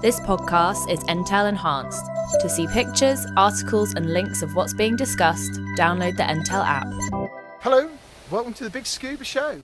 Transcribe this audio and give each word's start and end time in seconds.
This 0.00 0.20
podcast 0.20 0.90
is 0.90 1.00
Entale 1.04 1.48
enhanced. 1.48 2.04
To 2.40 2.48
see 2.48 2.66
pictures, 2.66 3.26
articles, 3.36 3.94
and 3.94 4.12
links 4.12 4.42
of 4.42 4.54
what's 4.54 4.74
being 4.74 4.96
discussed, 4.96 5.52
download 5.78 6.16
the 6.16 6.24
Entale 6.24 6.64
app. 6.64 6.86
Hello, 7.60 7.90
welcome 8.30 8.52
to 8.54 8.64
the 8.64 8.70
Big 8.70 8.86
Scuba 8.86 9.24
Show. 9.24 9.62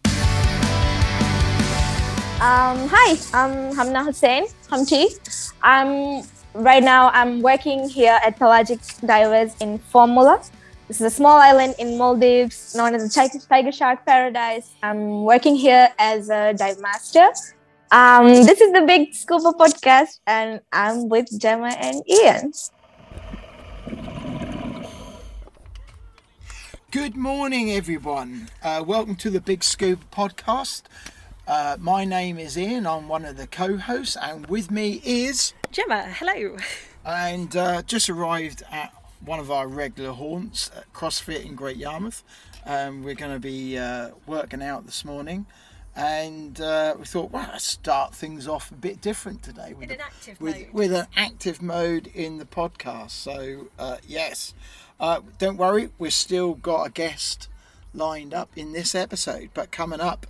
Um, 2.41 2.89
hi, 2.89 3.19
I'm 3.35 3.75
Hamna 3.77 4.03
Hussain, 4.03 4.47
Humpty. 4.71 5.09
I'm 5.63 6.23
right 6.55 6.83
now 6.83 7.11
I'm 7.11 7.43
working 7.43 7.89
here 7.89 8.19
at 8.25 8.39
Pelagic 8.39 8.81
Divers 9.07 9.55
in 9.61 9.79
Fuvahmulah. 9.79 10.51
This 10.89 11.01
is 11.01 11.07
a 11.07 11.11
small 11.11 11.39
island 11.39 11.77
in 11.79 11.97
Maldives 11.97 12.75
known 12.75 12.95
as 12.95 13.03
the 13.05 13.41
Tiger 13.49 13.71
Shark 13.71 14.05
Paradise. 14.05 14.73
I'm 14.83 15.23
working 15.25 15.55
here 15.55 15.89
as 15.99 16.31
a 16.31 16.55
dive 16.55 16.81
master. 16.81 17.29
Um, 17.93 18.27
this 18.29 18.61
is 18.61 18.73
the 18.73 18.83
Big 18.83 19.15
Scuba 19.15 19.53
podcast, 19.53 20.21
and 20.27 20.61
I'm 20.73 21.09
with 21.09 21.27
Gemma 21.41 21.75
and 21.79 22.03
Ian. 22.09 22.53
Good 26.93 27.17
morning, 27.17 27.73
everyone. 27.73 28.49
Uh, 28.63 28.85
welcome 28.87 29.17
to 29.17 29.31
the 29.31 29.41
Big 29.41 29.65
Scuba 29.65 30.05
podcast. 30.13 30.83
Uh, 31.49 31.79
my 31.81 32.05
name 32.05 32.39
is 32.39 32.57
Ian. 32.57 32.87
I'm 32.87 33.09
one 33.09 33.25
of 33.25 33.37
the 33.37 33.49
co-hosts, 33.49 34.17
and 34.21 34.47
with 34.47 34.71
me 34.71 35.01
is 35.05 35.53
Gemma, 35.73 36.05
hello. 36.11 36.57
and 37.05 37.57
uh, 37.57 37.83
just 37.83 38.09
arrived 38.09 38.63
at 38.71 38.95
one 39.25 39.41
of 39.41 39.51
our 39.51 39.67
regular 39.67 40.13
haunts 40.13 40.71
at 40.77 40.93
CrossFit 40.93 41.45
in 41.45 41.57
Great 41.57 41.77
Yarmouth. 41.77 42.23
Um, 42.65 43.03
we're 43.03 43.15
going 43.17 43.33
to 43.33 43.41
be 43.41 43.77
uh, 43.79 44.11
working 44.29 44.63
out 44.63 44.87
this 44.87 45.05
morning, 45.05 45.47
and 45.97 46.61
uh, 46.61 46.95
we 46.99 47.05
thought, 47.05 47.31
well, 47.31 47.49
let's 47.53 47.65
start 47.65 48.15
things 48.15 48.47
off 48.47 48.71
a 48.71 48.75
bit 48.75 49.01
different 49.01 49.43
today 49.43 49.75
with, 49.79 49.91
an 49.91 50.01
active 50.01 50.41
with, 50.41 50.57
mode. 50.57 50.73
with 50.73 50.93
an 50.93 51.07
active 51.17 51.61
mode 51.61 52.07
in 52.15 52.39
the 52.39 52.45
podcast. 52.45 53.11
So 53.11 53.69
uh, 53.79 53.97
yes, 54.07 54.55
uh, 54.99 55.21
don't 55.39 55.57
worry, 55.57 55.91
we've 55.99 56.13
still 56.13 56.55
got 56.55 56.87
a 56.87 56.91
guest 56.91 57.49
lined 57.93 58.33
up 58.33 58.51
in 58.57 58.73
this 58.73 58.95
episode, 58.95 59.51
but 59.53 59.73
coming 59.73 60.01
up, 60.01 60.27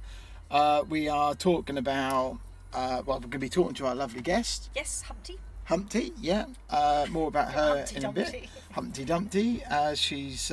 uh, 0.51 0.83
we 0.89 1.09
are 1.09 1.35
talking 1.35 1.79
about. 1.79 2.39
Uh, 2.73 3.03
well, 3.05 3.17
we're 3.17 3.23
going 3.23 3.33
to 3.33 3.39
be 3.39 3.49
talking 3.49 3.75
to 3.75 3.87
our 3.87 3.97
lovely 3.97 4.21
guest. 4.21 4.71
Yes, 4.77 5.03
Humpty. 5.03 5.39
Humpty, 5.65 6.13
yeah. 6.21 6.45
Uh, 6.69 7.05
more 7.11 7.27
about 7.27 7.51
her 7.53 7.79
Humpty 7.79 7.97
in 7.97 8.05
a 8.05 8.13
bit. 8.13 8.49
Humpty 8.73 9.05
Dumpty, 9.05 9.63
as 9.69 9.99
she's 9.99 10.53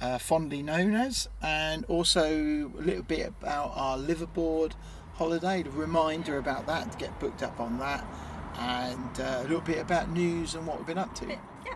uh, 0.00 0.18
fondly 0.18 0.62
known 0.62 0.94
as, 0.94 1.28
and 1.42 1.84
also 1.86 2.70
a 2.78 2.82
little 2.82 3.02
bit 3.02 3.26
about 3.26 3.72
our 3.74 3.98
liveaboard 3.98 4.72
holiday, 5.14 5.62
to 5.62 5.70
remind 5.70 6.26
her 6.28 6.38
about 6.38 6.66
that, 6.66 6.92
to 6.92 6.98
get 6.98 7.18
booked 7.18 7.42
up 7.42 7.58
on 7.58 7.78
that, 7.78 8.04
and 8.58 9.20
uh, 9.20 9.40
a 9.40 9.42
little 9.42 9.60
bit 9.60 9.78
about 9.78 10.10
news 10.10 10.54
and 10.54 10.66
what 10.66 10.78
we've 10.78 10.86
been 10.86 10.98
up 10.98 11.14
to. 11.16 11.26
Bit, 11.26 11.38
yeah. 11.66 11.74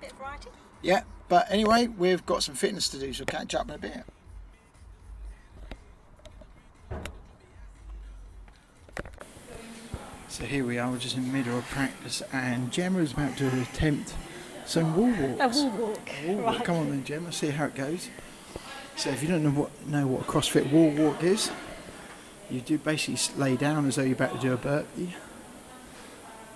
Bit 0.00 0.12
of 0.12 0.18
variety. 0.18 0.50
Yeah, 0.82 1.02
but 1.28 1.46
anyway, 1.50 1.86
we've 1.86 2.26
got 2.26 2.42
some 2.42 2.54
fitness 2.54 2.88
to 2.88 2.98
do, 2.98 3.12
so 3.12 3.24
catch 3.24 3.54
up 3.54 3.68
in 3.68 3.74
a 3.74 3.78
bit. 3.78 4.04
So 10.28 10.44
here 10.44 10.66
we 10.66 10.78
are, 10.78 10.90
we're 10.90 10.98
just 10.98 11.16
in 11.16 11.26
the 11.28 11.32
middle 11.32 11.56
of 11.56 11.64
practice, 11.66 12.20
and 12.32 12.72
Gemma 12.72 12.98
is 12.98 13.12
about 13.12 13.36
to 13.36 13.46
attempt 13.62 14.14
some 14.66 14.94
wall 14.96 15.28
walks. 15.38 15.60
A 15.60 15.64
wall 15.66 15.70
walk. 15.70 16.10
Wall 16.26 16.36
walk. 16.36 16.46
Right. 16.46 16.64
Come 16.64 16.76
on 16.76 16.90
then, 16.90 17.04
Gemma, 17.04 17.32
see 17.32 17.50
how 17.50 17.66
it 17.66 17.74
goes. 17.74 18.08
So 18.96 19.10
if 19.10 19.22
you 19.22 19.28
don't 19.28 19.42
know 19.42 19.50
what 19.50 19.86
know 19.86 20.06
what 20.06 20.22
a 20.22 20.24
CrossFit 20.24 20.70
wall 20.70 20.90
walk 20.90 21.22
is, 21.22 21.50
you 22.50 22.60
do 22.60 22.78
basically 22.78 23.18
lay 23.42 23.56
down 23.56 23.86
as 23.86 23.96
though 23.96 24.02
you're 24.02 24.12
about 24.14 24.34
to 24.34 24.40
do 24.40 24.52
a 24.52 24.56
burpee 24.56 25.14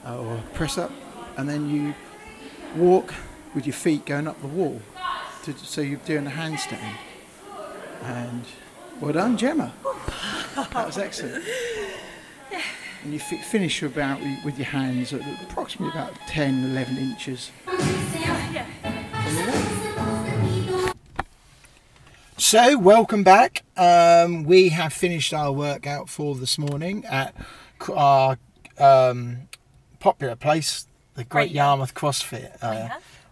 uh, 0.07 0.19
or 0.19 0.35
a 0.37 0.43
press 0.55 0.79
up, 0.79 0.93
and 1.37 1.49
then 1.49 1.69
you 1.69 1.95
walk 2.77 3.13
with 3.55 3.67
your 3.67 3.75
feet 3.75 4.07
going 4.07 4.29
up 4.29 4.41
the 4.41 4.47
wall. 4.47 4.81
To, 5.45 5.53
so 5.59 5.81
you're 5.81 5.99
doing 6.01 6.27
a 6.27 6.31
handstand. 6.31 6.95
And 8.03 8.45
well 9.01 9.13
done, 9.13 9.37
Gemma. 9.37 9.73
That 10.55 10.75
was 10.87 10.99
excellent. 10.99 11.45
And 13.05 13.13
you 13.13 13.21
fi- 13.21 13.39
finish 13.43 13.83
about 13.83 14.21
with 14.45 14.59
your 14.59 14.67
hands 14.67 15.13
at 15.13 15.21
approximately 15.43 15.97
about 15.99 16.15
10, 16.27 16.65
11 16.65 16.97
inches 16.99 17.51
So, 22.37 22.79
welcome 22.79 23.25
back. 23.25 23.65
Um, 23.77 24.45
we 24.45 24.69
have 24.71 24.93
finished 24.93 25.35
our 25.35 25.51
workout 25.53 26.09
for 26.09 26.35
this 26.37 26.57
morning 26.57 27.05
at 27.05 27.35
our 27.95 28.39
um, 28.79 29.49
popular 29.99 30.37
place, 30.37 30.87
the 31.15 31.25
Great 31.25 31.49
Great 31.49 31.51
Yarmouth 31.51 31.95
CrossFit. 31.95 32.57
Uh, 32.63 32.89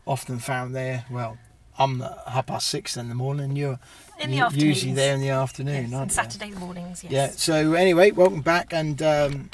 often 0.06 0.38
found 0.40 0.74
there. 0.74 1.04
Well, 1.08 1.38
I'm 1.78 2.02
at 2.02 2.18
half 2.26 2.46
past 2.46 2.66
six 2.68 2.96
in 2.96 3.08
the 3.08 3.14
morning. 3.14 3.54
You're 3.54 3.78
In 4.18 4.30
the 4.32 4.36
usually 4.36 4.64
afternoons. 4.64 4.96
there 4.96 5.14
in 5.14 5.20
the 5.20 5.30
afternoon, 5.30 5.84
Yes, 5.90 5.94
aren't 5.94 6.10
you? 6.10 6.14
Saturday 6.14 6.50
mornings, 6.50 7.04
yes. 7.04 7.12
Yeah. 7.12 7.30
So 7.30 7.74
anyway, 7.74 8.10
welcome 8.10 8.42
back, 8.42 8.72
and 8.72 9.00
um, 9.02 9.50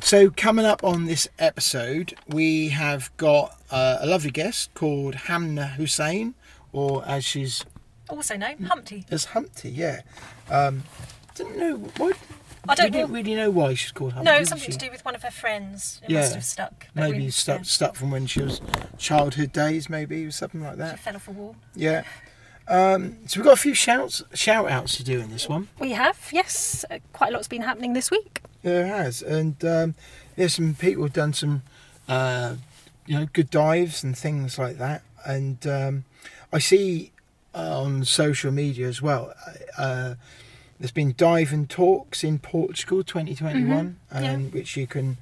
so 0.00 0.30
coming 0.30 0.64
up 0.64 0.82
on 0.84 1.06
this 1.06 1.28
episode, 1.38 2.14
we 2.28 2.68
have 2.70 3.10
got 3.16 3.56
uh, 3.70 3.98
a 4.00 4.06
lovely 4.06 4.30
guest 4.30 4.72
called 4.74 5.14
Hamna 5.14 5.72
Hussain, 5.74 6.34
or 6.72 7.04
as 7.06 7.24
she's 7.24 7.64
Also 8.08 8.36
known, 8.36 8.58
Humpty. 8.64 9.04
as 9.10 9.26
Humpty. 9.26 9.70
Yeah. 9.70 10.00
Um, 10.50 10.84
didn't 11.34 11.58
know 11.58 11.76
what. 11.98 12.16
I 12.68 12.74
don't 12.74 12.86
we 12.86 12.90
didn't 12.90 13.08
know- 13.10 13.14
really 13.14 13.34
know 13.34 13.50
why 13.50 13.74
she's 13.74 13.92
called 13.92 14.12
Humpty. 14.12 14.30
No, 14.30 14.38
did 14.38 14.48
something 14.48 14.66
she? 14.70 14.72
to 14.78 14.86
do 14.86 14.90
with 14.90 15.04
one 15.04 15.14
of 15.14 15.22
her 15.22 15.30
friends. 15.30 16.00
It 16.04 16.10
Yeah. 16.10 16.20
must 16.20 16.34
have 16.34 16.44
stuck. 16.44 16.86
Maybe 16.94 17.18
we- 17.18 17.30
stuck 17.30 17.58
yeah, 17.58 17.62
stuck 17.64 17.94
from 17.96 18.10
when 18.10 18.26
she 18.26 18.42
was 18.42 18.60
childhood 18.98 19.52
days, 19.52 19.88
maybe 19.88 20.24
or 20.26 20.30
something 20.30 20.62
like 20.62 20.76
that. 20.76 20.90
She 20.90 20.96
that. 20.96 21.00
fell 21.00 21.16
off 21.16 21.28
a 21.28 21.30
wall. 21.32 21.56
Yeah. 21.74 22.02
Um, 22.68 23.16
so 23.26 23.40
we've 23.40 23.44
got 23.44 23.54
a 23.54 23.60
few 23.60 23.74
shouts 23.74 24.22
shout 24.34 24.70
outs 24.70 24.96
to 24.98 25.04
do 25.04 25.20
in 25.20 25.30
this 25.30 25.48
one. 25.48 25.68
We 25.78 25.92
have, 25.92 26.18
yes. 26.32 26.84
Uh, 26.90 26.98
quite 27.12 27.30
a 27.30 27.32
lot's 27.32 27.48
been 27.48 27.62
happening 27.62 27.94
this 27.94 28.10
week. 28.10 28.42
There 28.62 28.86
has, 28.86 29.22
and 29.22 29.62
um, 29.64 29.94
there's 30.36 30.54
some 30.54 30.74
people 30.74 31.04
who've 31.04 31.12
done 31.12 31.32
some, 31.32 31.62
uh, 32.08 32.56
you 33.06 33.18
know, 33.18 33.26
good 33.32 33.50
dives 33.50 34.02
and 34.04 34.16
things 34.18 34.58
like 34.58 34.76
that. 34.78 35.02
And 35.24 35.66
um, 35.66 36.04
I 36.52 36.58
see 36.58 37.12
uh, 37.54 37.80
on 37.82 38.04
social 38.04 38.50
media 38.52 38.86
as 38.88 39.00
well. 39.00 39.32
Uh, 39.78 40.14
there's 40.78 40.90
been 40.92 41.14
diving 41.16 41.66
talks 41.66 42.22
in 42.22 42.38
Portugal 42.38 43.02
2021, 43.02 43.66
Mhm, 44.12 44.22
yeah. 44.22 44.30
and 44.30 44.52
which 44.52 44.76
you 44.76 44.86
can 44.86 45.16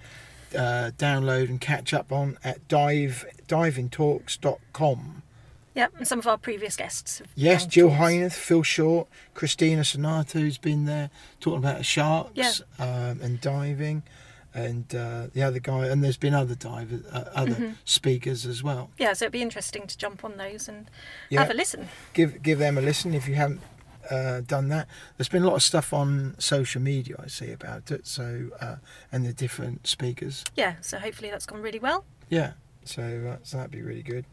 uh, 0.55 0.91
download 0.99 1.49
and 1.49 1.61
catch 1.61 1.95
up 1.95 2.11
on 2.13 2.39
at 2.45 2.67
dive 2.69 3.25
divingtalks.com. 3.49 5.23
Yeah, 5.77 5.89
and 5.99 6.09
some 6.09 6.19
of 6.19 6.27
our 6.27 6.39
previous 6.39 6.75
guests. 6.75 7.19
Have 7.19 7.29
Yes, 7.35 7.67
Jill. 7.67 7.91
Heinerth, 7.91 8.33
Phil 8.33 8.63
Short, 8.63 9.09
Cristina 9.35 9.83
Zenato, 9.83 10.41
who's 10.41 10.57
been 10.57 10.87
there 10.87 11.11
talking 11.39 11.59
about 11.59 11.85
sharks 11.85 12.31
Yeah. 12.35 12.53
um, 12.79 13.21
and 13.21 13.39
diving, 13.43 14.03
and 14.55 14.93
uh, 14.95 15.27
the 15.35 15.43
other 15.43 15.59
guy, 15.59 15.89
and 15.89 16.03
there's 16.03 16.17
been 16.17 16.33
other 16.33 16.55
divers, 16.55 17.05
uh, 17.13 17.31
other 17.35 17.53
Mm-hmm. 17.53 17.73
speakers 17.85 18.47
as 18.47 18.63
well. 18.63 18.89
Yeah, 18.97 19.13
so 19.13 19.27
it'd 19.27 19.33
be 19.35 19.43
interesting 19.43 19.87
to 19.87 19.99
jump 19.99 20.25
on 20.25 20.39
those 20.39 20.67
and 20.67 20.91
Yeah. 21.29 21.41
have 21.41 21.51
a 21.51 21.55
listen. 21.55 21.89
Give 22.15 22.43
give 22.43 22.59
them 22.59 22.79
a 22.79 22.81
listen 22.81 23.13
if 23.13 23.29
you 23.29 23.35
haven't 23.35 23.61
uh, 24.11 24.41
done 24.41 24.69
that. 24.69 24.89
There's 25.19 25.29
been 25.29 25.43
a 25.43 25.47
lot 25.47 25.57
of 25.57 25.63
stuff 25.63 25.93
on 25.93 26.37
social 26.39 26.81
media 26.81 27.17
I 27.23 27.27
see 27.27 27.53
about 27.53 27.91
it, 27.91 28.07
so 28.07 28.49
uh, 28.63 28.77
and 29.13 29.27
the 29.27 29.35
different 29.35 29.87
speakers. 29.87 30.43
Yeah, 30.57 30.77
so 30.81 30.99
hopefully 30.99 31.29
that's 31.31 31.45
gone 31.45 31.61
really 31.61 31.81
well. 31.81 32.07
Yeah, 32.31 32.53
so 32.85 33.03
uh, 33.03 33.37
so 33.43 33.59
that'd 33.59 33.71
be 33.73 33.83
really 33.83 34.03
good. 34.03 34.25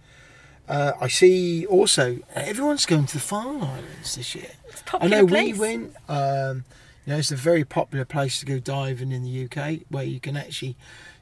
Uh, 0.68 0.94
I 1.02 1.08
see 1.10 1.66
also 1.66 2.20
everyone's 2.34 2.86
going 2.86 3.06
to 3.08 3.14
the 3.16 3.20
Farne 3.20 3.62
Islands 3.62 4.16
this 4.16 4.34
year. 4.36 4.52
It's 4.70 4.82
a 4.82 4.84
I 4.86 4.90
popular 4.92 5.18
know 5.22 5.28
place. 5.28 5.54
we 5.54 5.60
went. 5.60 5.96
Um, 6.08 6.66
you 7.06 7.12
know, 7.14 7.20
it's 7.20 7.32
a 7.32 7.36
very 7.36 7.66
popular 7.66 8.06
place 8.06 8.40
to 8.40 8.46
go 8.46 8.60
diving 8.60 9.12
in 9.12 9.24
the 9.24 9.46
UK, 9.46 9.82
where 9.90 10.06
you 10.06 10.22
can 10.22 10.38
actually 10.38 10.78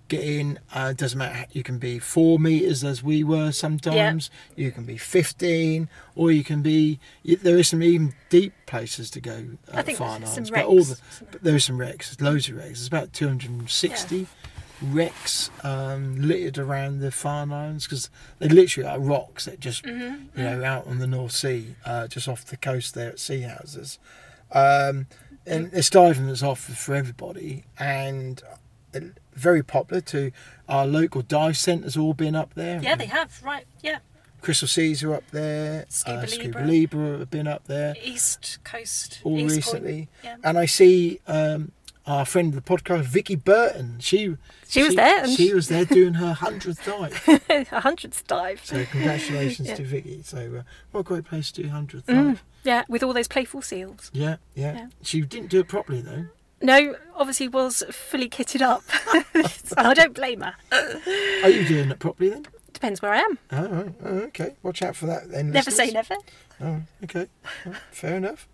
get 0.10 0.24
in. 0.24 0.60
Uh, 0.76 0.94
doesn't 0.94 1.18
matter. 1.18 1.48
You 1.54 1.64
can 1.64 1.80
be 1.80 1.98
four 1.98 2.38
meters 2.38 2.84
as 2.84 3.02
we 3.02 3.24
were 3.24 3.52
sometimes. 3.52 4.30
You 4.56 4.72
can 4.72 4.84
be 4.84 4.98
fifteen, 4.98 5.90
or 6.16 6.32
you 6.32 6.44
can 6.44 6.62
be. 6.62 7.00
There 7.26 7.58
is 7.58 7.70
some 7.70 7.82
even 7.82 8.14
deep 8.30 8.54
places 8.68 9.10
to 9.12 9.22
go. 9.22 9.44
Uh, 9.74 9.78
I 9.78 9.82
think 9.82 9.98
Farne 9.98 10.22
there's 10.22 10.34
some 10.36 10.44
Islands, 10.44 10.52
but 10.52 10.66
all 10.66 10.84
the 10.84 10.92
wrecks. 11.02 11.24
but 11.32 11.44
there 11.44 11.56
are 11.56 11.60
some 11.60 11.78
wrecks. 11.80 12.16
There's 12.16 12.22
loads 12.32 12.48
of 12.48 12.58
wrecks. 12.58 12.74
There's 12.80 12.88
about 12.88 13.12
two 13.12 13.28
hundred 13.28 13.50
and 13.50 13.68
sixty. 13.68 14.28
Wrecks 14.82 15.50
um, 15.64 16.20
littered 16.22 16.58
around 16.58 17.00
the 17.00 17.12
Farne 17.12 17.52
Islands 17.52 17.86
because 17.86 18.10
they 18.40 18.48
literally 18.48 18.90
are 18.90 19.00
rocks 19.00 19.46
that 19.46 19.60
just 19.60 19.84
Mm-hmm. 19.84 20.40
you 20.40 20.44
know 20.44 20.64
out 20.64 20.88
on 20.88 21.00
the 21.00 21.08
North 21.08 21.32
Sea, 21.34 21.76
uh, 21.86 22.08
just 22.08 22.28
off 22.28 22.46
the 22.46 22.58
coast 22.58 22.94
there 22.96 23.10
at 23.10 23.16
Seahouses. 23.18 23.98
Um, 24.52 25.08
and 25.46 25.70
it's 25.74 25.90
diving 25.90 26.28
that's 26.28 26.44
offered 26.44 26.78
for 26.78 26.94
everybody 26.96 27.64
and 27.80 28.42
uh, 28.94 29.00
very 29.34 29.64
popular 29.64 30.02
to 30.02 30.32
our 30.68 30.86
local 30.86 31.22
dive 31.22 31.58
centres 31.58 31.96
all 31.98 32.14
been 32.14 32.36
up 32.36 32.54
there. 32.54 32.82
Yeah, 32.82 32.96
they 32.96 33.06
have, 33.06 33.42
right, 33.44 33.66
yeah. 33.82 34.00
Crystal 34.42 34.68
Seas 34.68 35.04
are 35.04 35.14
up 35.14 35.30
there. 35.32 35.86
Scuba 35.90 36.18
uh, 36.20 36.26
Scuba 36.26 36.60
Libra. 36.60 36.66
Libra 36.66 37.18
have 37.20 37.30
been 37.30 37.48
up 37.48 37.66
there 37.68 37.94
East 38.04 38.58
Coast. 38.64 39.22
all 39.24 39.38
East 39.38 39.56
recently. 39.56 40.10
Yeah. 40.24 40.38
And 40.44 40.58
I 40.58 40.66
see 40.66 41.20
um, 41.28 41.72
our 42.08 42.26
friend 42.26 42.54
of 42.56 42.64
the 42.64 42.68
podcast, 42.78 43.02
Vicky 43.04 43.36
Burton. 43.36 43.98
She 44.00 44.36
She 44.68 44.84
was 44.84 44.96
there, 44.96 45.28
She 45.28 45.48
she- 45.50 45.54
was 45.54 45.68
there 45.68 45.86
doing 45.86 46.16
her 46.16 46.34
hundredth 46.34 46.86
dive. 46.86 47.42
a 47.72 47.80
hundredth 47.82 48.26
dive. 48.28 48.62
So 48.64 48.84
congratulations 48.86 49.68
Yeah. 49.70 49.76
to 49.76 49.84
Vicky. 49.84 50.22
So 50.24 50.38
uh, 50.60 50.64
what 50.92 51.02
a 51.02 51.04
great 51.04 51.26
place 51.26 51.52
to 51.54 51.64
do 51.64 51.70
hundredth 51.70 52.08
Mm, 52.08 52.28
dive. 52.30 52.44
yeah, 52.64 52.84
with 52.90 53.04
all 53.04 53.14
those 53.14 53.28
playful 53.28 53.62
seals. 53.62 54.10
Yeah, 54.14 54.38
yeah, 54.56 54.74
Yeah. 54.74 54.88
She 55.04 55.22
didn't 55.22 55.50
do 55.50 55.60
it 55.60 55.68
properly 55.68 56.02
though. 56.02 56.26
No, 56.64 56.96
obviously 57.16 57.48
was 57.48 57.84
fully 57.92 58.30
kitted 58.30 58.62
up. 58.62 58.84
I 59.78 59.94
don't 59.96 60.14
blame 60.14 60.42
her. 60.42 60.54
Are 61.44 61.50
you 61.50 61.66
doing 61.68 61.90
it 61.90 61.98
properly 62.00 62.30
then? 62.30 62.46
Depends 62.72 63.02
where 63.02 63.12
I 63.14 63.18
am. 63.20 63.38
Oh, 63.52 63.68
right. 63.68 63.94
oh, 64.06 64.18
okay. 64.30 64.56
Watch 64.64 64.82
out 64.84 64.96
for 64.96 65.06
that 65.08 65.30
then. 65.32 65.52
Never 65.52 65.72
say 65.72 65.90
never. 65.92 66.16
Oh, 66.62 66.82
okay. 67.04 67.28
Oh, 67.66 67.74
fair 67.92 68.16
enough. 68.18 68.48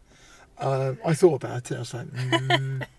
Um, 0.57 0.97
I 1.05 1.13
thought 1.13 1.35
about 1.43 1.69
it. 1.69 1.75
I 1.75 1.79
was 1.79 1.93
like, 1.93 2.07
mm, 2.07 2.85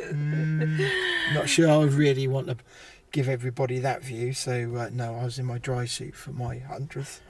mm, 0.00 1.34
not 1.34 1.48
sure 1.48 1.68
I 1.70 1.84
really 1.84 2.26
want 2.28 2.46
to 2.48 2.56
give 3.12 3.28
everybody 3.28 3.78
that 3.78 4.02
view. 4.02 4.32
So, 4.32 4.74
uh, 4.76 4.90
no, 4.92 5.14
I 5.16 5.24
was 5.24 5.38
in 5.38 5.46
my 5.46 5.58
dry 5.58 5.84
suit 5.86 6.14
for 6.14 6.32
my 6.32 6.56
100th. 6.56 7.20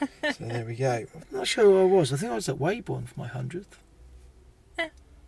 So, 0.00 0.44
there 0.44 0.64
we 0.64 0.74
go. 0.74 1.06
I'm 1.14 1.22
not 1.30 1.46
sure 1.46 1.70
where 1.70 1.82
I 1.82 1.84
was. 1.84 2.12
I 2.12 2.16
think 2.16 2.32
I 2.32 2.34
was 2.34 2.48
at 2.48 2.58
Weybourne 2.58 3.06
for 3.06 3.20
my 3.20 3.28
100th. 3.28 3.64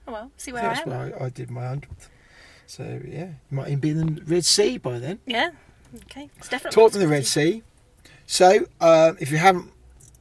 Oh 0.08 0.12
well, 0.12 0.32
see 0.36 0.50
I 0.50 0.54
where 0.54 0.62
think 0.62 0.72
I 0.72 0.74
that's 0.74 0.86
am. 0.86 0.92
where 1.10 1.22
I, 1.22 1.26
I 1.26 1.28
did 1.28 1.50
my 1.50 1.62
100th. 1.62 2.08
So, 2.66 3.00
yeah, 3.06 3.26
you 3.50 3.56
might 3.56 3.68
even 3.68 3.80
be 3.80 3.90
in 3.90 4.14
the 4.16 4.22
Red 4.24 4.44
Sea 4.44 4.78
by 4.78 4.98
then. 4.98 5.20
Yeah. 5.26 5.50
Okay. 6.04 6.30
It's 6.38 6.48
definitely. 6.48 6.74
Talk 6.74 6.92
to 6.92 6.98
the 6.98 7.08
Red 7.08 7.26
Sea. 7.26 7.62
So, 8.26 8.66
uh, 8.80 9.12
if 9.20 9.30
you 9.30 9.38
haven't 9.38 9.72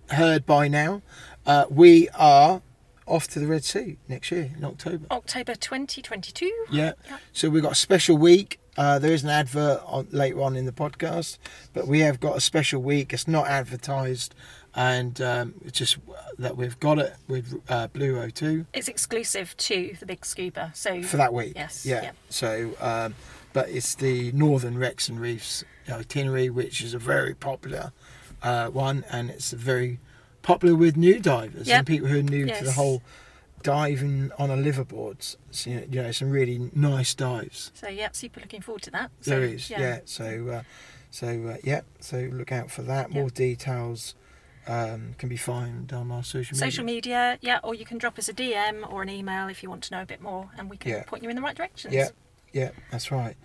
heard 0.09 0.45
by 0.45 0.67
now, 0.67 1.01
uh, 1.45 1.65
we 1.69 2.09
are 2.09 2.61
off 3.09 3.27
to 3.29 3.39
the 3.39 3.47
Red 3.47 3.63
Sea 3.63 3.97
next 4.07 4.31
year 4.31 4.51
in 4.57 4.63
October. 4.63 5.05
October 5.11 5.55
2022. 5.55 6.45
Yeah. 6.71 6.93
Yeah. 7.09 7.17
So 7.33 7.49
we've 7.49 7.63
got 7.63 7.73
a 7.73 7.75
special 7.75 8.17
week. 8.17 8.59
Uh, 8.77 8.97
there 8.99 9.11
is 9.11 9.23
an 9.23 9.29
advert 9.29 9.81
on, 9.85 10.07
later 10.11 10.41
on 10.41 10.55
in 10.55 10.65
the 10.65 10.71
podcast, 10.71 11.37
but 11.73 11.87
we 11.87 11.99
have 11.99 12.19
got 12.19 12.37
a 12.37 12.41
special 12.41 12.81
week. 12.81 13.11
It's 13.13 13.27
not 13.27 13.47
advertised, 13.47 14.33
and 14.73 15.19
um, 15.21 15.53
it's 15.65 15.77
just 15.77 15.97
that 16.37 16.55
we've 16.55 16.79
got 16.79 16.97
it 16.99 17.13
with 17.27 17.61
uh, 17.67 17.87
Blue 17.87 18.15
O2 18.15 18.67
It's 18.73 18.87
exclusive 18.87 19.57
to 19.57 19.95
the 19.99 20.05
Big 20.05 20.25
Scuba. 20.25 20.71
So 20.75 21.01
for 21.03 21.17
that 21.17 21.33
week. 21.33 21.53
Yes, 21.55 21.85
Yeah. 21.85 22.03
yeah. 22.03 22.11
So, 22.29 22.71
um, 22.79 23.15
but 23.51 23.67
it's 23.69 23.95
the 23.95 24.31
Northern 24.31 24.77
Wrecks 24.77 25.09
and 25.09 25.19
Reefs 25.19 25.65
itinerary, 25.91 26.49
which 26.49 26.81
is 26.81 26.93
a 26.93 26.99
very 26.99 27.33
popular 27.33 27.91
uh, 28.43 28.67
one, 28.67 29.03
and 29.11 29.29
it's 29.29 29.51
a 29.51 29.57
very 29.57 29.99
popular 30.41 30.75
with 30.75 30.95
new 30.97 31.19
divers 31.19 31.67
Yep. 31.67 31.77
and 31.77 31.87
people 31.87 32.07
who 32.07 32.19
are 32.19 32.23
new 32.23 32.45
to 32.47 32.63
the 32.63 32.71
whole 32.73 33.01
diving 33.63 34.31
on 34.37 34.49
a 34.49 34.55
liveaboard. 34.55 35.35
So, 35.51 35.69
you 35.69 36.01
know, 36.01 36.11
some 36.11 36.29
really 36.29 36.71
nice 36.73 37.13
dives. 37.13 37.71
So 37.73 37.87
yeah, 37.89 38.09
super 38.13 38.39
looking 38.39 38.61
forward 38.61 38.83
to 38.83 38.91
that. 38.91 39.11
So, 39.21 39.31
There 39.31 39.43
is, 39.43 39.69
yeah. 39.69 39.99
So, 40.05 40.47
uh, 40.49 40.63
so 41.11 41.27
uh, 41.47 41.57
yeah. 41.63 41.81
So 41.99 42.29
look 42.31 42.51
out 42.51 42.71
for 42.71 42.81
that. 42.83 43.11
More 43.11 43.23
Yeah. 43.23 43.29
details 43.33 44.15
um, 44.67 45.15
can 45.17 45.29
be 45.29 45.37
found 45.37 45.91
on 45.93 46.11
our 46.11 46.23
social 46.23 46.55
media. 46.55 46.71
Social 46.71 46.85
media, 46.85 47.37
yeah, 47.41 47.59
or 47.63 47.73
you 47.73 47.85
can 47.85 47.97
drop 47.97 48.19
us 48.19 48.29
a 48.29 48.33
DM 48.33 48.89
or 48.91 49.01
an 49.01 49.09
email 49.09 49.47
if 49.47 49.63
you 49.63 49.69
want 49.69 49.83
to 49.85 49.95
know 49.95 50.03
a 50.03 50.05
bit 50.05 50.21
more, 50.21 50.49
and 50.57 50.69
we 50.69 50.77
can 50.77 50.91
Yeah. 50.91 51.03
point 51.03 51.23
you 51.23 51.29
in 51.29 51.35
the 51.35 51.41
right 51.41 51.55
directions. 51.55 51.91
Yeah, 51.93 52.09
yeah, 52.53 52.69
that's 52.91 53.09
right. 53.11 53.35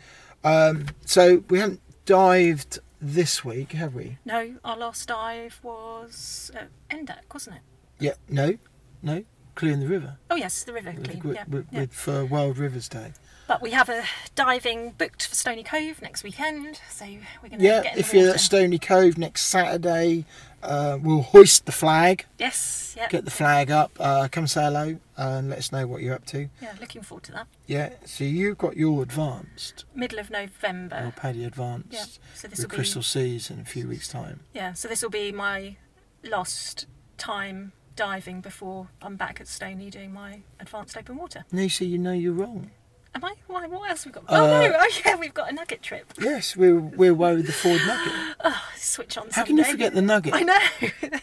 Um, 0.43 0.87
so 1.07 1.43
we 1.49 1.59
haven't 1.61 1.81
dived 2.05 2.79
this 3.05 3.45
week, 3.45 3.73
have 3.73 3.95
we? 3.95 4.19
No, 4.25 4.55
our 4.65 4.77
last 4.77 5.09
dive 5.09 5.61
was 5.63 6.51
uh, 6.59 6.65
Endak, 6.91 7.33
wasn't 7.33 7.57
it? 7.57 7.63
Yeah, 8.01 8.15
no, 8.29 8.57
no. 9.03 9.25
Clearing 9.55 9.79
the 9.81 9.87
river 9.87 10.17
Oh 10.31 10.35
yes, 10.35 10.65
the 10.65 10.73
river 10.73 10.91
with, 10.97 11.05
clean. 11.05 11.23
with, 11.23 11.37
yeah, 11.37 11.45
with, 11.49 11.67
yeah. 11.71 11.81
with- 11.83 11.93
for 11.95 12.25
World 12.25 12.59
Rivers 12.59 12.89
Day. 12.89 13.13
But 13.47 13.61
we 13.61 13.73
have 13.73 13.91
a 13.91 14.05
diving 14.35 14.93
booked 14.93 15.27
for 15.27 15.35
Stoney 15.35 15.63
Cove 15.63 16.01
next 16.01 16.25
weekend, 16.25 16.81
so 16.91 17.05
we're 17.43 17.51
going 17.51 17.59
to 17.61 17.65
Yeah, 17.65 17.83
get 17.83 17.99
if 17.99 18.15
you're 18.15 18.23
water. 18.25 18.35
at 18.35 18.41
Stoney 18.41 18.79
Cove 18.79 19.19
next 19.19 19.43
Saturday, 19.43 20.25
uh, 20.63 20.99
we'll 21.03 21.21
hoist 21.21 21.67
the 21.67 21.73
flag, 21.73 22.25
yes, 22.39 22.95
yeah, 22.97 23.07
get 23.11 23.27
the 23.27 23.31
flag 23.31 23.71
up. 23.71 23.93
Uh, 24.01 24.29
come 24.33 24.47
say 24.47 24.63
hello 24.63 24.99
and 25.19 25.51
let 25.51 25.59
us 25.59 25.71
know 25.73 25.87
what 25.87 26.01
you're 26.01 26.15
up 26.15 26.25
to. 26.27 26.49
yeah, 26.63 26.73
looking 26.81 27.03
forward 27.03 27.25
to 27.25 27.33
that. 27.33 27.47
Yeah, 27.67 27.91
so 28.07 28.25
you've 28.25 28.57
got 28.57 28.79
your 28.79 29.03
advanced, 29.03 29.85
Middle 29.95 30.21
of 30.21 30.31
November. 30.31 31.01
your 31.03 31.13
PADI 31.13 31.45
advanced. 31.45 31.89
yeah, 31.93 32.05
so 32.35 32.49
this 32.49 32.59
with 32.61 32.61
will 32.61 32.69
be 32.71 32.77
Crystal 32.77 33.03
Seas 33.03 33.51
in 33.51 33.61
a 33.61 33.65
few 33.67 33.87
weeks' 33.87 34.09
time. 34.09 34.41
yeah, 34.55 34.73
so 34.73 34.89
this 34.89 35.03
will 35.03 35.11
be 35.11 35.33
my 35.33 35.77
last 36.23 36.87
time 37.19 37.73
diving 37.95 38.41
before 38.41 38.89
I'm 39.03 39.17
back 39.17 39.39
at 39.39 39.49
Stoney 39.49 39.91
doing 39.91 40.15
my 40.15 40.41
advanced 40.59 40.97
open 40.97 41.17
water. 41.17 41.45
Nisa, 41.53 41.85
you 41.85 41.99
know 41.99 42.13
you're 42.13 42.33
wrong. 42.33 42.71
Am 43.15 43.25
I? 43.25 43.35
Why? 43.47 43.67
What 43.67 43.91
else 43.91 44.05
have 44.05 44.15
we 44.15 44.21
got? 44.21 44.31
Uh, 44.33 44.43
oh 44.43 44.47
no! 44.47 44.77
Oh 44.79 44.89
yeah, 45.05 45.17
we've 45.17 45.35
got 45.35 45.51
a 45.51 45.53
nugget 45.55 45.83
trip. 45.83 46.13
Yes, 46.21 46.57
we're 46.57 46.79
we're 46.81 47.13
away 47.13 47.37
with 47.37 47.47
the 47.47 47.53
Ford 47.53 47.81
Nugget. 47.87 48.13
Oh, 48.47 48.63
switch 48.77 49.17
on. 49.17 49.29
How 49.31 49.45
can 49.45 49.57
you 49.57 49.65
someday. 49.65 49.73
forget 49.73 49.95
the 49.95 50.03
Nugget? 50.03 50.35
I 50.35 50.43
know. 50.43 50.59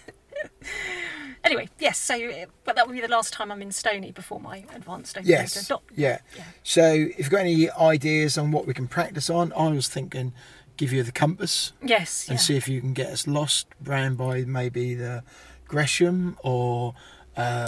anyway, 1.43 1.69
yes. 1.79 1.99
So, 1.99 2.15
uh, 2.15 2.45
but 2.63 2.75
that 2.75 2.87
will 2.87 2.93
be 2.93 3.01
the 3.01 3.07
last 3.07 3.33
time 3.33 3.51
I'm 3.51 3.61
in 3.61 3.71
Stoney 3.71 4.11
before 4.11 4.39
my 4.39 4.63
advanced 4.73 5.17
water. 5.17 5.27
Yes. 5.27 5.71
Yeah. 5.95 6.19
Yeah. 6.35 6.43
So 6.63 6.83
if 6.93 7.19
you've 7.19 7.29
got 7.29 7.41
any 7.41 7.69
ideas 7.69 8.37
on 8.37 8.51
what 8.51 8.65
we 8.65 8.73
can 8.73 8.87
practice 8.87 9.29
on, 9.29 9.53
I 9.53 9.67
was 9.69 9.87
thinking 9.87 10.33
give 10.77 10.91
you 10.91 11.03
the 11.03 11.11
compass 11.11 11.73
Yes. 11.83 12.27
and 12.27 12.39
yeah. 12.39 12.41
see 12.41 12.55
if 12.57 12.67
you 12.67 12.81
can 12.81 12.93
get 12.93 13.07
us 13.07 13.27
lost 13.27 13.67
round 13.83 14.17
by 14.17 14.45
maybe 14.45 14.95
the 14.95 15.23
Gresham 15.67 16.37
or 16.43 16.95
uh, 17.37 17.67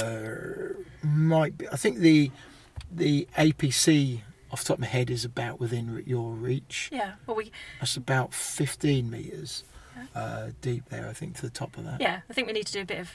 might 1.03 1.57
be, 1.57 1.67
I 1.69 1.75
think 1.75 1.99
the 1.99 2.31
the 2.97 3.27
APC 3.37 4.21
off 4.51 4.61
the 4.63 4.67
top 4.69 4.77
of 4.77 4.81
my 4.81 4.87
head 4.87 5.09
is 5.09 5.25
about 5.25 5.59
within 5.59 6.03
your 6.05 6.31
reach. 6.31 6.89
Yeah. 6.91 7.13
Well, 7.25 7.35
we. 7.35 7.51
That's 7.79 7.97
about 7.97 8.33
15 8.33 9.09
metres 9.09 9.63
uh, 10.15 10.49
deep 10.61 10.89
there, 10.89 11.07
I 11.07 11.13
think, 11.13 11.35
to 11.37 11.41
the 11.43 11.49
top 11.49 11.77
of 11.77 11.85
that. 11.85 11.99
Yeah. 12.01 12.21
I 12.29 12.33
think 12.33 12.47
we 12.47 12.53
need 12.53 12.67
to 12.67 12.73
do 12.73 12.81
a 12.81 12.85
bit 12.85 12.99
of 12.99 13.09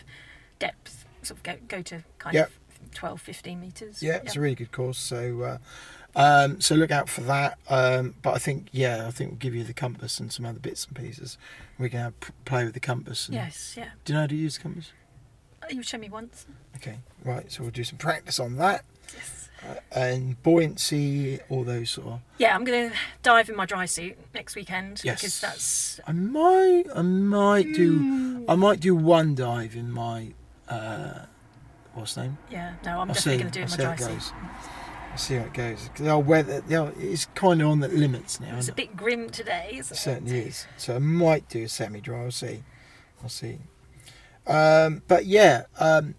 depth. 0.58 1.04
Sort 1.22 1.38
of 1.38 1.42
go 1.42 1.56
go 1.69 1.82
to 1.82 2.02
kind 2.19 2.34
Yep. 2.34 2.48
of 2.48 2.94
12, 2.94 3.20
15 3.20 3.60
meters. 3.60 4.02
Yeah, 4.02 4.16
it's 4.16 4.36
a 4.36 4.40
really 4.40 4.54
good 4.54 4.72
course. 4.72 4.98
So, 4.98 5.42
uh, 5.42 5.58
um, 6.16 6.60
so 6.60 6.75
look 6.75 6.90
out 6.90 7.08
for 7.08 7.20
that. 7.22 7.58
Um, 7.69 8.14
but 8.22 8.34
I 8.34 8.38
think, 8.38 8.69
yeah, 8.72 9.06
I 9.06 9.10
think 9.10 9.30
we'll 9.30 9.38
give 9.38 9.54
you 9.54 9.64
the 9.64 9.75
compass 9.75 10.19
and 10.20 10.32
some 10.32 10.46
other 10.46 10.58
bits 10.60 10.86
and 10.86 10.96
pieces. 10.96 11.38
We 11.78 11.90
can 11.90 12.00
have, 12.00 12.20
p- 12.20 12.32
play 12.44 12.64
with 12.64 12.75
the 12.75 12.80
compass. 12.80 13.26
And, 13.28 13.34
Yes. 13.34 13.75
Yeah. 13.76 13.90
Do 14.04 14.12
you 14.12 14.14
know 14.14 14.20
how 14.22 14.26
to 14.28 14.34
use 14.36 14.56
the 14.56 14.62
compass? 14.62 14.92
Uh, 15.62 15.66
You 15.70 15.82
showed 15.82 16.00
me 16.00 16.08
once. 16.08 16.46
Okay, 16.76 16.98
right. 17.25 17.50
So 17.52 17.62
we'll 17.62 17.70
do 17.72 17.84
some 17.84 17.98
practice 17.98 18.38
on 18.40 18.56
that 18.56 18.84
Yes. 19.14 19.38
And 19.93 20.40
buoyancy, 20.43 21.40
all 21.49 21.64
those 21.64 21.90
sort 21.90 22.06
of. 22.06 22.20
Yeah, 22.38 22.55
I'm 22.55 22.64
going 22.64 22.90
to 22.90 22.96
dive 23.22 23.49
in 23.49 23.56
my 23.56 23.66
dry 23.66 23.84
suit 23.87 24.16
next 24.35 24.54
weekend 24.56 25.02
Yes. 25.04 25.21
because 25.21 25.40
that's 25.40 26.00
I 26.06 26.12
might, 26.12 26.85
I 26.94 27.02
might 27.02 27.66
Hmm. 27.66 27.73
do, 27.75 28.44
I 28.49 28.54
might 28.54 28.80
do 28.80 28.94
one 28.94 29.35
dive 29.35 29.75
in 29.75 29.90
my, 29.90 30.33
uh, 30.68 31.26
what's 31.94 32.14
the 32.14 32.23
name? 32.23 32.38
yeah. 32.50 32.75
No, 32.85 32.92
I'm 33.00 33.09
I'll 33.11 33.14
definitely 33.14 33.33
see. 33.33 33.38
going 33.38 33.50
to 33.52 33.59
do 33.59 33.61
it 33.61 33.62
in 33.64 33.68
see 33.68 33.78
my 33.78 33.85
how 33.85 33.94
dry 33.97 34.06
it 34.06 34.09
suit. 34.09 34.14
goes. 34.14 34.33
I'll 35.11 35.18
see 35.18 35.35
how 35.37 35.44
it 35.44 35.54
goes. 35.54 35.90
our 36.06 36.21
weather, 36.21 36.62
know, 36.68 36.92
it's 36.99 37.25
kind 37.35 37.61
of 37.62 37.68
on 37.68 37.80
the 37.80 37.88
limits 37.88 38.40
now. 38.40 38.56
It's 38.56 38.68
a 38.68 38.73
it? 38.73 38.76
bit 38.76 38.97
grim 38.97 39.30
today, 39.30 39.71
isn't 39.73 39.92
It 39.92 39.99
it? 39.99 40.00
certainly 40.00 40.38
is. 40.40 40.66
So 40.76 40.97
I 40.97 40.99
might 40.99 41.49
do 41.49 41.64
a 41.64 41.68
semi 41.68 42.00
dry. 42.00 42.23
I'll 42.25 42.30
see. 42.30 42.62
I'll 43.23 43.28
see. 43.28 43.59
Um, 44.47 45.02
but 45.09 45.26
yeah, 45.26 45.64
um, 45.78 46.14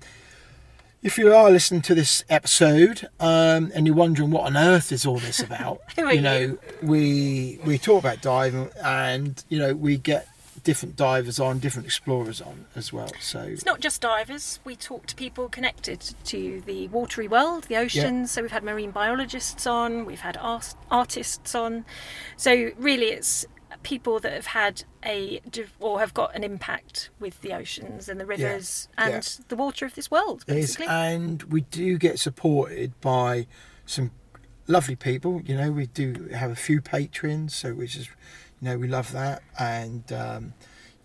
if 1.02 1.18
you 1.18 1.34
are 1.34 1.50
listening 1.50 1.82
to 1.84 1.96
this 1.96 2.24
episode 2.30 3.08
um, 3.20 3.72
and 3.74 3.88
you're 3.88 3.96
wondering 3.96 4.32
what 4.32 4.46
on 4.46 4.58
earth 4.58 4.92
is 4.92 5.06
all 5.06 5.18
this 5.20 5.40
about, 5.50 5.82
you 5.98 6.22
know, 6.22 6.58
we 6.82 7.60
we 7.66 7.78
talk 7.78 8.04
about 8.04 8.22
diving 8.22 8.70
and 8.84 9.44
you 9.50 9.60
know 9.60 9.74
we 9.74 9.98
get 9.98 10.28
different 10.64 10.98
divers 10.98 11.40
on, 11.40 11.58
different 11.60 11.86
explorers 11.86 12.42
on 12.42 12.66
as 12.76 12.92
well. 12.92 13.10
So 13.22 13.40
It's 13.40 13.66
not 13.66 13.80
just 13.80 14.02
divers. 14.02 14.60
We 14.66 14.76
talk 14.76 15.06
to 15.08 15.16
people 15.16 15.48
connected 15.48 16.02
to 16.26 16.62
the 16.66 16.90
watery 16.90 17.30
world, 17.30 17.64
the 17.66 17.78
oceans. 17.78 18.32
So 18.32 18.42
we've 18.42 18.52
had 18.52 18.64
marine 18.64 18.92
biologists 18.92 19.66
on, 19.66 20.06
we've 20.06 20.20
had 20.20 20.38
art- 20.38 20.76
artists 20.92 21.56
on. 21.56 21.86
So 22.36 22.72
really, 22.78 23.06
it's 23.06 23.46
people 23.84 24.20
that 24.20 24.34
have 24.34 24.48
had 24.48 24.84
a 25.06 25.42
or 25.80 26.00
have 26.00 26.14
got 26.14 26.36
an 26.36 26.44
impact 26.44 27.10
with 27.20 27.40
the 27.42 27.54
oceans 27.54 28.10
and 28.10 28.20
the 28.20 28.26
rivers 28.26 28.88
Yeah. 28.98 29.08
and 29.08 29.40
the 29.48 29.56
water 29.56 29.86
of 29.86 29.96
this 29.96 30.12
world, 30.12 30.44
basically. 30.46 30.88
and 30.88 31.44
we 31.44 31.62
do 31.62 31.98
get 31.98 32.20
supported 32.20 33.00
by 33.02 33.48
some 33.86 34.12
lovely 34.68 34.96
people. 34.96 35.42
You 35.46 35.56
know, 35.58 35.72
we 35.72 35.86
do 35.88 36.30
have 36.34 36.52
a 36.52 36.56
few 36.56 36.82
patrons, 36.82 37.56
so 37.56 37.74
which 37.74 37.96
is, 37.96 38.08
you 38.62 38.70
know, 38.70 38.78
we 38.78 38.88
love 38.88 39.12
that, 39.14 39.42
and 39.58 40.12
um, 40.12 40.54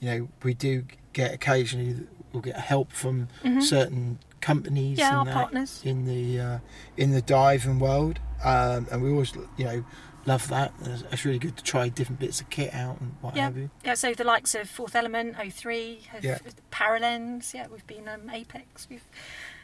you 0.01 0.09
know, 0.11 0.29
we 0.43 0.55
do 0.55 0.85
get 1.13 1.33
occasionally 1.33 2.07
we'll 2.33 2.43
get 2.43 2.57
help 2.57 2.91
from 2.93 3.29
certain 3.61 4.19
companies 4.41 4.99
Mm-hmm. 4.99 5.01
Yeah, 5.13 5.17
our 5.17 5.21
and 5.27 5.31
partners. 5.31 5.81
in 5.85 6.05
the 6.07 6.41
uh, 6.41 6.59
in 6.97 7.13
the 7.13 7.23
diving 7.23 7.79
world, 7.79 8.19
um, 8.43 8.87
and 8.91 9.01
we 9.03 9.11
always, 9.11 9.33
you 9.57 9.65
know. 9.65 9.85
Love 10.27 10.49
that. 10.49 10.73
It's 11.13 11.25
really 11.25 11.39
good 11.39 11.57
to 11.59 11.63
try 11.65 11.89
different 11.91 12.19
bits 12.19 12.41
of 12.41 12.49
kit 12.49 12.73
out 12.73 13.01
and 13.01 13.15
what 13.21 13.37
Yeah, 13.37 13.45
have 13.45 13.57
you. 13.59 13.71
yeah. 13.85 13.95
So 13.95 14.15
the 14.15 14.25
likes 14.25 14.55
of 14.55 14.69
Fourth 14.71 14.95
Element, 14.97 15.37
O3, 15.37 16.03
have 16.07 16.25
Yeah. 16.25 16.39
Paralenz. 16.73 17.53
Yeah, 17.53 17.67
we've 17.71 17.87
been 17.87 18.09
um, 18.09 18.31
Apex. 18.31 18.87
We've 18.89 19.05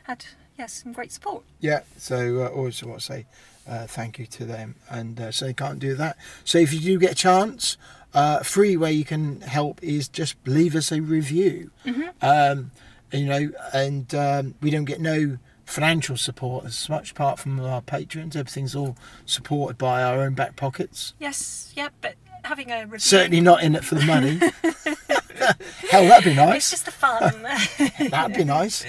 had 0.04 0.26
yes 0.58 0.72
some 0.82 0.92
great 0.92 1.12
support. 1.12 1.44
Yeah, 1.60 1.80
so 1.96 2.42
uh, 2.44 2.48
always 2.48 2.82
what 2.84 2.96
I 2.96 2.98
say, 2.98 3.26
uh, 3.66 3.86
thank 3.86 4.18
you 4.18 4.26
to 4.26 4.44
them. 4.44 4.74
And 4.90 5.18
uh, 5.18 5.30
so 5.32 5.46
they 5.46 5.54
can't 5.54 5.78
do 5.78 5.94
that. 5.94 6.18
So 6.44 6.58
if 6.58 6.74
you 6.74 6.80
do 6.80 6.98
get 6.98 7.12
a 7.12 7.14
chance, 7.14 7.78
uh, 8.12 8.40
free 8.40 8.76
way 8.76 8.92
you 8.92 9.04
can 9.04 9.40
help 9.40 9.82
is 9.82 10.08
just 10.08 10.36
leave 10.46 10.74
us 10.74 10.92
a 10.92 11.00
review. 11.00 11.70
Um, 12.20 12.70
you 13.12 13.26
know, 13.26 13.50
and 13.72 14.14
um, 14.14 14.54
we 14.60 14.70
don't 14.70 14.84
get 14.84 15.00
no 15.00 15.38
financial 15.70 16.16
support 16.16 16.64
as 16.64 16.88
much 16.88 17.12
apart 17.12 17.38
from 17.38 17.60
our 17.60 17.80
patrons. 17.80 18.36
Everything's 18.36 18.74
all 18.74 18.96
supported 19.26 19.78
by 19.78 20.02
our 20.02 20.20
own 20.20 20.34
back 20.34 20.56
pockets. 20.56 21.14
Yes, 21.18 21.72
yeah, 21.76 21.88
but 22.00 22.14
having 22.44 22.70
a 22.70 22.82
review. 22.82 22.98
Certainly 22.98 23.40
not 23.40 23.62
in 23.62 23.74
it 23.74 23.84
for 23.84 23.94
the 23.94 24.04
money. 24.04 24.38
Hell, 25.90 26.04
that'd 26.04 26.24
be 26.24 26.34
nice. 26.34 26.56
It's 26.56 26.70
just 26.70 26.84
the 26.84 26.90
fun. 26.90 27.42
That'd 28.10 28.36
be 28.36 28.44
nice. 28.44 28.84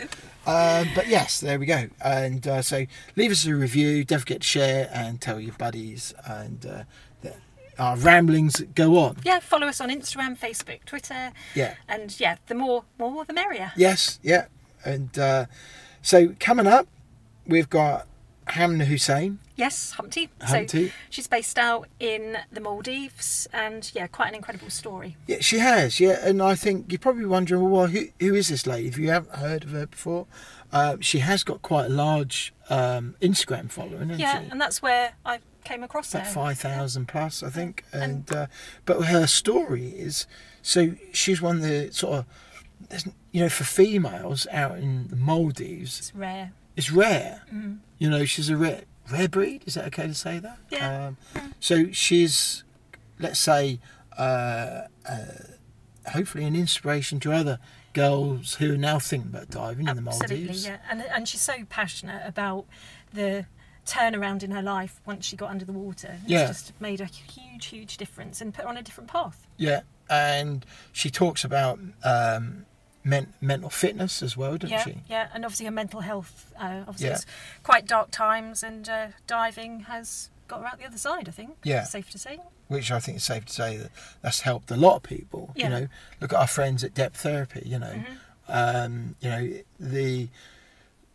Um, 0.45 0.87
but 0.95 1.07
yes, 1.07 1.39
there 1.39 1.57
we 1.57 1.65
go. 1.65 1.87
And 2.03 2.45
uh, 2.45 2.61
so 2.61 2.85
leave 3.15 3.31
us 3.31 3.45
a 3.45 3.55
review. 3.55 4.03
Don't 4.03 4.19
forget 4.19 4.41
to 4.41 4.47
share 4.47 4.89
and 4.93 5.21
tell 5.21 5.39
your 5.39 5.53
buddies. 5.53 6.13
And 6.25 6.65
uh, 6.65 6.83
that 7.21 7.37
our 7.79 7.95
ramblings 7.95 8.59
go 8.75 8.97
on. 8.97 9.17
yeah, 9.23 9.39
follow 9.39 9.67
us 9.67 9.79
on 9.79 9.89
Instagram, 9.89 10.37
Facebook, 10.37 10.83
Twitter. 10.85 11.31
Yeah. 11.55 11.75
And 11.87 12.19
yeah, 12.19 12.35
the 12.47 12.55
more, 12.55 12.83
more 12.97 13.23
the 13.23 13.33
merrier. 13.33 13.71
Yes, 13.77 14.19
yeah. 14.21 14.45
And 14.83 15.17
uh, 15.17 15.45
so 16.01 16.35
coming 16.39 16.67
up, 16.67 16.87
we've 17.45 17.69
got 17.69 18.07
Hamna 18.47 18.85
Hussain. 18.85 19.39
Yes, 19.55 19.91
Humpty. 19.91 20.29
Humpty. 20.41 20.87
So 20.89 20.93
she's 21.09 21.27
based 21.27 21.59
out 21.59 21.87
in 21.99 22.37
the 22.51 22.59
Maldives, 22.59 23.47
and 23.53 23.89
yeah, 23.93 24.07
quite 24.07 24.29
an 24.29 24.35
incredible 24.35 24.69
story. 24.71 25.15
Yeah, 25.27 25.37
she 25.41 25.59
has. 25.59 25.99
Yeah, 25.99 26.17
and 26.27 26.41
I 26.41 26.55
think 26.55 26.91
you're 26.91 26.99
probably 26.99 27.25
wondering, 27.25 27.69
well, 27.69 27.87
who 27.87 28.07
who 28.19 28.33
is 28.33 28.47
this 28.49 28.65
lady? 28.65 28.87
If 28.87 28.97
you 28.97 29.09
haven't 29.09 29.35
heard 29.35 29.63
of 29.63 29.69
her 29.71 29.85
before, 29.85 30.25
uh, 30.71 30.97
she 30.99 31.19
has 31.19 31.43
got 31.43 31.61
quite 31.61 31.85
a 31.85 31.89
large 31.89 32.53
um, 32.69 33.15
Instagram 33.21 33.69
following, 33.69 34.09
hasn't 34.09 34.19
Yeah, 34.19 34.41
she? 34.43 34.49
and 34.49 34.59
that's 34.59 34.81
where 34.81 35.13
I 35.25 35.39
came 35.63 35.83
across 35.83 36.11
about 36.13 36.25
her. 36.25 36.33
five 36.33 36.57
thousand 36.57 37.07
plus, 37.07 37.43
I 37.43 37.49
think. 37.49 37.83
And 37.93 38.31
uh, 38.33 38.47
but 38.85 39.03
her 39.05 39.27
story 39.27 39.89
is 39.89 40.25
so 40.63 40.95
she's 41.13 41.39
one 41.41 41.57
of 41.57 41.61
the 41.61 41.91
sort 41.91 42.15
of 42.19 42.25
there's- 42.89 43.07
you 43.31 43.41
know 43.41 43.49
for 43.49 43.63
females 43.63 44.47
out 44.51 44.77
in 44.77 45.07
the 45.07 45.15
Maldives, 45.15 45.99
It's 45.99 46.15
rare. 46.15 46.51
it's 46.75 46.91
rare. 46.91 47.43
You 47.99 48.09
know, 48.09 48.25
she's 48.25 48.49
a 48.49 48.57
rare 48.57 48.83
rare 49.11 49.27
breed. 49.29 49.63
Is 49.65 49.73
that 49.75 49.85
okay 49.87 50.07
to 50.07 50.13
say 50.13 50.39
that? 50.39 50.57
Yeah. 50.69 51.07
Um, 51.35 51.53
so 51.59 51.91
she's 51.91 52.63
let's 53.19 53.39
say 53.39 53.79
uh, 54.17 54.81
uh, 55.07 55.15
hopefully 56.13 56.43
an 56.45 56.55
inspiration 56.55 57.19
to 57.21 57.31
other 57.31 57.59
girls 57.93 58.55
who 58.55 58.73
are 58.73 58.77
now 58.77 58.99
thinking 58.99 59.31
about 59.31 59.49
diving 59.49 59.87
in 59.87 59.95
the 59.97 60.03
Absolutely, 60.09 60.37
Maldives. 60.45 60.65
yeah. 60.65 60.77
And 60.89 61.01
and 61.03 61.27
she's 61.27 61.41
so 61.41 61.65
passionate 61.69 62.21
about 62.25 62.65
the 63.13 63.45
turnaround 63.85 64.43
in 64.43 64.51
her 64.51 64.61
life 64.61 65.01
once 65.05 65.25
she 65.25 65.35
got 65.35 65.49
under 65.49 65.65
the 65.65 65.71
water. 65.73 66.17
It's 66.23 66.31
Yeah. 66.31 66.47
just 66.47 66.79
made 66.79 67.01
a 67.01 67.05
huge, 67.05 67.65
huge 67.65 67.97
difference 67.97 68.39
and 68.39 68.53
put 68.53 68.63
her 68.63 68.69
on 68.69 68.77
a 68.77 68.83
different 68.83 69.09
path. 69.09 69.47
Yeah, 69.57 69.81
and 70.09 70.65
she 70.93 71.09
talks 71.09 71.43
about 71.43 71.79
um, 72.03 72.65
men- 73.03 73.33
mental 73.41 73.69
fitness 73.69 74.21
as 74.21 74.35
well, 74.37 74.57
doesn't 74.57 74.69
yeah, 74.69 74.83
she? 74.83 74.95
yeah, 75.09 75.27
and 75.33 75.45
obviously 75.45 75.65
her 75.65 75.71
mental 75.71 76.01
health. 76.01 76.53
Uh, 76.59 76.81
obviously, 76.87 77.07
Yeah. 77.07 77.13
it's 77.13 77.25
quite 77.63 77.87
dark 77.87 78.11
times, 78.11 78.63
and 78.63 78.87
uh, 78.87 79.07
diving 79.27 79.81
has 79.81 80.29
got 80.47 80.61
her 80.61 80.67
out 80.67 80.79
the 80.79 80.85
other 80.85 80.97
side. 80.97 81.27
I 81.27 81.31
think. 81.31 81.57
Yeah. 81.63 81.83
safe 81.83 82.09
to 82.11 82.17
say. 82.17 82.39
Which 82.67 82.91
I 82.91 82.99
think 82.99 83.17
is 83.17 83.23
safe 83.23 83.45
to 83.45 83.53
say 83.53 83.77
that 83.77 83.91
that's 84.21 84.41
helped 84.41 84.71
a 84.71 84.77
lot 84.77 84.97
of 84.97 85.03
people. 85.03 85.51
Yeah. 85.55 85.65
You 85.65 85.69
know, 85.69 85.87
look 86.21 86.33
at 86.33 86.39
our 86.39 86.47
friends 86.47 86.83
at 86.83 86.93
Deptherapy. 86.93 87.63
You 87.65 87.79
know, 87.79 88.03
um, 88.47 89.15
you 89.21 89.29
know 89.29 89.53
the 89.79 90.29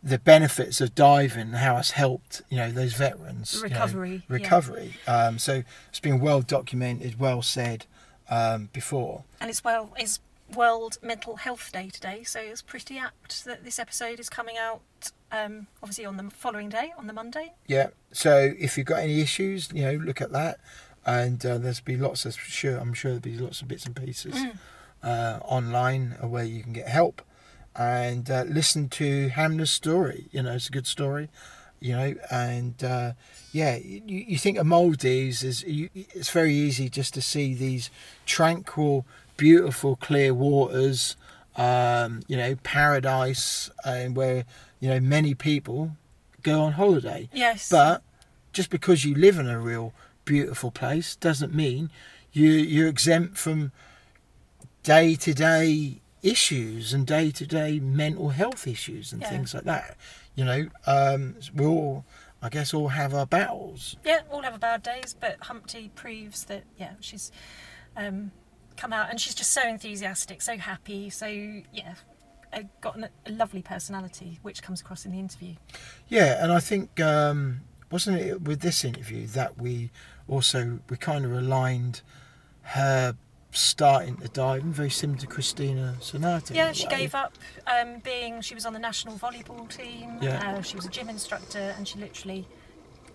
the 0.03 0.19
benefits 0.19 0.79
of 0.79 0.93
diving, 0.93 1.53
how 1.53 1.77
it's 1.77 1.91
helped. 1.91 2.41
You 2.49 2.57
know 2.57 2.71
those 2.71 2.93
veterans. 2.93 3.59
The 3.61 3.67
you 3.69 3.73
know, 3.73 3.79
recovery, 3.79 4.13
yeah. 4.13 4.21
recovery. 4.35 4.93
Um, 5.07 5.39
so 5.39 5.63
it's 5.89 5.99
been 5.99 6.19
well 6.19 6.41
documented, 6.41 7.19
well 7.19 7.41
said 7.41 7.85
um, 8.29 8.69
before. 8.73 9.23
And 9.39 9.49
it's 9.49 9.63
well, 9.63 9.91
it's 9.97 10.19
World 10.55 10.97
Mental 11.01 11.35
Health 11.35 11.71
Day 11.71 11.89
today, 11.89 12.23
so 12.23 12.39
it's 12.39 12.61
pretty 12.61 12.97
apt 12.97 13.45
that 13.45 13.63
this 13.63 13.79
episode 13.79 14.19
is 14.19 14.29
coming 14.29 14.57
out. 14.57 14.81
Um, 15.31 15.67
obviously 15.83 16.05
on 16.05 16.15
the 16.17 16.29
following 16.29 16.69
day, 16.69 16.93
on 16.97 17.07
the 17.07 17.13
Monday. 17.13 17.53
Yeah. 17.67 17.89
So 18.13 18.53
if 18.57 18.77
you've 18.77 18.87
got 18.87 18.99
any 18.99 19.19
issues, 19.21 19.69
you 19.73 19.83
know, 19.83 19.93
look 19.93 20.21
at 20.21 20.31
that, 20.31 20.59
and 21.05 21.45
uh, 21.45 21.57
there's 21.57 21.79
be 21.79 21.97
lots 21.97 22.25
of 22.25 22.37
sure. 22.37 22.77
I'm 22.77 22.93
sure 22.93 23.11
there'll 23.11 23.37
be 23.37 23.37
lots 23.37 23.61
of 23.61 23.67
bits 23.67 23.85
and 23.85 23.95
pieces 23.95 24.35
uh, 25.03 25.39
online 25.43 26.17
where 26.21 26.43
you 26.43 26.63
can 26.63 26.73
get 26.73 26.87
help, 26.87 27.21
and 27.75 28.29
uh, 28.29 28.43
listen 28.47 28.89
to 28.89 29.29
Hamna's 29.29 29.71
story. 29.71 30.27
You 30.31 30.43
know, 30.43 30.53
it's 30.53 30.69
a 30.69 30.71
good 30.71 30.87
story. 30.87 31.29
You 31.79 31.95
know, 31.95 32.15
and 32.31 32.83
uh, 32.83 33.11
yeah, 33.51 33.75
you, 33.75 34.01
you 34.05 34.37
think 34.39 34.57
of 34.57 34.65
Maldives 34.65 35.43
is 35.43 35.63
you, 35.63 35.89
it's 35.93 36.31
very 36.31 36.53
easy 36.53 36.89
just 36.89 37.13
to 37.13 37.21
see 37.21 37.53
these 37.53 37.91
tranquil, 38.25 39.05
beautiful, 39.37 39.95
clear 39.95 40.33
waters. 40.33 41.15
Um, 41.55 42.21
you 42.27 42.37
know, 42.37 42.55
paradise, 42.61 43.71
and 43.83 44.15
where 44.15 44.45
you 44.79 44.89
know 44.89 44.99
many 44.99 45.33
people 45.33 45.91
go 46.43 46.61
on 46.61 46.73
holiday. 46.73 47.29
Yes. 47.33 47.67
But 47.69 48.03
just 48.53 48.69
because 48.69 49.03
you 49.05 49.15
live 49.15 49.39
in 49.39 49.47
a 49.47 49.59
real 49.59 49.91
beautiful 50.23 50.69
place 50.69 51.15
doesn't 51.15 51.55
mean 51.55 51.89
you 52.31 52.47
you're 52.49 52.87
exempt 52.87 53.37
from 53.39 53.71
day 54.83 55.15
to 55.15 55.33
day 55.33 56.01
issues 56.21 56.93
and 56.93 57.07
day 57.07 57.31
to 57.31 57.47
day 57.47 57.79
mental 57.79 58.29
health 58.29 58.67
issues 58.67 59.11
and 59.11 59.21
Yeah. 59.23 59.29
things 59.29 59.53
like 59.55 59.63
that. 59.63 59.97
You 60.35 60.45
know, 60.45 60.67
um, 60.85 61.35
we 61.55 61.65
all, 61.65 62.05
I 62.41 62.49
guess, 62.49 62.71
all 62.73 62.89
have 62.89 63.15
our 63.15 63.25
battles. 63.25 63.95
Yeah, 64.05 64.21
we 64.29 64.35
all 64.35 64.43
have 64.43 64.53
our 64.53 64.59
bad 64.59 64.83
days, 64.83 65.15
but 65.19 65.37
Humpty 65.41 65.89
proves 65.95 66.43
that 66.45 66.65
yeah, 66.77 66.93
she's 66.99 67.31
um, 67.95 68.31
come 68.77 68.93
out 68.93 69.09
and 69.09 69.19
she's 69.19 69.35
just 69.35 69.51
so 69.51 69.67
enthusiastic, 69.67 70.41
so 70.41 70.57
happy, 70.57 71.09
so 71.09 71.25
yeah, 71.25 71.95
got 72.81 72.95
an, 72.95 73.09
a 73.25 73.31
lovely 73.31 73.61
personality, 73.61 74.39
which 74.41 74.61
comes 74.61 74.81
across 74.81 75.05
in 75.05 75.11
the 75.11 75.19
interview. 75.19 75.55
Yeah, 76.07 76.41
and 76.43 76.51
I 76.51 76.59
think 76.59 76.99
um, 76.99 77.61
wasn't 77.91 78.19
it 78.19 78.41
with 78.41 78.61
this 78.61 78.83
interview 78.83 79.27
that 79.27 79.59
we 79.59 79.91
also 80.27 80.79
we 80.89 80.97
kind 80.97 81.25
of 81.25 81.31
aligned 81.31 82.01
her 82.61 83.15
starting 83.51 84.17
to 84.17 84.27
dive, 84.27 84.61
very 84.63 84.89
similar 84.89 85.19
to 85.19 85.27
Cristina 85.27 85.95
Zenato. 85.99 86.53
Yeah, 86.53 86.73
she 86.73 86.87
gave 86.87 87.15
up 87.15 87.37
um, 87.65 87.99
being. 87.99 88.41
She 88.41 88.53
was 88.53 88.65
on 88.65 88.73
the 88.73 88.79
national 88.79 89.15
volleyball 89.15 89.67
team. 89.69 90.17
Yeah. 90.21 90.57
Uh, 90.57 90.61
she 90.61 90.75
was 90.75 90.85
a 90.85 90.89
gym 90.89 91.09
instructor, 91.09 91.73
and 91.77 91.87
she 91.87 91.97
literally 91.99 92.47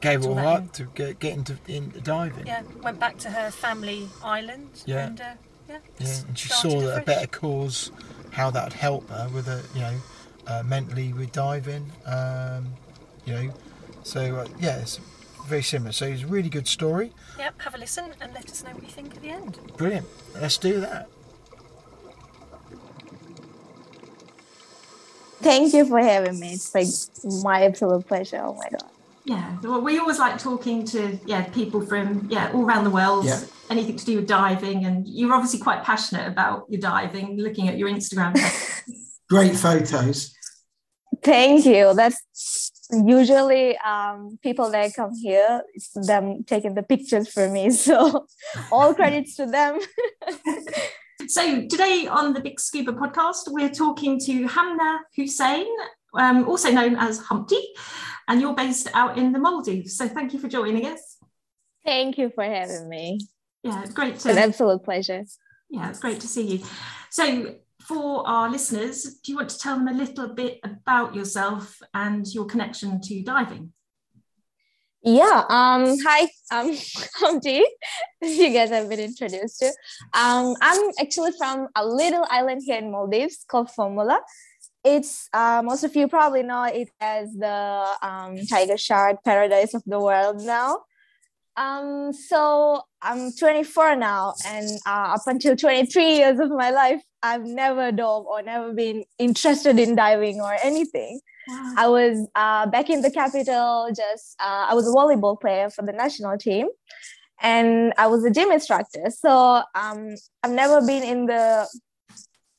gave 0.01 0.27
all 0.27 0.39
all 0.39 0.47
up 0.47 0.73
to 0.73 0.85
get, 0.95 1.21
get 1.21 1.33
into, 1.35 1.57
into 1.69 2.01
diving. 2.01 2.45
yeah 2.45 2.63
went 2.83 2.99
back 2.99 3.17
to 3.19 3.31
her 3.31 3.51
family 3.51 4.09
island. 4.25 4.83
Yeah. 4.85 5.07
And 5.07 5.21
uh, 5.21 5.35
yeah. 5.73 6.07
Yeah, 6.07 6.29
and 6.29 6.39
she 6.39 6.49
saw 6.49 6.81
that 6.81 7.03
a 7.03 7.05
better 7.05 7.27
cause, 7.27 7.91
how 8.31 8.51
that 8.51 8.65
would 8.65 8.73
help 8.73 9.09
her 9.11 9.29
with 9.35 9.49
a, 9.49 9.63
you 9.75 9.81
know, 9.81 9.97
uh, 10.47 10.63
mentally 10.65 11.13
with 11.13 11.33
diving, 11.33 11.91
um, 12.07 12.67
you 13.25 13.35
know. 13.35 13.55
So 14.03 14.37
uh, 14.37 14.47
yeah, 14.61 14.79
it's 14.79 15.01
very 15.47 15.63
similar. 15.63 15.93
So 15.93 16.07
it's 16.07 16.23
a 16.23 16.27
really 16.27 16.49
good 16.49 16.69
story. 16.69 17.13
Yep. 17.39 17.63
Have 17.63 17.75
a 17.75 17.79
listen 17.79 18.13
and 18.21 18.33
let 18.35 18.51
us 18.51 18.65
know 18.65 18.71
what 18.71 18.83
you 18.83 18.89
think 18.89 19.15
at 19.15 19.23
the 19.23 19.29
end. 19.31 19.59
Brilliant. 19.77 20.07
Let's 20.35 20.59
do 20.59 20.81
that. 20.81 21.09
Thank 25.41 25.75
you 25.75 25.85
for 25.85 25.99
having 25.99 26.39
me. 26.39 26.53
It's 26.53 26.73
like 26.75 26.87
my 27.43 27.65
absolute 27.65 28.07
pleasure. 28.07 28.41
Oh 28.45 28.55
my 28.55 28.69
god. 28.71 28.92
Yeah, 29.25 29.57
well, 29.63 29.81
we 29.81 29.99
always 29.99 30.19
like 30.19 30.39
talking 30.39 30.85
to 30.87 31.19
yeah 31.27 31.45
people 31.51 31.81
from 31.81 32.27
yeah 32.29 32.51
all 32.53 32.65
around 32.65 32.85
the 32.85 32.91
world, 32.91 33.25
Yeah. 33.25 33.41
anything 33.71 33.97
to 33.97 34.05
do 34.05 34.17
with 34.17 34.27
diving, 34.27 34.85
and 34.85 35.07
you're 35.07 35.33
obviously 35.33 35.61
quite 35.61 35.85
passionate 35.85 36.27
about 36.27 36.67
your 36.69 36.81
diving. 36.81 37.39
Looking 37.39 37.69
at 37.69 37.79
your 37.79 37.89
Instagram, 37.89 38.35
Great 39.31 39.55
photos. 39.57 40.35
Thank 41.23 41.65
you. 41.67 41.95
That's 41.95 42.21
usually 42.93 43.79
um, 43.79 44.39
people 44.43 44.71
that 44.73 44.93
come 44.95 45.15
here, 45.15 45.63
it's 45.75 45.91
them 46.07 46.43
taking 46.45 46.75
the 46.75 46.83
pictures 46.83 47.29
for 47.29 47.49
me. 47.49 47.71
So 47.87 48.27
all 48.73 48.93
credits 48.95 49.37
to 49.37 49.47
them. 49.47 49.79
so 51.29 51.43
today 51.69 52.07
on 52.11 52.33
the 52.35 52.41
Big 52.41 52.59
Scuba 52.59 52.93
podcast, 52.93 53.43
we're 53.49 53.71
talking 53.71 54.19
to 54.21 54.47
Hamna 54.49 54.99
Hussain, 55.17 55.67
um, 56.15 56.49
also 56.49 56.71
known 56.73 56.97
as 56.97 57.19
Humpty, 57.21 57.63
and 58.29 58.41
you're 58.41 58.55
based 58.55 58.89
out 58.95 59.19
in 59.19 59.33
the 59.33 59.39
Maldives. 59.39 59.97
So 59.97 60.09
thank 60.09 60.33
you 60.33 60.39
for 60.39 60.49
joining 60.49 60.87
us. 60.87 61.19
Thank 61.85 62.19
you 62.19 62.31
for 62.31 62.45
having 62.45 62.89
me. 62.89 63.19
Yeah, 63.63 63.83
it's 63.83 63.93
great 63.93 64.15
It's 64.15 64.25
to 64.25 64.31
an 64.31 64.39
absolute 64.39 64.83
pleasure. 64.83 65.25
Yeah, 65.71 65.89
it's 65.89 66.01
great 66.01 66.21
to 66.21 66.27
see 66.27 66.57
you. 66.57 66.65
So, 67.11 67.57
for 67.81 68.27
our 68.29 68.49
listeners, 68.49 69.03
do 69.25 69.33
you 69.33 69.37
want 69.39 69.49
to 69.51 69.59
tell 69.59 69.77
them 69.77 69.89
a 69.89 69.93
little 69.93 70.29
bit 70.29 70.61
about 70.63 71.15
yourself 71.15 71.81
and 71.95 72.27
your 72.33 72.45
connection 72.45 73.01
to 73.01 73.23
diving? 73.23 73.73
Yeah. 75.03 75.45
Um. 75.49 75.97
Hi. 76.07 76.29
Um. 76.53 76.77
I'm 77.25 77.41
Dee. 77.41 77.67
You 78.21 78.53
guys 78.53 78.71
have 78.71 78.89
been 78.89 79.01
introduced 79.01 79.59
to. 79.61 79.67
Um. 80.15 80.55
I'm 80.61 80.91
actually 81.01 81.33
from 81.39 81.69
a 81.75 81.85
little 81.85 82.25
island 82.31 82.63
here 82.65 82.79
in 82.79 82.93
Maldives 82.93 83.45
called 83.49 83.69
Fuvahmulah. 83.69 84.21
It's 84.85 85.29
uh, 85.33 85.63
most 85.65 85.85
of 85.85 85.95
you 85.95 86.09
probably 86.09 86.43
know 86.43 86.65
it 86.65 86.91
as 87.01 87.33
the 87.33 87.87
um, 88.03 88.37
tiger 88.47 88.77
shark 88.77 89.23
paradise 89.25 89.75
of 89.75 89.83
the 89.87 90.01
world 90.01 90.43
now. 90.45 90.81
Um, 91.57 92.13
so 92.13 92.83
I'm 93.03 93.33
24 93.33 93.97
now, 93.97 94.35
and 94.47 94.69
uh, 94.87 95.15
up 95.15 95.23
until 95.27 95.55
23 95.55 96.17
years 96.17 96.41
of 96.41 96.51
my 96.51 96.71
life, 96.71 97.03
I've 97.23 97.45
never 97.45 97.93
dove 97.93 98.25
or 98.27 98.43
never 98.43 98.73
been 98.73 99.05
interested 99.19 99.79
in 99.79 99.95
diving 99.95 100.41
or 100.41 100.57
anything. 100.63 101.21
Wow. 101.49 101.75
I 101.77 101.89
was 101.89 102.27
uh, 102.35 102.67
back 102.67 102.89
in 102.89 103.03
the 103.03 103.11
capital. 103.11 103.89
Just 103.95 104.37
uh, 104.41 104.67
I 104.71 104.75
was 104.75 104.89
a 104.89 104.91
volleyball 104.91 105.39
player 105.39 105.69
for 105.69 105.85
the 105.85 105.93
national 105.93 106.39
team, 106.39 106.69
and 107.41 107.93
I 107.99 108.07
was 108.07 108.25
a 108.25 108.31
gym 108.31 108.51
instructor. 108.51 109.11
So 109.11 109.63
um, 109.75 110.15
I've 110.43 110.53
never 110.53 110.81
been 110.81 111.03
in 111.03 111.27
the 111.27 111.69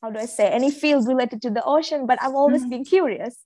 how 0.03 0.11
do 0.11 0.19
I 0.19 0.25
say 0.25 0.49
any 0.49 0.69
field 0.69 1.07
related 1.07 1.41
to 1.43 1.49
the 1.49 1.63
ocean, 1.63 2.05
but 2.05 2.21
I've 2.21 2.35
always 2.35 2.61
mm-hmm. 2.61 2.71
been 2.71 2.83
curious. 2.83 3.37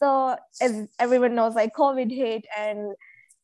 So 0.00 0.36
as 0.60 0.88
everyone 0.98 1.36
knows, 1.36 1.54
like 1.54 1.74
COVID 1.74 2.12
hit 2.12 2.44
and 2.58 2.94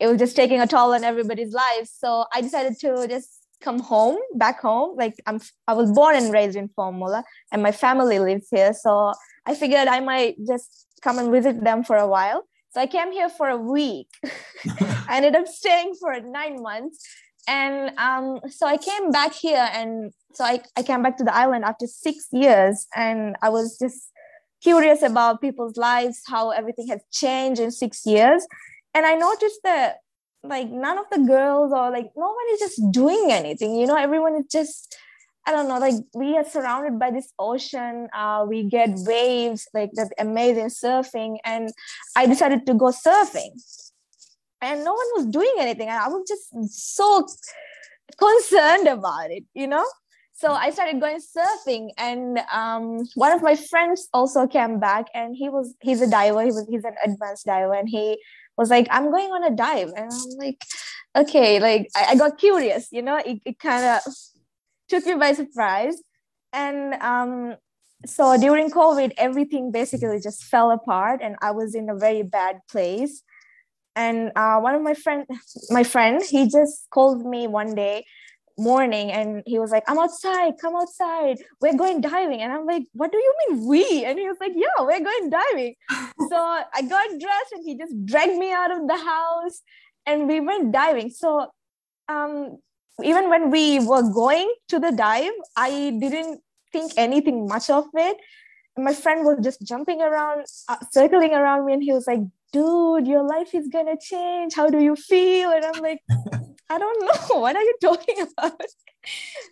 it 0.00 0.08
was 0.08 0.18
just 0.18 0.34
taking 0.34 0.60
a 0.60 0.66
toll 0.66 0.92
on 0.92 1.04
everybody's 1.04 1.52
lives. 1.52 1.94
So 1.96 2.24
I 2.34 2.40
decided 2.40 2.74
to 2.80 3.06
just 3.08 3.30
come 3.60 3.78
home, 3.78 4.18
back 4.34 4.60
home. 4.60 4.96
Like 4.96 5.14
I'm 5.24 5.40
I 5.68 5.74
was 5.74 5.92
born 5.92 6.16
and 6.16 6.32
raised 6.32 6.56
in 6.56 6.68
Fuvahmulah 6.70 7.22
and 7.52 7.62
my 7.62 7.70
family 7.70 8.18
lives 8.18 8.48
here. 8.50 8.72
So 8.74 9.12
I 9.46 9.54
figured 9.54 9.86
I 9.86 10.00
might 10.00 10.34
just 10.44 10.86
come 11.00 11.20
and 11.20 11.30
visit 11.30 11.62
them 11.62 11.84
for 11.84 11.96
a 11.96 12.08
while. 12.08 12.42
So 12.70 12.80
I 12.80 12.86
came 12.86 13.12
here 13.12 13.28
for 13.28 13.48
a 13.48 13.56
week. 13.56 14.08
I 15.08 15.18
ended 15.18 15.36
up 15.36 15.46
staying 15.46 15.94
for 16.00 16.18
nine 16.20 16.60
months 16.60 17.06
and 17.48 17.98
um, 17.98 18.40
so 18.50 18.66
i 18.66 18.76
came 18.76 19.10
back 19.10 19.32
here 19.32 19.66
and 19.72 20.12
so 20.34 20.44
I, 20.44 20.60
I 20.76 20.82
came 20.82 21.02
back 21.02 21.16
to 21.18 21.24
the 21.24 21.34
island 21.34 21.64
after 21.64 21.86
six 21.86 22.28
years 22.32 22.86
and 22.94 23.36
i 23.42 23.48
was 23.48 23.78
just 23.78 24.10
curious 24.62 25.02
about 25.02 25.40
people's 25.40 25.76
lives 25.76 26.22
how 26.26 26.50
everything 26.50 26.88
has 26.88 27.00
changed 27.12 27.60
in 27.60 27.70
six 27.70 28.04
years. 28.04 28.46
And 28.94 29.06
i 29.06 29.14
noticed 29.14 29.60
that 29.64 29.98
like 30.42 30.70
none 30.70 30.98
of 30.98 31.04
the 31.10 31.18
girls 31.18 31.72
or 31.72 31.90
like 31.90 32.10
nobody's 32.16 32.60
just 32.60 32.80
doing 32.90 33.28
anything. 33.30 33.76
You 33.76 33.86
know 33.86 33.96
everyone 33.96 34.34
is 34.36 34.46
just 34.50 34.96
i 35.46 35.52
don't 35.52 35.68
know 35.68 35.78
like 35.78 35.94
we 36.14 36.36
are 36.36 36.44
surrounded 36.44 36.98
by 36.98 37.10
this 37.10 37.32
ocean. 37.38 38.08
Uh, 38.14 38.44
we 38.48 38.64
get 38.64 38.90
waves 39.06 39.68
like 39.74 39.90
that 39.94 40.10
amazing 40.18 40.66
surfing. 40.66 41.36
And 41.44 41.70
i 42.16 42.26
decided 42.26 42.66
to 42.66 42.74
go 42.74 42.86
surfing. 42.86 43.50
And 44.60 44.82
no 44.82 44.92
one 44.92 45.06
was 45.14 45.26
doing 45.26 45.54
anything. 45.58 45.88
And 45.88 45.98
i 45.98 46.08
was 46.08 46.26
just 46.28 46.48
so 46.96 47.26
concerned 48.18 48.88
about 48.88 49.30
it 49.30 49.44
you 49.54 49.66
know 49.66 49.84
so 50.38 50.52
i 50.52 50.70
started 50.70 51.00
going 51.00 51.18
surfing 51.18 51.90
and 51.98 52.38
um, 52.52 53.04
one 53.14 53.32
of 53.32 53.42
my 53.42 53.56
friends 53.56 54.08
also 54.14 54.46
came 54.46 54.78
back 54.78 55.06
and 55.12 55.34
he 55.34 55.48
was 55.48 55.74
he's 55.80 56.00
a 56.00 56.10
diver 56.10 56.42
he 56.42 56.52
was 56.52 56.66
he's 56.70 56.84
an 56.84 56.94
advanced 57.04 57.46
diver 57.46 57.74
and 57.74 57.88
he 57.88 58.16
was 58.56 58.70
like 58.70 58.86
i'm 58.90 59.10
going 59.10 59.30
on 59.30 59.44
a 59.44 59.54
dive. 59.54 59.90
And 59.96 60.10
i'm 60.12 60.30
like 60.38 60.62
okay 61.16 61.58
like 61.58 61.88
i, 61.96 62.12
I 62.12 62.14
got 62.14 62.38
curious 62.38 62.88
you 62.92 63.02
know 63.02 63.16
it, 63.16 63.40
it 63.44 63.58
kind 63.58 63.84
of 63.84 64.14
took 64.88 65.04
me 65.04 65.14
by 65.14 65.32
surprise. 65.34 65.96
And 66.52 66.94
um, 66.94 67.56
so 68.06 68.38
during 68.38 68.70
covid 68.70 69.12
everything 69.18 69.70
basically 69.70 70.20
just 70.20 70.44
fell 70.44 70.70
apart 70.70 71.20
and 71.22 71.36
i 71.42 71.50
was 71.50 71.74
in 71.74 71.90
a 71.90 71.96
very 71.96 72.22
bad 72.22 72.60
place. 72.70 73.22
And 73.96 74.30
uh, 74.36 74.60
one 74.60 74.76
of 74.76 74.82
my 74.82 74.94
friend 74.94 75.26
my 75.70 75.82
friend 75.82 76.22
he 76.22 76.48
just 76.48 76.86
called 76.90 77.26
me 77.26 77.48
one 77.48 77.74
day 77.74 78.04
morning 78.58 79.10
and 79.12 79.42
he 79.46 79.58
was 79.58 79.70
like 79.70 79.84
i'm 79.88 79.98
outside 79.98 80.54
come 80.60 80.74
outside. 80.76 81.38
We're 81.60 81.76
going 81.76 82.00
diving. 82.00 82.40
And 82.40 82.52
i'm 82.52 82.66
like 82.66 82.84
what 82.92 83.12
do 83.12 83.18
you 83.18 83.34
mean 83.40 83.66
we? 83.66 84.04
And 84.04 84.18
he 84.18 84.28
was 84.28 84.38
like 84.40 84.52
yeah 84.54 84.78
we're 84.80 85.04
going 85.04 85.30
diving. 85.30 85.74
So 86.28 86.36
i 86.36 86.82
got 86.82 87.08
dressed 87.08 87.52
and 87.52 87.64
he 87.64 87.76
just 87.76 87.94
dragged 88.04 88.36
me 88.36 88.52
out 88.52 88.70
of 88.70 88.86
the 88.86 88.96
house 88.96 89.62
and 90.06 90.28
we 90.28 90.40
went 90.40 90.72
diving. 90.72 91.10
So 91.10 91.50
um, 92.08 92.58
even 93.04 93.30
when 93.30 93.50
we 93.50 93.78
were 93.80 94.02
going 94.02 94.52
to 94.68 94.78
the 94.78 94.90
dive 94.90 95.32
i 95.56 95.70
didn't 96.00 96.40
think 96.72 96.92
anything 96.96 97.46
much 97.46 97.70
of 97.70 97.86
it. 97.94 98.16
My 98.76 98.94
friend 98.94 99.24
was 99.24 99.38
just 99.42 99.62
jumping 99.62 100.00
around 100.00 100.46
uh, 100.68 100.76
circling 100.92 101.34
around 101.34 101.66
me 101.66 101.72
and 101.72 101.82
he 101.82 101.92
was 101.92 102.06
like 102.06 102.20
dude, 102.52 103.06
your 103.06 103.22
life 103.22 103.54
is 103.54 103.68
gonna 103.68 103.96
change. 104.00 104.54
How 104.54 104.68
do 104.68 104.80
you 104.80 104.96
feel? 104.96 105.50
And 105.50 105.64
I'm 105.64 105.82
like, 105.82 106.00
I 106.70 106.78
don't 106.78 107.00
know. 107.04 107.40
What 107.40 107.56
are 107.56 107.62
you 107.62 107.74
talking 107.80 108.26
about? 108.36 108.60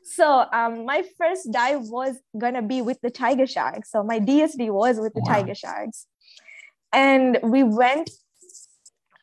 so 0.05 0.47
um, 0.53 0.85
my 0.85 1.05
first 1.19 1.51
dive 1.51 1.83
was 1.83 2.17
gonna 2.37 2.63
be 2.63 2.83
with 2.83 3.01
the 3.01 3.11
tiger 3.11 3.47
sharks. 3.47 3.91
So 3.91 4.03
my 4.03 4.21
DSD 4.21 4.71
was 4.71 4.99
with 4.99 5.15
the 5.15 5.23
wow. 5.27 5.35
tiger 5.35 5.55
sharks. 5.55 6.07
And 6.93 7.39
we 7.43 7.63
went 7.63 8.11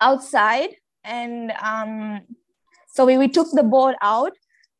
outside 0.02 0.70
and 1.04 1.52
um, 1.62 2.22
so 2.94 3.06
we, 3.06 3.18
we 3.18 3.28
took 3.28 3.48
the 3.52 3.64
board 3.64 3.96
out. 4.02 4.34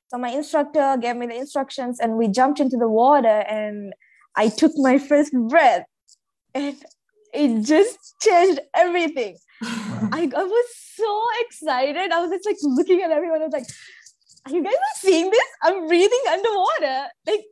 So 0.10 0.18
my 0.18 0.30
instructor 0.30 0.98
gave 1.02 1.16
me 1.16 1.26
the 1.26 1.36
instructions 1.36 2.00
and 2.00 2.18
we 2.18 2.28
jumped 2.28 2.60
into 2.60 2.78
the 2.78 2.88
water 2.88 3.28
and 3.28 3.94
I 4.36 4.50
took 4.50 4.72
my 4.76 4.98
first 5.00 5.34
breath. 5.34 5.86
And 6.54 6.76
it 7.34 7.64
just 7.64 8.16
changed 8.22 8.60
everything. 8.76 9.38
I, 9.64 10.30
I 10.36 10.44
was 10.44 10.66
so 10.96 11.22
excited. 11.42 12.12
I 12.12 12.22
was 12.22 12.32
just 12.32 12.46
like 12.46 12.58
looking 12.62 13.02
at 13.02 13.12
everyone. 13.12 13.42
I 13.42 13.46
was 13.46 13.54
like, 13.54 13.66
are 14.46 14.52
you 14.52 14.64
guys 14.64 14.74
not 14.74 14.98
seeing 14.98 15.30
this? 15.30 15.44
I'm 15.64 15.88
breathing 15.88 16.24
underwater. 16.30 17.08
Like, 17.26 17.46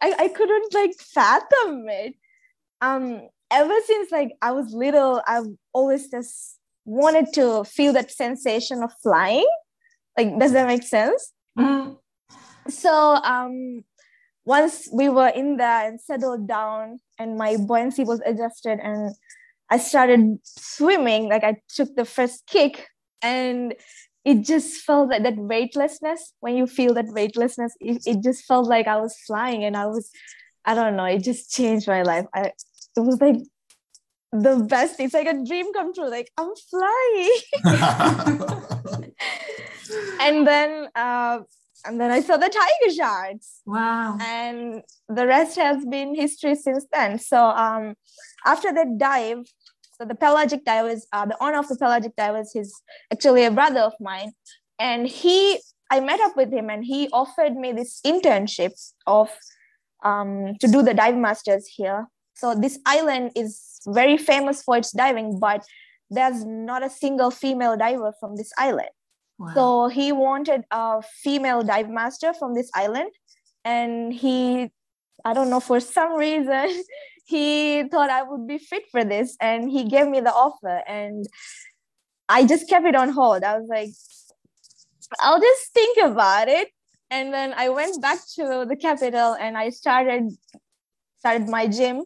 I, 0.00 0.14
I 0.18 0.28
couldn't 0.28 0.74
like 0.74 0.92
fathom 0.98 1.88
it. 1.88 2.14
Um, 2.80 3.28
ever 3.50 3.74
since 3.86 4.10
like 4.10 4.32
I 4.40 4.52
was 4.52 4.72
little, 4.72 5.22
I've 5.26 5.46
always 5.72 6.10
just 6.10 6.58
wanted 6.84 7.32
to 7.34 7.64
feel 7.64 7.92
that 7.92 8.10
sensation 8.10 8.82
of 8.82 8.92
flying. 9.02 9.46
Like, 10.16 10.38
does 10.38 10.52
that 10.52 10.66
make 10.66 10.82
sense? 10.82 11.32
Mm-hmm. 11.58 11.92
So, 12.68 12.92
um, 12.92 13.84
once 14.44 14.88
we 14.92 15.08
were 15.08 15.28
in 15.28 15.56
there 15.56 15.86
and 15.88 16.00
settled 16.00 16.48
down 16.48 16.98
and 17.18 17.36
my 17.36 17.56
buoyancy 17.56 18.04
was 18.04 18.20
adjusted 18.26 18.78
and 18.82 19.14
I 19.70 19.78
started 19.78 20.38
swimming, 20.44 21.28
like 21.28 21.44
I 21.44 21.56
took 21.68 21.94
the 21.94 22.04
first 22.04 22.46
kick 22.46 22.86
and 23.22 23.74
it 24.24 24.42
just 24.42 24.82
felt 24.82 25.10
like 25.10 25.22
that 25.22 25.36
weightlessness. 25.36 26.34
When 26.40 26.56
you 26.56 26.66
feel 26.66 26.94
that 26.94 27.06
weightlessness, 27.08 27.74
it, 27.80 28.02
it 28.04 28.22
just 28.22 28.44
felt 28.44 28.68
like 28.68 28.86
I 28.86 28.96
was 28.96 29.16
flying 29.26 29.64
and 29.64 29.76
I 29.76 29.86
was, 29.86 30.10
I 30.64 30.74
don't 30.74 30.96
know, 30.96 31.04
it 31.04 31.22
just 31.22 31.52
changed 31.52 31.88
my 31.88 32.02
life. 32.02 32.26
I, 32.34 32.52
it 32.96 33.00
was 33.00 33.20
like 33.20 33.36
the 34.32 34.56
best. 34.68 34.98
It's 35.00 35.14
like 35.14 35.26
a 35.26 35.44
dream 35.44 35.72
come 35.72 35.94
true. 35.94 36.10
Like 36.10 36.30
I'm 36.36 36.50
flying. 36.70 37.30
and 40.20 40.46
then 40.46 40.88
uh, 40.94 41.40
and 41.84 42.00
then 42.00 42.10
I 42.10 42.20
saw 42.20 42.36
the 42.36 42.48
tiger 42.48 42.94
sharks. 42.94 43.60
Wow. 43.66 44.18
And 44.20 44.82
the 45.08 45.26
rest 45.26 45.56
has 45.56 45.84
been 45.84 46.14
history 46.14 46.54
since 46.54 46.86
then. 46.92 47.18
So 47.18 47.38
um, 47.38 47.94
after 48.46 48.72
that 48.72 48.98
dive, 48.98 49.46
so 49.98 50.04
the 50.06 50.14
pelagic 50.14 50.64
divers, 50.64 51.06
uh, 51.12 51.26
the 51.26 51.42
owner 51.42 51.58
of 51.58 51.68
the 51.68 51.76
pelagic 51.76 52.16
divers, 52.16 52.54
is 52.54 52.74
actually 53.12 53.44
a 53.44 53.50
brother 53.50 53.80
of 53.80 53.94
mine. 54.00 54.32
And 54.78 55.06
he, 55.06 55.60
I 55.90 56.00
met 56.00 56.20
up 56.20 56.36
with 56.36 56.52
him 56.52 56.70
and 56.70 56.84
he 56.84 57.08
offered 57.12 57.54
me 57.54 57.72
this 57.72 58.00
internship 58.06 58.72
of 59.06 59.30
um, 60.02 60.56
to 60.60 60.68
do 60.68 60.82
the 60.82 60.94
dive 60.94 61.16
masters 61.16 61.66
here. 61.66 62.06
So 62.34 62.54
this 62.54 62.78
island 62.86 63.32
is 63.36 63.80
very 63.86 64.16
famous 64.16 64.62
for 64.62 64.76
its 64.76 64.90
diving, 64.90 65.38
but 65.38 65.64
there's 66.10 66.44
not 66.44 66.84
a 66.84 66.90
single 66.90 67.30
female 67.30 67.76
diver 67.76 68.12
from 68.18 68.36
this 68.36 68.52
island. 68.58 68.90
So 69.54 69.88
he 69.88 70.12
wanted 70.12 70.64
a 70.70 71.02
female 71.02 71.62
dive 71.62 71.90
master 71.90 72.32
from 72.34 72.54
this 72.54 72.70
island. 72.74 73.10
And 73.64 74.12
he, 74.12 74.70
I 75.24 75.34
don't 75.34 75.50
know, 75.50 75.60
for 75.60 75.80
some 75.80 76.14
reason, 76.14 76.82
he 77.26 77.84
thought 77.88 78.10
I 78.10 78.22
would 78.22 78.46
be 78.46 78.58
fit 78.58 78.84
for 78.90 79.04
this. 79.04 79.36
And 79.40 79.70
he 79.70 79.84
gave 79.84 80.08
me 80.08 80.20
the 80.20 80.32
offer. 80.32 80.82
And 80.86 81.26
I 82.28 82.46
just 82.46 82.68
kept 82.68 82.86
it 82.86 82.94
on 82.94 83.10
hold. 83.10 83.44
I 83.44 83.58
was 83.58 83.68
like, 83.68 83.90
I'll 85.20 85.40
just 85.40 85.72
think 85.72 85.98
about 85.98 86.48
it. 86.48 86.68
And 87.10 87.32
then 87.32 87.52
I 87.54 87.68
went 87.68 88.00
back 88.00 88.18
to 88.36 88.64
the 88.66 88.76
capital 88.76 89.36
and 89.38 89.56
I 89.56 89.68
started 89.68 90.30
started 91.18 91.48
my 91.48 91.66
gym. 91.66 92.04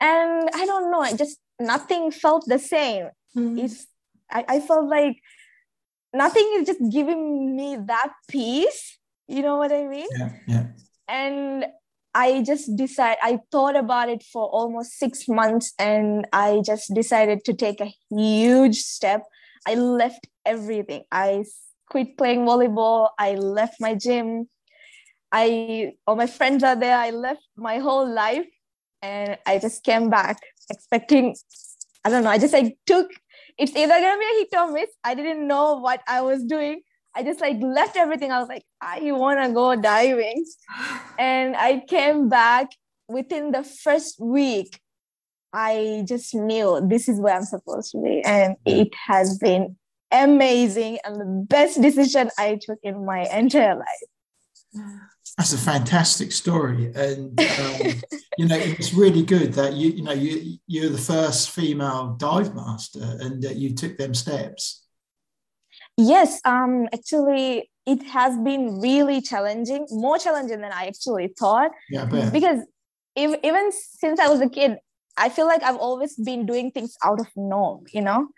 And 0.00 0.50
I 0.54 0.66
don't 0.66 0.90
know, 0.92 1.00
I 1.00 1.14
just 1.14 1.38
nothing 1.58 2.10
felt 2.10 2.44
the 2.46 2.58
same. 2.58 3.06
Mm-hmm. 3.36 3.58
It's 3.58 3.86
I, 4.30 4.44
I 4.48 4.60
felt 4.60 4.88
like 4.88 5.16
nothing 6.14 6.48
is 6.56 6.66
just 6.66 6.80
giving 6.90 7.56
me 7.56 7.76
that 7.86 8.12
peace. 8.28 8.98
You 9.26 9.42
know 9.42 9.56
what 9.56 9.72
i 9.72 9.84
mean? 9.84 10.08
Yeah 10.18 10.32
yeah. 10.46 10.66
And 11.08 11.66
i 12.14 12.42
just 12.42 12.76
decided 12.76 13.18
i 13.22 13.38
thought 13.50 13.76
about 13.76 14.08
it 14.08 14.22
for 14.22 14.44
almost 14.46 14.92
six 14.98 15.26
months 15.26 15.72
and 15.80 16.28
i 16.32 16.62
just 16.64 16.94
decided 16.94 17.44
to 17.44 17.52
take 17.52 17.80
a 17.80 17.92
huge 18.10 18.76
step. 18.76 19.22
I 19.66 19.74
left 19.74 20.26
everything. 20.44 21.04
I 21.10 21.44
quit 21.88 22.18
playing 22.18 22.40
volleyball. 22.40 23.08
I 23.18 23.34
left 23.34 23.80
my 23.80 23.94
gym. 23.94 24.48
I 25.32 25.92
all 26.06 26.16
my 26.16 26.26
friends 26.26 26.62
are 26.62 26.76
there. 26.76 26.98
I 26.98 27.10
left 27.10 27.42
my 27.56 27.78
whole 27.78 28.08
life 28.08 28.46
and 29.02 29.38
I 29.46 29.58
just 29.58 29.84
came 29.84 30.08
back 30.10 30.38
expecting, 30.70 31.36
I 32.04 32.10
don't 32.10 32.24
know, 32.24 32.30
I 32.30 32.38
just 32.38 32.54
like 32.54 32.78
took, 32.86 33.10
it's 33.58 33.74
either 33.74 33.94
gonna 33.94 34.18
be 34.18 34.24
a 34.24 34.38
hit 34.38 34.60
or 34.60 34.72
miss. 34.72 34.90
I 35.02 35.14
didn't 35.14 35.46
know 35.46 35.74
what 35.74 36.02
I 36.06 36.22
was 36.22 36.44
doing. 36.44 36.82
I 37.14 37.22
just 37.22 37.40
like 37.40 37.58
left 37.60 37.96
everything. 37.96 38.32
I 38.32 38.40
was 38.40 38.48
like, 38.48 38.64
I 38.80 39.12
wanna 39.12 39.52
go 39.52 39.76
diving. 39.76 40.44
And 41.18 41.56
I 41.56 41.84
came 41.86 42.28
back 42.28 42.70
within 43.08 43.52
the 43.52 43.62
first 43.62 44.20
week. 44.20 44.80
I 45.52 46.04
just 46.08 46.34
knew 46.34 46.84
this 46.84 47.08
is 47.08 47.20
where 47.20 47.36
I'm 47.36 47.44
supposed 47.44 47.92
to 47.92 48.02
be. 48.02 48.22
And 48.24 48.56
it 48.66 48.92
has 49.06 49.38
been 49.38 49.76
amazing 50.10 50.98
and 51.04 51.20
the 51.20 51.46
best 51.48 51.80
decision 51.80 52.30
I 52.38 52.58
took 52.60 52.78
in 52.82 53.04
my 53.04 53.28
entire 53.32 53.76
life. 53.76 54.96
That's 55.36 55.52
a 55.52 55.58
fantastic 55.58 56.30
story, 56.30 56.92
and 56.94 57.38
um, 57.40 58.02
you 58.38 58.46
know 58.46 58.56
it's 58.56 58.94
really 58.94 59.24
good 59.24 59.52
that 59.54 59.72
you 59.72 59.90
you 59.90 60.02
know 60.04 60.12
you 60.12 60.58
you're 60.68 60.90
the 60.90 60.98
first 60.98 61.50
female 61.50 62.14
dive 62.18 62.54
master, 62.54 63.18
and 63.20 63.42
that 63.42 63.56
you 63.56 63.74
took 63.74 63.98
them 63.98 64.14
steps. 64.14 64.86
Yes, 65.96 66.40
um, 66.44 66.88
actually, 66.92 67.70
it 67.84 68.02
has 68.04 68.38
been 68.38 68.80
really 68.80 69.20
challenging, 69.20 69.86
more 69.90 70.18
challenging 70.18 70.60
than 70.60 70.72
I 70.72 70.86
actually 70.86 71.28
thought. 71.36 71.72
Yeah, 71.90 72.08
I 72.10 72.30
because 72.30 72.60
even 73.16 73.38
even 73.42 73.72
since 73.72 74.20
I 74.20 74.28
was 74.28 74.40
a 74.40 74.48
kid, 74.48 74.78
I 75.16 75.28
feel 75.28 75.46
like 75.46 75.62
I've 75.62 75.76
always 75.76 76.14
been 76.16 76.46
doing 76.46 76.70
things 76.70 76.96
out 77.04 77.20
of 77.20 77.26
norm, 77.36 77.84
you 77.92 78.02
know, 78.02 78.28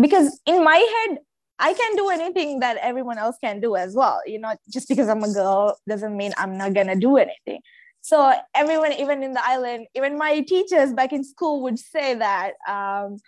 because 0.00 0.40
in 0.46 0.64
my 0.64 0.76
head 0.76 1.18
I 1.62 1.74
can 1.74 1.94
do 1.96 2.08
anything 2.10 2.58
that 2.58 2.76
everyone 2.78 3.18
else 3.18 3.36
can 3.42 3.60
do 3.60 3.76
as 3.76 3.94
well. 3.94 4.20
You 4.26 4.40
know, 4.40 4.56
just 4.68 4.88
because 4.88 5.08
I'm 5.08 5.22
a 5.22 5.32
girl 5.32 5.78
doesn't 5.88 6.16
mean 6.16 6.32
I'm 6.36 6.58
not 6.58 6.74
gonna 6.74 6.96
do 6.96 7.16
anything. 7.16 7.60
So 8.00 8.32
everyone, 8.52 8.92
even 8.94 9.22
in 9.22 9.32
the 9.32 9.44
island, 9.46 9.86
even 9.94 10.18
my 10.18 10.40
teachers 10.40 10.92
back 10.92 11.12
in 11.12 11.22
school 11.22 11.62
would 11.62 11.78
say 11.78 12.14
that. 12.14 12.54
Um, 12.68 13.18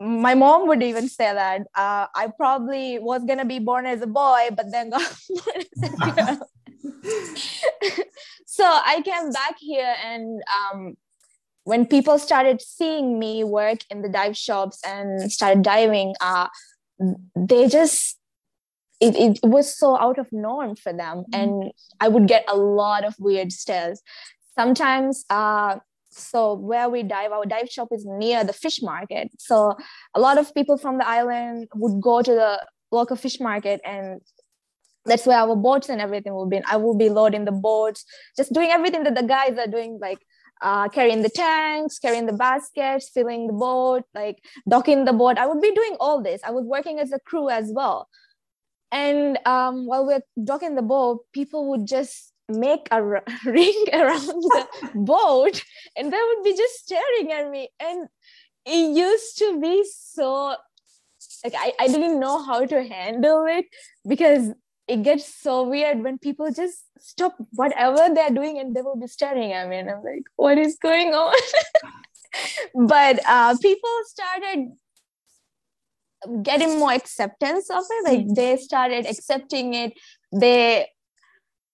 my 0.00 0.34
mom 0.34 0.66
would 0.68 0.82
even 0.82 1.08
say 1.08 1.32
that 1.32 1.62
uh, 1.76 2.06
I 2.14 2.28
probably 2.36 2.98
was 2.98 3.24
gonna 3.24 3.44
be 3.44 3.58
born 3.58 3.86
as 3.86 4.00
a 4.00 4.06
boy, 4.06 4.48
but 4.56 4.70
then 4.70 4.90
got 4.90 5.02
born 5.28 5.64
as 5.74 5.82
a 5.82 6.12
girl. 6.12 6.48
so 8.46 8.64
I 8.64 9.02
came 9.04 9.30
back 9.30 9.56
here, 9.58 9.94
and 10.04 10.42
um, 10.58 10.96
when 11.64 11.86
people 11.86 12.18
started 12.18 12.60
seeing 12.60 13.18
me 13.18 13.44
work 13.44 13.78
in 13.90 14.02
the 14.02 14.08
dive 14.08 14.36
shops 14.36 14.80
and 14.86 15.30
started 15.30 15.62
diving, 15.62 16.14
uh, 16.20 16.48
they 17.36 17.68
just 17.68 18.18
it, 19.00 19.16
it 19.16 19.38
was 19.42 19.76
so 19.76 19.98
out 19.98 20.18
of 20.18 20.32
norm 20.32 20.76
for 20.76 20.92
them. 20.92 21.18
Mm-hmm. 21.18 21.40
and 21.40 21.72
i 22.00 22.08
would 22.08 22.26
get 22.28 22.44
a 22.48 22.56
lot 22.56 23.04
of 23.04 23.14
weird 23.18 23.52
stares. 23.52 24.02
Sometimes 24.54 25.24
uh 25.30 25.76
so 26.10 26.54
where 26.54 26.88
we 26.90 27.02
dive 27.02 27.32
our 27.32 27.46
dive 27.46 27.70
shop 27.70 27.88
is 27.90 28.04
near 28.06 28.44
the 28.44 28.52
fish 28.52 28.82
market. 28.82 29.30
So 29.38 29.76
a 30.14 30.20
lot 30.20 30.38
of 30.38 30.54
people 30.54 30.76
from 30.76 30.98
the 30.98 31.08
island 31.08 31.68
would 31.74 32.00
go 32.00 32.22
to 32.22 32.32
the 32.32 32.66
local 32.90 33.16
fish 33.16 33.40
market 33.40 33.80
and 33.84 34.20
that's 35.04 35.26
where 35.26 35.38
our 35.38 35.56
boats 35.56 35.88
and 35.88 36.00
everything 36.00 36.34
will 36.34 36.46
be. 36.46 36.60
I 36.66 36.76
will 36.76 36.96
be 36.96 37.08
loading 37.08 37.44
the 37.44 37.52
boats 37.52 38.04
just 38.36 38.52
doing 38.52 38.70
everything 38.70 39.02
that 39.04 39.14
the 39.14 39.22
guys 39.22 39.58
are 39.58 39.66
doing 39.66 39.98
like 40.00 40.18
uh, 40.62 40.88
carrying 40.88 41.22
the 41.22 41.28
tanks, 41.28 41.98
carrying 41.98 42.26
the 42.26 42.32
baskets, 42.32 43.10
filling 43.10 43.48
the 43.48 43.52
boat, 43.52 44.04
like 44.14 44.42
docking 44.68 45.04
the 45.04 45.12
boat. 45.12 45.38
I 45.38 45.46
would 45.46 45.60
be 45.60 45.72
doing 45.72 45.96
all 46.00 46.22
this. 46.22 46.40
I 46.44 46.50
was 46.50 46.64
working 46.64 46.98
as 46.98 47.12
a 47.12 47.18
crew 47.18 47.50
as 47.50 47.70
well. 47.72 48.08
And 48.90 49.38
um, 49.46 49.86
while 49.86 50.06
we're 50.06 50.22
docking 50.42 50.74
the 50.74 50.82
boat, 50.82 51.24
people 51.32 51.70
would 51.70 51.86
just 51.86 52.32
make 52.48 52.88
a 52.90 52.96
r- 52.96 53.24
ring 53.44 53.84
around 53.92 54.26
the 54.26 54.66
boat 54.94 55.62
and 55.96 56.12
they 56.12 56.18
would 56.18 56.44
be 56.44 56.56
just 56.56 56.74
staring 56.84 57.32
at 57.32 57.50
me. 57.50 57.68
And 57.80 58.08
it 58.64 58.96
used 58.96 59.38
to 59.38 59.60
be 59.60 59.84
so 59.90 60.56
like 61.44 61.54
I, 61.56 61.72
I 61.80 61.86
didn't 61.88 62.20
know 62.20 62.42
how 62.42 62.64
to 62.64 62.82
handle 62.82 63.46
it 63.46 63.66
because 64.06 64.50
it 64.88 65.02
gets 65.02 65.32
so 65.34 65.68
weird 65.68 66.02
when 66.02 66.18
people 66.18 66.50
just 66.52 66.84
stop 67.02 67.34
whatever 67.52 68.08
they're 68.14 68.30
doing 68.30 68.58
and 68.58 68.74
they 68.74 68.82
will 68.82 68.96
be 68.96 69.06
staring 69.06 69.52
at 69.52 69.68
me. 69.68 69.78
And 69.78 69.90
i'm 69.90 70.02
like 70.02 70.24
what 70.36 70.58
is 70.58 70.78
going 70.80 71.14
on? 71.14 71.34
But 72.74 73.20
uh, 73.28 73.54
people 73.60 73.90
started 74.06 74.72
getting 76.42 76.78
more 76.78 76.92
acceptance 76.92 77.68
of 77.68 77.84
it. 77.90 78.04
Like 78.04 78.20
mm-hmm. 78.20 78.34
they 78.34 78.56
started 78.56 79.06
accepting 79.06 79.74
it. 79.74 79.92
They 80.32 80.88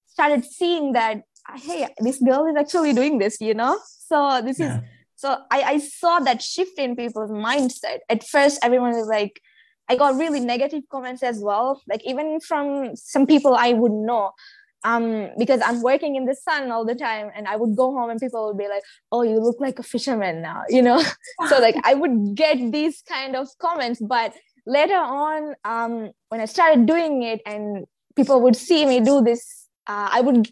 started 0.07 0.45
seeing 0.45 0.93
that 0.93 1.23
hey 1.57 1.89
this 2.01 2.21
girl 2.21 2.45
is 2.47 2.57
actually 2.57 2.93
doing 2.93 3.19
this 3.19 3.41
you 3.41 3.55
know? 3.55 3.79
So 3.87 4.43
this 4.45 4.59
yeah. 4.59 4.79
is 4.79 4.85
so 5.17 5.37
I, 5.51 5.63
I 5.63 5.79
saw 5.79 6.21
that 6.21 6.43
shift 6.43 6.79
in 6.79 6.95
people's 6.97 7.31
mindset. 7.31 7.99
At 8.09 8.27
first 8.27 8.59
everyone 8.63 8.93
was 8.93 9.09
like 9.09 9.41
I 9.89 9.97
got 9.97 10.17
really 10.17 10.41
negative 10.41 10.83
comments 10.91 11.23
as 11.23 11.41
well, 11.41 11.81
like 11.89 12.05
even 12.05 12.41
from 12.41 12.95
some 12.95 13.27
people 13.27 13.55
I 13.55 13.73
would 13.73 13.93
know. 13.93 14.33
Um, 14.85 15.31
because 15.37 15.61
I'm 15.65 15.83
working 15.83 16.15
in 16.15 16.25
the 16.25 16.37
sun 16.37 16.71
all 16.71 16.85
the 16.85 16.95
time, 16.95 17.31
and 17.35 17.49
I 17.49 17.57
would 17.57 17.77
go 17.77 17.93
home 17.93 18.11
and 18.11 18.21
people 18.21 18.47
would 18.47 18.59
be 18.59 18.69
like, 18.69 18.83
"Oh, 19.11 19.23
you 19.23 19.41
look 19.41 19.57
like 19.61 19.79
a 19.79 19.83
fisherman 19.83 20.41
now," 20.41 20.63
you 20.69 20.83
know. 20.83 21.03
so 21.49 21.59
like 21.59 21.77
I 21.85 21.95
would 21.95 22.37
get 22.37 22.71
these 22.71 23.03
kind 23.03 23.35
of 23.35 23.49
comments, 23.59 24.01
but 24.01 24.35
later 24.67 24.95
on, 24.97 25.55
um, 25.65 26.11
when 26.29 26.41
I 26.41 26.45
started 26.45 26.87
doing 26.87 27.23
it 27.23 27.41
and 27.45 27.87
people 28.15 28.41
would 28.43 28.55
see 28.55 28.87
me 28.87 29.01
do 29.01 29.21
this, 29.21 29.67
uh, 29.89 30.11
I 30.13 30.21
would 30.21 30.49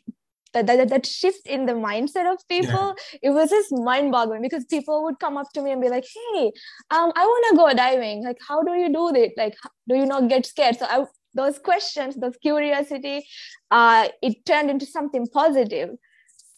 that, 0.57 0.67
that, 0.67 0.89
that 0.89 1.07
shift 1.07 1.47
in 1.47 1.67
the 1.67 1.73
mindset 1.73 2.33
of 2.33 2.39
people 2.49 2.95
yeah. 3.13 3.19
it 3.23 3.31
was 3.31 3.51
just 3.51 3.71
mind-boggling 3.73 4.41
because 4.41 4.65
people 4.65 5.05
would 5.05 5.19
come 5.19 5.37
up 5.37 5.53
to 5.53 5.61
me 5.61 5.71
and 5.71 5.83
be 5.83 5.89
like 5.89 6.05
hey 6.05 6.47
um, 6.91 7.13
i 7.15 7.25
want 7.25 7.47
to 7.51 7.57
go 7.57 7.73
diving 7.75 8.25
like 8.25 8.39
how 8.47 8.63
do 8.63 8.73
you 8.73 8.91
do 8.93 9.15
it 9.15 9.33
like 9.37 9.55
do 9.89 9.97
you 9.97 10.07
not 10.07 10.29
get 10.29 10.47
scared 10.47 10.77
so 10.77 10.87
I, 10.87 11.05
those 11.37 11.59
questions 11.59 12.17
those 12.17 12.37
curiosity 12.39 13.27
uh, 13.71 14.09
it 14.23 14.45
turned 14.45 14.71
into 14.71 14.87
something 14.87 15.27
positive 15.27 15.91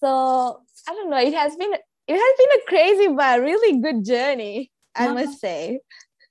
so 0.00 0.60
i 0.88 0.92
don't 0.92 1.10
know 1.10 1.18
it 1.18 1.34
has 1.34 1.56
been 1.56 1.72
it 1.72 2.18
has 2.24 2.34
been 2.38 2.60
a 2.60 2.64
crazy 2.68 3.08
but 3.14 3.40
really 3.40 3.80
good 3.80 4.04
journey 4.04 4.70
i 4.94 5.06
yeah. 5.06 5.12
must 5.12 5.40
say 5.40 5.80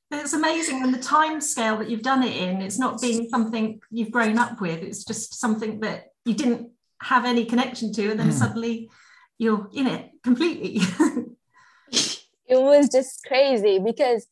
it's 0.10 0.34
amazing 0.34 0.82
and 0.84 0.94
the 0.94 1.00
time 1.00 1.42
scale 1.42 1.78
that 1.78 1.90
you've 1.90 2.02
done 2.02 2.24
it 2.24 2.36
in 2.36 2.62
it's 2.62 2.80
not 2.80 3.02
been 3.02 3.30
something 3.30 3.80
you've 3.92 4.12
grown 4.12 4.38
up 4.38 4.62
with 4.62 4.82
it's 4.82 5.04
just 5.04 5.36
something 5.36 5.82
that 5.82 6.06
you 6.26 6.34
didn't 6.34 6.70
have 7.02 7.26
any 7.26 7.46
connection 7.46 7.92
to 7.94 8.10
and 8.12 8.20
then 8.20 8.30
mm. 8.30 8.34
suddenly 8.34 8.90
you're 9.38 9.70
in 9.74 9.86
it 9.86 10.10
completely 10.24 10.80
it 11.92 12.60
was 12.60 12.90
just 12.90 13.24
crazy 13.26 13.80
because 13.80 14.26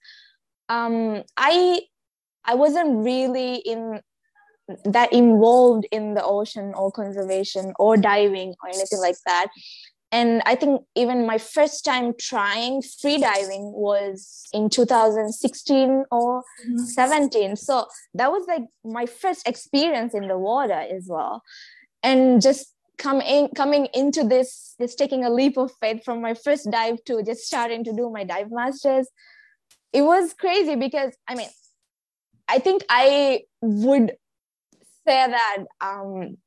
um 0.69 1.23
i 1.37 1.81
i 2.47 2.55
wasn't 2.55 3.03
really 3.03 3.55
in 3.57 3.99
that 4.83 5.13
involved 5.13 5.85
in 5.91 6.13
the 6.13 6.23
ocean 6.23 6.73
or 6.75 6.91
conservation 6.91 7.73
or 7.77 7.97
diving 7.97 8.55
or 8.63 8.69
anything 8.69 8.99
like 8.99 9.17
that. 9.25 9.47
And 10.11 10.41
i 10.45 10.55
think 10.55 10.81
even 10.95 11.25
my 11.25 11.37
first 11.37 11.83
time 11.83 12.13
trying 12.19 12.81
free 12.81 13.17
diving 13.17 13.71
was 13.73 14.43
in 14.53 14.69
2016 14.69 16.05
or 16.11 16.41
mm-hmm. 16.41 16.77
17 16.77 17.55
so 17.55 17.87
that 18.13 18.31
was 18.31 18.45
like 18.47 18.63
my 18.83 19.05
first 19.05 19.47
experience 19.47 20.13
in 20.13 20.27
the 20.27 20.37
water 20.37 20.73
as 20.73 21.07
well. 21.07 21.43
And 22.03 22.41
just 22.41 22.71
coming 22.97 23.49
coming 23.55 23.87
into 23.93 24.23
this 24.23 24.75
just 24.79 24.97
taking 24.97 25.25
a 25.25 25.29
leap 25.29 25.57
of 25.57 25.71
faith 25.81 26.03
from 26.05 26.21
my 26.21 26.33
first 26.33 26.69
dive 26.71 27.03
to 27.05 27.21
just 27.23 27.41
starting 27.41 27.83
to 27.83 27.91
do 27.91 28.09
my 28.09 28.23
dive 28.23 28.49
masters 28.51 29.09
it 29.91 30.01
was 30.01 30.33
crazy 30.33 30.75
because 30.75 31.13
i 31.27 31.35
mean 31.35 31.49
i 32.47 32.59
think 32.59 32.83
i 32.89 33.41
would 33.61 34.15
say 35.07 35.27
that 35.27 35.57
um 35.81 36.37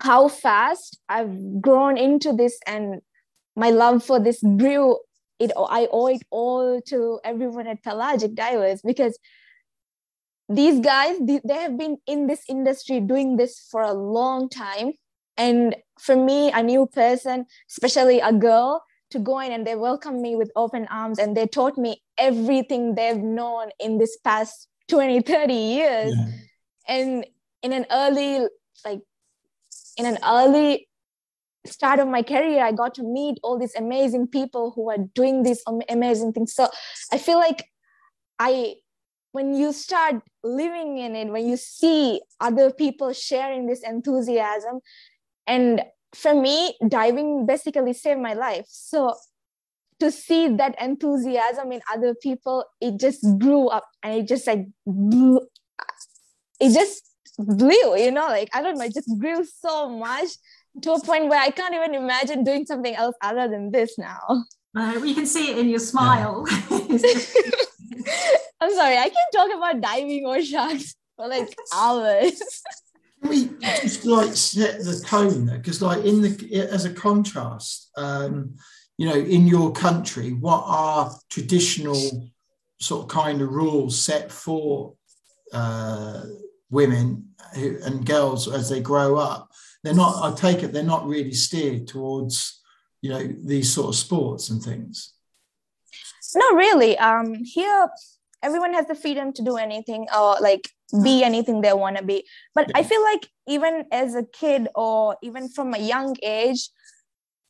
how 0.00 0.28
fast 0.28 0.98
i've 1.08 1.60
grown 1.60 1.96
into 1.96 2.32
this 2.32 2.58
and 2.66 3.00
my 3.56 3.70
love 3.70 4.04
for 4.04 4.18
this 4.20 4.42
grew 4.42 4.98
it 5.38 5.52
i 5.68 5.88
owe 5.90 6.08
it 6.08 6.22
all 6.30 6.80
to 6.82 7.20
everyone 7.24 7.66
at 7.66 7.82
pelagic 7.82 8.34
divers 8.34 8.82
because 8.82 9.18
these 10.48 10.80
guys 10.80 11.16
they 11.20 11.54
have 11.54 11.78
been 11.78 11.98
in 12.06 12.26
this 12.26 12.42
industry 12.48 13.00
doing 13.00 13.36
this 13.36 13.66
for 13.70 13.82
a 13.82 13.92
long 13.92 14.48
time. 14.48 14.92
And 15.38 15.76
for 15.98 16.14
me 16.14 16.50
a 16.52 16.62
new 16.62 16.86
person 16.86 17.46
especially 17.70 18.20
a 18.20 18.32
girl 18.32 18.82
to 19.10 19.18
go 19.18 19.38
in 19.40 19.50
and 19.50 19.66
they 19.66 19.74
welcomed 19.74 20.20
me 20.20 20.36
with 20.36 20.50
open 20.56 20.86
arms 20.90 21.18
and 21.18 21.34
they 21.34 21.46
taught 21.46 21.78
me 21.78 22.02
everything 22.18 22.94
they've 22.94 23.16
known 23.16 23.70
in 23.80 23.96
this 23.98 24.18
past 24.18 24.68
20 24.88 25.20
30 25.20 25.54
years. 25.54 26.14
Yeah. 26.16 26.26
and 26.88 27.26
in 27.62 27.72
an 27.72 27.86
early 27.90 28.46
like 28.84 29.00
in 29.96 30.06
an 30.06 30.18
early 30.26 30.88
start 31.64 32.00
of 32.00 32.08
my 32.08 32.22
career 32.22 32.64
i 32.64 32.72
got 32.72 32.92
to 32.94 33.04
meet 33.04 33.38
all 33.42 33.56
these 33.58 33.74
amazing 33.76 34.26
people 34.26 34.72
who 34.74 34.90
are 34.90 34.98
doing 35.14 35.44
these 35.44 35.62
amazing 35.88 36.32
things. 36.32 36.54
So 36.54 36.68
i 37.12 37.18
feel 37.18 37.38
like 37.38 37.64
i 38.38 38.74
when 39.30 39.54
you 39.54 39.72
start 39.72 40.16
living 40.42 40.98
in 40.98 41.14
it 41.14 41.28
when 41.28 41.48
you 41.48 41.56
see 41.56 42.20
other 42.40 42.70
people 42.72 43.12
sharing 43.12 43.66
this 43.66 43.82
enthusiasm 43.82 44.80
and 45.46 45.82
for 46.14 46.34
me 46.34 46.76
diving 46.88 47.46
basically 47.46 47.92
saved 47.92 48.20
my 48.20 48.34
life. 48.34 48.66
So 48.68 49.14
to 50.02 50.10
see 50.10 50.48
that 50.56 50.74
enthusiasm 50.82 51.70
in 51.70 51.80
other 51.94 52.12
people 52.12 52.64
it 52.80 52.98
just 52.98 53.24
grew 53.38 53.68
up 53.68 53.84
and 54.02 54.14
it 54.14 54.26
just 54.26 54.48
like 54.48 54.66
blew, 54.84 55.40
it 56.60 56.74
just 56.74 57.04
blew 57.38 57.96
you 57.96 58.10
know 58.10 58.26
like 58.26 58.48
i 58.52 58.60
don't 58.60 58.76
know 58.76 58.84
it 58.84 58.92
just 58.92 59.16
grew 59.20 59.44
so 59.44 59.88
much 59.88 60.28
to 60.82 60.90
a 60.92 61.00
point 61.02 61.28
where 61.28 61.40
i 61.40 61.50
can't 61.50 61.72
even 61.72 61.94
imagine 61.94 62.42
doing 62.42 62.66
something 62.66 62.96
else 62.96 63.14
other 63.22 63.46
than 63.46 63.70
this 63.70 63.96
now 63.96 64.44
uh, 64.76 65.00
you 65.04 65.14
can 65.14 65.24
see 65.24 65.52
it 65.52 65.58
in 65.58 65.68
your 65.68 65.78
smile 65.78 66.44
i'm 68.60 68.74
sorry 68.74 68.98
i 68.98 69.08
can 69.08 69.26
talk 69.32 69.50
about 69.56 69.80
diving 69.80 70.26
or 70.26 70.42
sharks 70.42 70.96
for 71.14 71.28
like 71.28 71.54
hours 71.72 72.42
Can 73.22 73.30
we 73.30 73.50
just 73.60 74.04
like 74.04 74.34
set 74.34 74.80
the 74.80 75.00
tone 75.06 75.46
there? 75.46 75.58
Because 75.58 75.80
like 75.80 76.04
in 76.04 76.22
the 76.22 76.68
as 76.72 76.84
a 76.86 76.92
contrast, 76.92 77.88
um, 77.96 78.56
you 79.02 79.08
know, 79.08 79.16
in 79.16 79.48
your 79.48 79.72
country, 79.72 80.32
what 80.32 80.62
are 80.64 81.12
traditional 81.28 82.30
sort 82.78 83.02
of 83.02 83.08
kind 83.08 83.42
of 83.42 83.48
rules 83.48 84.00
set 84.00 84.30
for 84.30 84.94
uh, 85.52 86.22
women 86.70 87.30
who, 87.56 87.78
and 87.82 88.06
girls 88.06 88.46
as 88.46 88.68
they 88.70 88.80
grow 88.80 89.16
up? 89.16 89.50
They're 89.82 89.92
not. 89.92 90.22
I 90.22 90.32
take 90.36 90.62
it 90.62 90.72
they're 90.72 90.84
not 90.84 91.08
really 91.08 91.32
steered 91.32 91.88
towards 91.88 92.62
you 93.00 93.10
know 93.10 93.26
these 93.44 93.74
sort 93.74 93.88
of 93.88 93.96
sports 93.96 94.50
and 94.50 94.62
things. 94.62 95.14
Not 96.36 96.54
really. 96.54 96.96
Um, 96.96 97.34
here 97.42 97.90
everyone 98.40 98.72
has 98.72 98.86
the 98.86 98.94
freedom 98.94 99.32
to 99.32 99.42
do 99.42 99.56
anything 99.56 100.06
or 100.16 100.36
like 100.40 100.68
be 101.02 101.24
anything 101.24 101.60
they 101.60 101.72
want 101.72 101.96
to 101.96 102.04
be 102.04 102.22
but 102.54 102.68
yeah. 102.68 102.78
i 102.78 102.82
feel 102.82 103.02
like 103.02 103.26
even 103.48 103.84
as 103.90 104.14
a 104.14 104.24
kid 104.24 104.68
or 104.74 105.16
even 105.22 105.48
from 105.48 105.72
a 105.72 105.78
young 105.78 106.14
age 106.22 106.68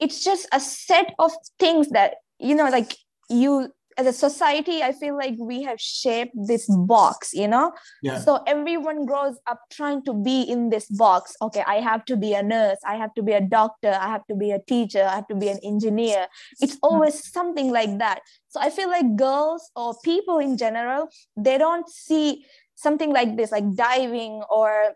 it's 0.02 0.24
just 0.24 0.48
a 0.52 0.58
set 0.58 1.14
of 1.18 1.30
things 1.58 1.88
that 1.90 2.16
you 2.40 2.54
know 2.54 2.68
like 2.68 2.96
you 3.30 3.72
as 3.98 4.06
a 4.06 4.12
society 4.12 4.82
i 4.82 4.90
feel 4.90 5.16
like 5.16 5.34
we 5.38 5.62
have 5.62 5.80
shaped 5.80 6.34
this 6.46 6.66
box 6.86 7.32
you 7.34 7.46
know? 7.46 7.72
Yeah. 8.02 8.18
so 8.18 8.42
everyone 8.46 9.04
grows 9.06 9.36
up 9.46 9.60
trying 9.70 10.02
to 10.04 10.14
be 10.14 10.42
in 10.42 10.70
this 10.70 10.86
box. 10.86 11.36
Okay 11.42 11.62
i 11.66 11.76
have 11.76 12.04
to 12.06 12.16
be 12.16 12.32
a 12.32 12.42
nurse 12.42 12.78
i 12.86 12.96
have 12.96 13.14
to 13.14 13.22
be 13.22 13.32
a 13.32 13.40
doctor 13.40 13.92
i 14.00 14.08
have 14.08 14.26
to 14.26 14.34
be 14.34 14.50
a 14.50 14.60
teacher 14.66 15.04
i 15.04 15.14
have 15.16 15.28
to 15.28 15.36
be 15.36 15.48
an 15.48 15.60
engineer. 15.62 16.26
It's 16.60 16.74
hmm. 16.74 16.88
always 16.88 17.30
something 17.32 17.70
like 17.70 17.98
that. 17.98 18.22
So 18.48 18.60
i 18.60 18.70
feel 18.70 18.88
like 18.88 19.14
girls 19.16 19.70
or 19.76 19.94
people 20.02 20.38
in 20.38 20.56
general 20.56 21.08
they 21.36 21.58
don't 21.58 21.88
see 21.88 22.44
something 22.74 23.12
like 23.12 23.36
this 23.36 23.52
like 23.52 23.68
diving 23.74 24.42
or 24.50 24.94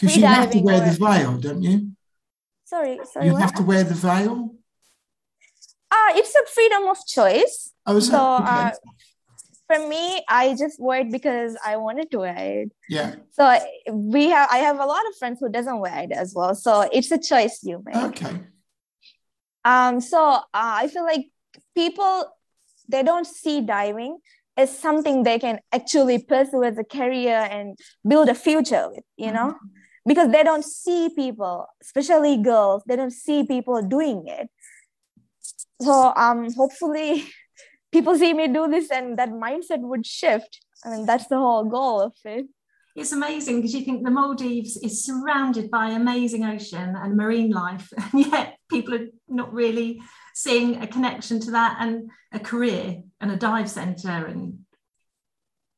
because 0.00 0.16
you 0.16 0.26
have 0.26 0.50
to 0.50 0.60
wear 0.60 0.82
or... 0.82 0.86
the 0.90 0.96
veil 0.98 1.38
don't 1.38 1.62
you 1.62 1.92
sorry 2.70 2.94
sorry 3.12 3.26
you 3.26 3.36
have 3.36 3.54
to 3.54 3.62
wear 3.62 3.82
the 3.84 3.94
veil 3.94 4.34
uh, 5.90 6.12
it's 6.16 6.34
a 6.34 6.44
freedom 6.46 6.86
of 6.88 6.98
choice. 7.06 7.72
Oh, 7.86 7.98
so 7.98 8.36
okay. 8.36 8.44
uh, 8.46 8.70
for 9.66 9.88
me, 9.88 10.22
I 10.28 10.54
just 10.58 10.80
wear 10.80 11.00
it 11.00 11.10
because 11.10 11.56
I 11.64 11.76
wanted 11.76 12.10
to 12.10 12.18
wear 12.18 12.62
it. 12.62 12.72
Yeah. 12.88 13.16
So 13.32 13.58
we 13.92 14.28
have, 14.28 14.48
I 14.50 14.58
have 14.58 14.78
a 14.78 14.86
lot 14.86 15.06
of 15.08 15.16
friends 15.16 15.40
who 15.40 15.48
doesn't 15.48 15.78
wear 15.78 15.98
it 16.00 16.12
as 16.12 16.34
well. 16.34 16.54
So 16.54 16.88
it's 16.92 17.10
a 17.10 17.18
choice 17.18 17.60
you 17.62 17.82
make. 17.84 17.96
Okay. 17.96 18.40
Um. 19.64 20.00
So 20.00 20.22
uh, 20.22 20.40
I 20.54 20.88
feel 20.88 21.04
like 21.04 21.26
people 21.74 22.26
they 22.88 23.02
don't 23.02 23.26
see 23.26 23.60
diving 23.60 24.18
as 24.56 24.76
something 24.76 25.22
they 25.22 25.38
can 25.38 25.60
actually 25.72 26.18
pursue 26.22 26.64
as 26.64 26.78
a 26.78 26.84
career 26.84 27.46
and 27.50 27.78
build 28.06 28.28
a 28.28 28.34
future 28.34 28.88
with. 28.90 29.04
You 29.16 29.32
know. 29.32 29.54
Mm-hmm. 29.54 29.77
Because 30.08 30.32
they 30.32 30.42
don't 30.42 30.64
see 30.64 31.10
people, 31.14 31.66
especially 31.82 32.38
girls, 32.38 32.82
they 32.86 32.96
don't 32.96 33.12
see 33.12 33.46
people 33.46 33.82
doing 33.82 34.24
it 34.26 34.48
so 35.80 36.12
um 36.16 36.52
hopefully 36.54 37.24
people 37.92 38.16
see 38.18 38.32
me 38.34 38.48
do 38.48 38.68
this 38.68 38.90
and 38.90 39.18
that 39.18 39.30
mindset 39.30 39.80
would 39.80 40.06
shift 40.06 40.60
I 40.84 40.90
mean 40.90 41.06
that's 41.06 41.26
the 41.28 41.38
whole 41.38 41.64
goal 41.64 42.00
of 42.00 42.14
it 42.24 42.46
it's 42.96 43.12
amazing 43.12 43.56
because 43.56 43.74
you 43.74 43.82
think 43.82 44.02
the 44.02 44.10
Maldives 44.10 44.76
is 44.78 45.04
surrounded 45.04 45.70
by 45.70 45.90
amazing 45.90 46.44
ocean 46.44 46.96
and 46.96 47.16
marine 47.16 47.52
life, 47.52 47.92
and 48.12 48.26
yet 48.26 48.58
people 48.68 48.92
are 48.92 49.06
not 49.28 49.52
really 49.54 50.02
seeing 50.34 50.82
a 50.82 50.86
connection 50.88 51.38
to 51.38 51.52
that 51.52 51.76
and 51.78 52.10
a 52.32 52.40
career 52.40 53.00
and 53.20 53.30
a 53.30 53.36
dive 53.36 53.70
center. 53.70 54.26
And 54.26 54.64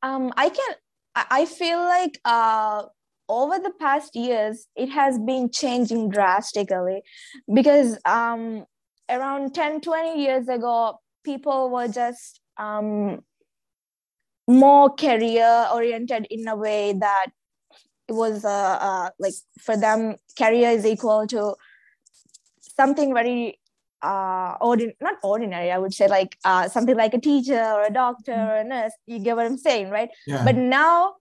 um, 0.03 0.33
I 0.35 0.49
can, 0.49 0.75
I 1.15 1.45
feel 1.45 1.81
like 1.81 2.19
uh, 2.25 2.85
over 3.31 3.61
the 3.61 3.71
past 3.71 4.17
years, 4.17 4.67
it 4.75 4.89
has 4.89 5.19
been 5.19 5.51
changing 5.51 6.11
drastically 6.11 7.03
because 7.55 7.97
um, 8.05 8.65
around 9.09 9.55
10 9.55 9.81
20 9.81 10.21
years 10.21 10.49
ago 10.49 10.99
people 11.25 11.71
were 11.71 11.87
just 11.87 12.41
um, 12.59 13.21
more 14.49 14.91
career 14.91 15.69
oriented 15.73 16.27
in 16.29 16.49
a 16.49 16.57
way 16.57 16.93
that 16.93 17.27
it 18.09 18.15
was 18.15 18.45
uh, 18.45 18.79
uh, 18.89 19.11
like 19.21 19.35
for 19.61 19.77
them 19.77 20.17
career 20.37 20.71
is 20.71 20.85
equal 20.85 21.27
to 21.29 21.55
something 22.77 23.15
very 23.15 23.59
uh 24.03 24.57
ordin- 24.61 24.95
not 25.03 25.17
ordinary 25.23 25.71
i 25.71 25.77
would 25.77 25.93
say 25.93 26.09
like 26.09 26.39
uh 26.47 26.67
something 26.67 26.97
like 26.97 27.13
a 27.13 27.21
teacher 27.21 27.63
or 27.63 27.83
a 27.85 27.93
doctor 27.93 28.33
or 28.33 28.57
a 28.57 28.65
nurse 28.65 28.93
you 29.07 29.19
get 29.19 29.37
what 29.37 29.45
i'm 29.45 29.59
saying 29.59 29.91
right 29.91 30.09
yeah. 30.27 30.43
but 30.43 30.57
now 30.57 31.17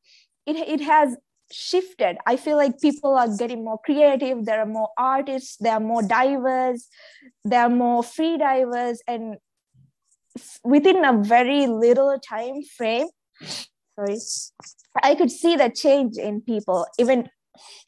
it, 0.45 0.56
it 0.56 0.80
has 0.80 1.17
shifted. 1.52 2.18
I 2.26 2.38
feel 2.38 2.58
like 2.58 2.80
people 2.80 3.16
are 3.16 3.28
getting 3.38 3.64
more 3.64 3.80
creative. 3.84 4.46
There 4.46 4.60
are 4.60 4.66
more 4.66 4.90
artists. 4.98 5.58
There 5.58 5.74
are 5.74 5.80
more 5.80 6.04
divers. 6.04 6.88
There 7.44 7.62
are 7.62 7.70
more 7.70 8.04
free 8.04 8.38
divers. 8.38 9.02
And 9.08 9.38
within 10.64 11.04
a 11.06 11.14
very 11.14 11.68
little 11.68 12.18
time 12.20 12.62
frame 12.78 13.08
sorry 14.00 14.18
i 15.04 15.16
could 15.16 15.32
see 15.32 15.56
the 15.56 15.70
change 15.70 16.18
in 16.18 16.42
people. 16.42 16.86
Even 16.98 17.30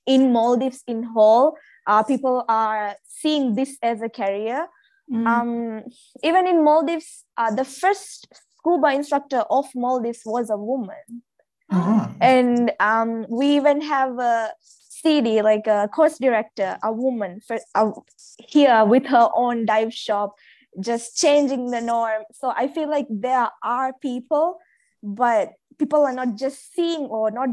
in 0.06 0.32
maldives 0.34 0.84
in 0.88 1.04
whole 1.04 1.58
uh, 1.88 2.04
people 2.04 2.44
are 2.48 2.96
seeing 3.08 3.56
this 3.56 3.78
as 3.82 4.02
a 4.02 4.10
career. 4.10 4.68
Mm. 5.12 5.28
um, 5.28 5.84
even 6.24 6.48
in 6.48 6.64
maldives 6.64 7.26
uh, 7.38 7.54
the 7.54 7.66
first 7.66 8.28
scuba 8.58 8.94
instructor 8.94 9.44
of 9.50 9.66
maldives 9.76 10.22
was 10.26 10.50
a 10.50 10.56
woman 10.56 11.24
uh-huh. 11.72 12.08
And 12.20 12.72
um, 12.80 13.26
we 13.30 13.56
even 13.56 13.82
have 13.82 14.20
a 14.20 14.52
CD, 14.60 15.42
like 15.42 15.68
a 15.68 15.88
course 15.88 16.18
director, 16.18 16.78
a 16.84 16.92
woman 16.92 17.40
for, 17.40 17.58
uh, 17.76 17.92
here 18.38 18.84
with 18.86 19.06
her 19.08 19.30
own 19.34 19.66
dive 19.66 19.94
shop, 19.94 20.36
just 20.80 21.18
changing 21.18 21.72
the 21.72 21.82
norm. 21.82 22.24
So 22.34 22.54
I 22.56 22.68
feel 22.68 22.90
like 22.90 23.08
there 23.10 23.50
are 23.64 23.94
people, 24.02 24.60
but 25.02 25.54
people 25.80 26.04
are 26.04 26.14
not 26.14 26.36
just 26.36 26.74
seeing 26.74 27.02
or 27.02 27.32
not 27.32 27.50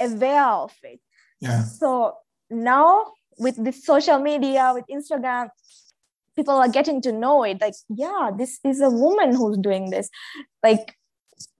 aware 0.00 0.44
of 0.44 0.74
it. 0.82 1.00
Yeah. 1.40 1.62
So 1.62 2.14
now 2.50 3.12
with 3.38 3.62
this 3.62 3.84
social 3.84 4.18
media, 4.18 4.72
with 4.74 4.84
Instagram, 4.90 5.50
people 6.36 6.54
are 6.54 6.68
getting 6.68 7.02
to 7.02 7.12
know 7.12 7.44
it. 7.44 7.60
Like, 7.60 7.74
yeah, 7.88 8.30
this 8.36 8.60
is 8.64 8.80
a 8.80 8.90
woman 8.90 9.34
who's 9.34 9.58
doing 9.58 9.90
this. 9.90 10.08
Like 10.62 10.96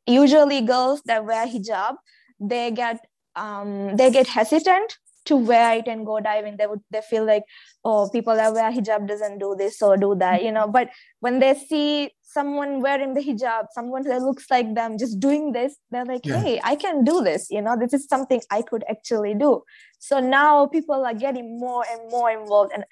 usually 0.08 0.60
girls 0.60 1.02
that 1.04 1.24
wear 1.24 1.46
hijab 1.46 1.96
they 2.40 2.70
get 2.70 3.04
um, 3.36 3.96
they 3.96 4.10
get 4.10 4.26
hesitant 4.26 4.98
to 5.24 5.36
wear 5.36 5.76
it 5.78 5.86
and 5.86 6.06
go 6.06 6.18
diving 6.20 6.56
they 6.56 6.66
would 6.66 6.80
they 6.90 7.02
feel 7.02 7.24
like 7.24 7.44
oh 7.84 8.08
people 8.10 8.34
that 8.34 8.52
wear 8.52 8.70
hijab 8.72 9.06
doesn't 9.06 9.38
do 9.38 9.54
this 9.58 9.80
or 9.82 9.96
do 9.96 10.14
that 10.14 10.42
you 10.42 10.50
know. 10.50 10.66
But 10.66 10.90
when 11.20 11.38
they 11.38 11.54
see 11.54 12.10
someone 12.22 12.80
wearing 12.80 13.14
the 13.14 13.20
hijab 13.20 13.66
someone 13.72 14.02
that 14.04 14.22
looks 14.22 14.46
like 14.50 14.74
them 14.74 14.96
just 14.98 15.20
doing 15.20 15.52
this 15.52 15.76
they're 15.90 16.04
like 16.04 16.24
yeah. 16.24 16.40
hey 16.40 16.60
i 16.62 16.74
can 16.74 17.04
do 17.04 17.20
this 17.20 17.48
you 17.50 17.60
know. 17.60 17.76
This 17.78 17.92
is 17.92 18.08
something 18.08 18.40
i 18.50 18.62
could 18.62 18.84
actually 18.88 19.34
do. 19.34 19.62
So 19.98 20.20
now 20.20 20.66
people 20.66 21.04
are 21.04 21.14
getting 21.14 21.58
more 21.58 21.84
and 21.90 22.10
more 22.10 22.30
involved. 22.30 22.72
And 22.72 22.84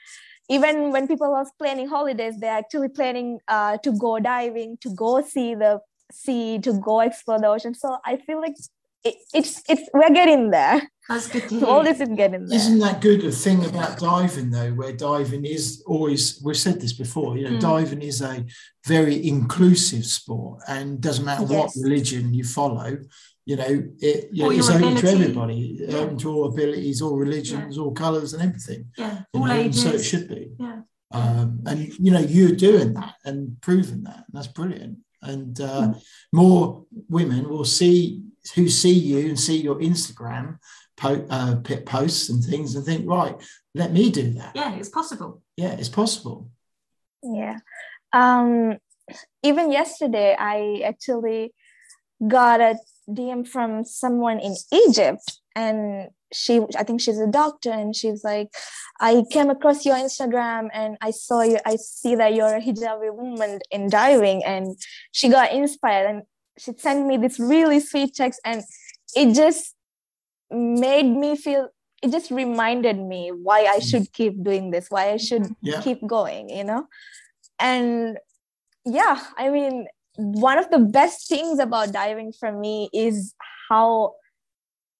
even 0.50 0.90
when 0.92 1.08
people 1.08 1.34
are 1.34 1.46
planning 1.58 1.88
holidays 1.88 2.38
they're 2.38 2.58
actually 2.58 2.88
planning 2.88 3.38
uh, 3.48 3.78
to 3.78 3.92
go 3.92 4.18
diving 4.18 4.76
to 4.82 4.94
go 4.94 5.22
see 5.22 5.54
the 5.54 5.80
sea 6.12 6.58
to 6.60 6.72
go 6.74 7.00
explore 7.00 7.38
the 7.38 7.48
ocean. 7.48 7.74
So 7.74 7.98
i 8.04 8.16
feel 8.16 8.40
like 8.40 8.56
it, 9.06 9.14
it's 9.32 9.62
it's 9.68 9.88
we're 9.94 10.10
getting 10.10 10.50
there. 10.50 10.82
That's 11.08 11.28
good 11.28 11.48
to 11.48 11.60
so 11.60 11.66
all 11.70 11.84
this 11.84 12.00
is 12.00 12.08
getting 12.08 12.46
there. 12.46 12.56
Isn't 12.56 12.80
that 12.80 13.00
good 13.00 13.24
a 13.24 13.30
thing 13.30 13.64
about 13.64 13.98
diving 13.98 14.50
though 14.50 14.72
where 14.72 14.92
diving 14.92 15.44
is 15.44 15.82
always 15.86 16.40
we've 16.44 16.56
said 16.56 16.80
this 16.80 16.92
before 16.92 17.36
you 17.36 17.44
know 17.44 17.56
mm. 17.56 17.60
diving 17.60 18.02
is 18.02 18.20
a 18.20 18.44
very 18.84 19.26
inclusive 19.26 20.04
sport 20.04 20.60
and 20.66 21.00
doesn't 21.00 21.24
matter 21.24 21.46
yes. 21.48 21.76
what 21.76 21.84
religion 21.84 22.34
you 22.34 22.44
follow 22.44 22.98
you 23.44 23.56
know 23.56 23.84
it 24.00 24.28
you 24.32 24.42
know, 24.42 24.50
it's 24.50 24.70
open 24.70 24.96
to 24.96 25.08
everybody. 25.08 25.78
Yeah. 25.80 25.98
open 25.98 26.18
to 26.18 26.32
all 26.32 26.46
abilities 26.46 27.00
all 27.00 27.16
religions 27.16 27.76
yeah. 27.76 27.82
all 27.82 27.92
colors 27.92 28.34
and 28.34 28.42
everything. 28.42 28.86
Yeah 28.96 29.22
all 29.34 29.50
ages. 29.50 29.82
so 29.82 29.90
it 29.90 30.02
should 30.02 30.28
be. 30.28 30.50
Yeah. 30.58 30.80
Um, 31.12 31.60
and 31.66 31.78
you 32.00 32.10
know 32.10 32.18
you're 32.18 32.56
doing 32.56 32.94
that 32.94 33.14
and 33.24 33.60
proving 33.60 34.02
that. 34.02 34.16
And 34.16 34.34
that's 34.34 34.48
brilliant 34.48 34.98
and 35.22 35.60
uh, 35.60 35.88
mm. 35.88 36.02
more 36.32 36.84
women 37.08 37.48
will 37.48 37.64
see 37.64 38.22
who 38.54 38.68
see 38.68 38.92
you 38.92 39.28
and 39.28 39.38
see 39.38 39.60
your 39.60 39.76
Instagram 39.76 40.58
po- 40.96 41.26
uh, 41.30 41.56
posts 41.84 42.28
and 42.30 42.42
things 42.44 42.74
and 42.74 42.84
think, 42.84 43.08
right, 43.08 43.34
let 43.74 43.92
me 43.92 44.10
do 44.10 44.32
that. 44.34 44.54
Yeah, 44.54 44.74
it's 44.76 44.88
possible. 44.88 45.42
Yeah, 45.56 45.72
it's 45.72 45.88
possible. 45.88 46.50
Yeah. 47.22 47.58
Um, 48.12 48.78
even 49.42 49.70
yesterday, 49.70 50.36
I 50.38 50.82
actually 50.84 51.52
got 52.26 52.60
a 52.60 52.78
DM 53.08 53.46
from 53.46 53.84
someone 53.84 54.40
in 54.40 54.54
Egypt, 54.72 55.40
and 55.54 56.08
she, 56.32 56.60
I 56.76 56.82
think 56.82 57.00
she's 57.00 57.18
a 57.18 57.26
doctor, 57.26 57.70
and 57.70 57.94
she's 57.94 58.24
like, 58.24 58.48
I 59.00 59.24
came 59.30 59.50
across 59.50 59.84
your 59.84 59.96
Instagram, 59.96 60.68
and 60.72 60.96
I 61.00 61.10
saw 61.10 61.42
you. 61.42 61.58
I 61.64 61.76
see 61.76 62.14
that 62.16 62.34
you're 62.34 62.56
a 62.56 62.60
hijabi 62.60 63.14
woman 63.14 63.60
in 63.70 63.88
diving, 63.88 64.44
and 64.44 64.76
she 65.12 65.28
got 65.28 65.52
inspired, 65.52 66.08
and 66.08 66.22
she 66.58 66.72
sent 66.76 67.06
me 67.06 67.16
this 67.16 67.38
really 67.38 67.80
sweet 67.80 68.14
text, 68.14 68.40
and 68.44 68.62
it 69.14 69.34
just 69.34 69.74
made 70.50 71.06
me 71.06 71.36
feel. 71.36 71.68
It 72.02 72.12
just 72.12 72.30
reminded 72.30 72.98
me 72.98 73.30
why 73.30 73.64
I 73.64 73.78
mm. 73.78 73.90
should 73.90 74.12
keep 74.12 74.42
doing 74.42 74.70
this, 74.70 74.86
why 74.90 75.10
I 75.12 75.16
should 75.16 75.54
Yeah. 75.62 75.80
keep 75.80 76.06
going, 76.06 76.50
you 76.50 76.64
know, 76.64 76.86
and 77.58 78.18
yeah, 78.84 79.20
I 79.36 79.48
mean, 79.48 79.86
one 80.16 80.58
of 80.58 80.70
the 80.70 80.78
best 80.78 81.28
things 81.28 81.58
about 81.58 81.92
diving 81.92 82.32
for 82.32 82.52
me 82.52 82.88
is 82.92 83.34
how 83.68 84.14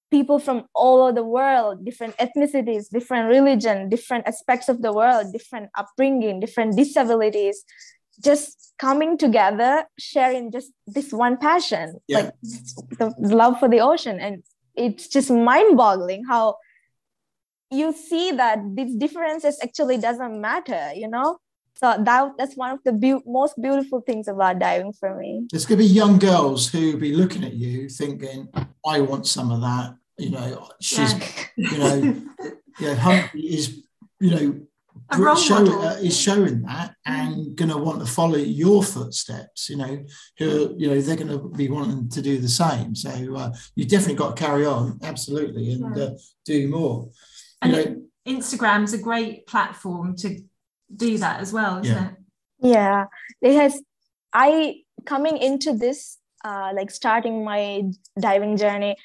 people 0.09 0.39
from 0.39 0.63
all 0.73 1.01
over 1.03 1.11
the 1.11 1.23
world 1.23 1.83
different 1.83 2.15
ethnicities 2.17 2.89
different 2.89 3.27
religion 3.29 3.89
different 3.89 4.25
aspects 4.27 4.69
of 4.69 4.81
the 4.81 4.93
world 4.93 5.31
different 5.33 5.69
upbringing 5.77 6.39
different 6.39 6.75
disabilities 6.77 7.63
just 8.23 8.73
coming 8.79 9.17
together 9.17 9.83
sharing 9.99 10.51
just 10.51 10.71
this 10.85 11.11
one 11.11 11.37
passion 11.37 11.99
Yeah. 12.07 12.17
like 12.19 12.31
the 12.99 13.13
love 13.19 13.59
for 13.59 13.67
the 13.69 13.79
ocean 13.81 14.19
and 14.19 14.43
it's 14.75 15.07
just 15.07 15.29
mind-boggling 15.31 16.23
how 16.29 16.55
you 17.69 17.91
see 17.91 18.31
that 18.31 18.59
these 18.75 18.95
differences 18.95 19.59
actually 19.61 19.97
doesn't 19.97 20.39
matter 20.39 20.91
you 20.95 21.07
know 21.09 21.37
so 21.79 21.85
that 22.07 22.31
that's 22.37 22.55
one 22.55 22.71
of 22.71 22.79
the 22.83 22.91
beau- 22.91 23.23
most 23.25 23.53
beautiful 23.61 24.01
things 24.01 24.27
about 24.27 24.59
diving 24.59 24.93
for 24.93 25.15
me 25.21 25.31
There's 25.51 25.65
going 25.65 25.79
to 25.79 25.83
be 25.87 25.89
young 26.01 26.17
girls 26.19 26.67
who 26.71 26.97
be 26.97 27.13
looking 27.13 27.43
at 27.43 27.53
you 27.53 27.87
thinking, 27.89 28.47
I 28.85 29.01
want 29.01 29.27
some 29.27 29.51
of 29.51 29.61
that. 29.61 29.95
You 30.17 30.31
know, 30.31 30.69
she's, 30.81 31.13
Yeah. 31.13 31.71
you 31.71 31.77
know, 31.77 31.95
you 32.79 32.87
know, 32.87 32.95
Humpty 32.95 33.41
is, 33.57 33.83
you 34.19 34.31
know, 34.31 35.35
show, 35.35 35.63
uh, 35.81 35.95
is 36.01 36.17
showing 36.19 36.63
that 36.63 36.95
and 37.05 37.55
going 37.55 37.69
to 37.69 37.77
want 37.77 37.99
to 37.99 38.05
follow 38.11 38.37
your 38.37 38.81
footsteps. 38.83 39.69
You 39.69 39.77
know, 39.77 40.05
who 40.39 40.75
you 40.77 40.87
know 40.89 40.99
they're 40.99 41.15
going 41.15 41.29
to 41.29 41.49
be 41.55 41.69
wanting 41.69 42.09
to 42.09 42.21
do 42.21 42.39
the 42.39 42.49
same. 42.49 42.95
So 42.95 43.09
uh, 43.35 43.53
you 43.75 43.85
definitely 43.85 44.15
got 44.15 44.35
to 44.35 44.43
carry 44.43 44.65
on, 44.65 44.99
absolutely, 45.03 45.71
and 45.73 45.97
uh, 45.97 46.11
do 46.45 46.67
more. 46.67 47.09
You 47.63 47.71
And 47.71 47.71
know, 47.71 48.01
Instagram's 48.33 48.93
a 48.93 48.97
great 48.97 49.45
platform 49.47 50.15
to 50.17 50.41
do 50.95 51.17
that 51.17 51.39
as 51.41 51.51
well, 51.53 51.79
isn't 51.79 51.95
Yeah. 51.95 52.09
it? 52.09 52.15
yeah 52.59 53.05
it 53.43 53.53
has 53.53 53.79
i 54.33 54.77
coming 55.05 55.37
into 55.37 55.73
this 55.73 56.17
uh 56.43 56.71
like 56.73 56.89
starting 56.89 57.43
my 57.45 57.83
diving 58.19 58.57
journey 58.57 58.95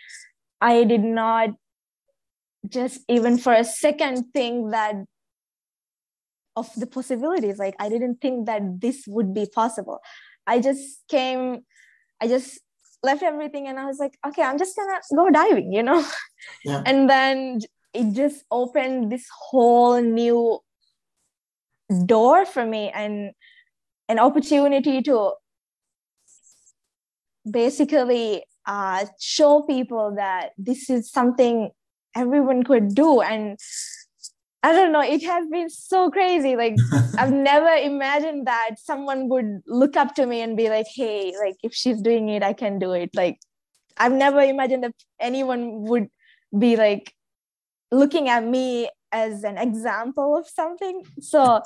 i 0.62 0.85
did 0.85 1.03
not 1.05 1.51
just 2.66 3.01
even 3.11 3.37
for 3.37 3.53
a 3.53 3.62
second 3.62 4.25
think 4.33 4.71
that 4.71 4.95
of 6.57 6.71
the 6.77 6.87
possibilities 6.87 7.59
like 7.59 7.75
i 7.79 7.90
didn't 7.90 8.23
think 8.23 8.47
that 8.47 8.62
this 8.81 9.05
would 9.07 9.35
be 9.35 9.45
possible 9.55 10.01
i 10.47 10.59
just 10.59 11.03
came 11.09 11.61
i 12.23 12.27
just 12.27 12.59
left 13.03 13.23
everything 13.23 13.66
and 13.68 13.79
i 13.79 13.85
was 13.85 13.99
like 13.99 14.16
okay 14.27 14.42
i'm 14.42 14.57
just 14.57 14.75
gonna 14.77 14.99
go 15.14 15.29
diving 15.31 15.73
you 15.73 15.83
know 15.83 16.03
Yeah. 16.64 16.83
and 16.87 17.09
then 17.11 17.61
it 17.92 18.14
just 18.14 18.45
opened 18.51 19.12
this 19.12 19.27
whole 19.51 20.01
new 20.01 20.59
door 22.07 22.44
for 22.44 22.64
me 22.64 22.90
and 22.94 23.33
an 24.09 24.18
opportunity 24.18 25.02
to 25.02 25.33
basically 27.50 28.44
uh, 28.66 29.07
show 29.20 29.62
people 29.62 30.14
that 30.16 30.50
this 30.59 30.88
is 30.90 31.11
something 31.11 31.70
everyone 32.14 32.62
could 32.62 32.94
do. 32.94 33.20
And 33.20 33.59
i 34.64 34.70
don't 34.70 34.92
know 34.92 35.02
it 35.02 35.24
has 35.24 35.48
been 35.48 35.68
so 35.68 36.09
crazy. 36.11 36.55
Like 36.57 36.76
i've 37.18 37.33
never 37.33 37.72
imagined 37.74 38.46
that 38.46 38.76
someone 38.78 39.28
would 39.28 39.61
look 39.66 39.96
up 39.96 40.14
to 40.16 40.26
me 40.26 40.40
and 40.40 40.57
be 40.57 40.68
like 40.68 40.87
hey 40.94 41.35
like 41.44 41.57
if 41.64 41.74
she's 41.74 42.00
doing 42.00 42.28
it 42.28 42.42
i 42.42 42.52
can 42.52 42.78
do 42.78 42.92
it. 42.92 43.11
Like 43.14 43.40
i've 43.96 44.12
never 44.12 44.40
imagined 44.40 44.85
that 44.85 44.94
anyone 45.20 45.83
would 45.83 46.09
be 46.57 46.76
like 46.76 47.12
looking 47.90 48.28
at 48.28 48.44
me 48.44 48.88
as 49.12 49.44
an 49.44 49.59
example 49.59 50.37
of 50.37 50.46
something. 50.48 51.03
So 51.20 51.61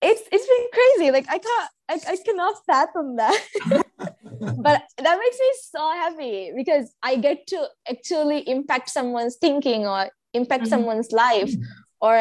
it's 0.00 0.22
it's 0.32 0.46
been 0.46 0.66
crazy. 0.72 1.10
Like 1.10 1.26
i 1.28 1.38
can't 1.38 1.70
i, 1.88 2.12
I 2.12 2.16
cannot 2.24 2.54
fathom 2.66 3.16
that. 3.16 3.40
But 4.56 4.82
that 4.98 5.18
makes 5.18 5.38
me 5.38 5.50
so 5.70 5.80
happy 5.92 6.52
because 6.56 6.94
i 7.02 7.16
get 7.16 7.46
to 7.48 7.68
actually 7.88 8.48
impact 8.48 8.90
someone's 8.90 9.36
thinking 9.36 9.86
or 9.86 10.10
impact 10.34 10.64
Mhm. 10.64 10.68
someone's 10.68 11.12
life 11.12 11.52
or 12.00 12.16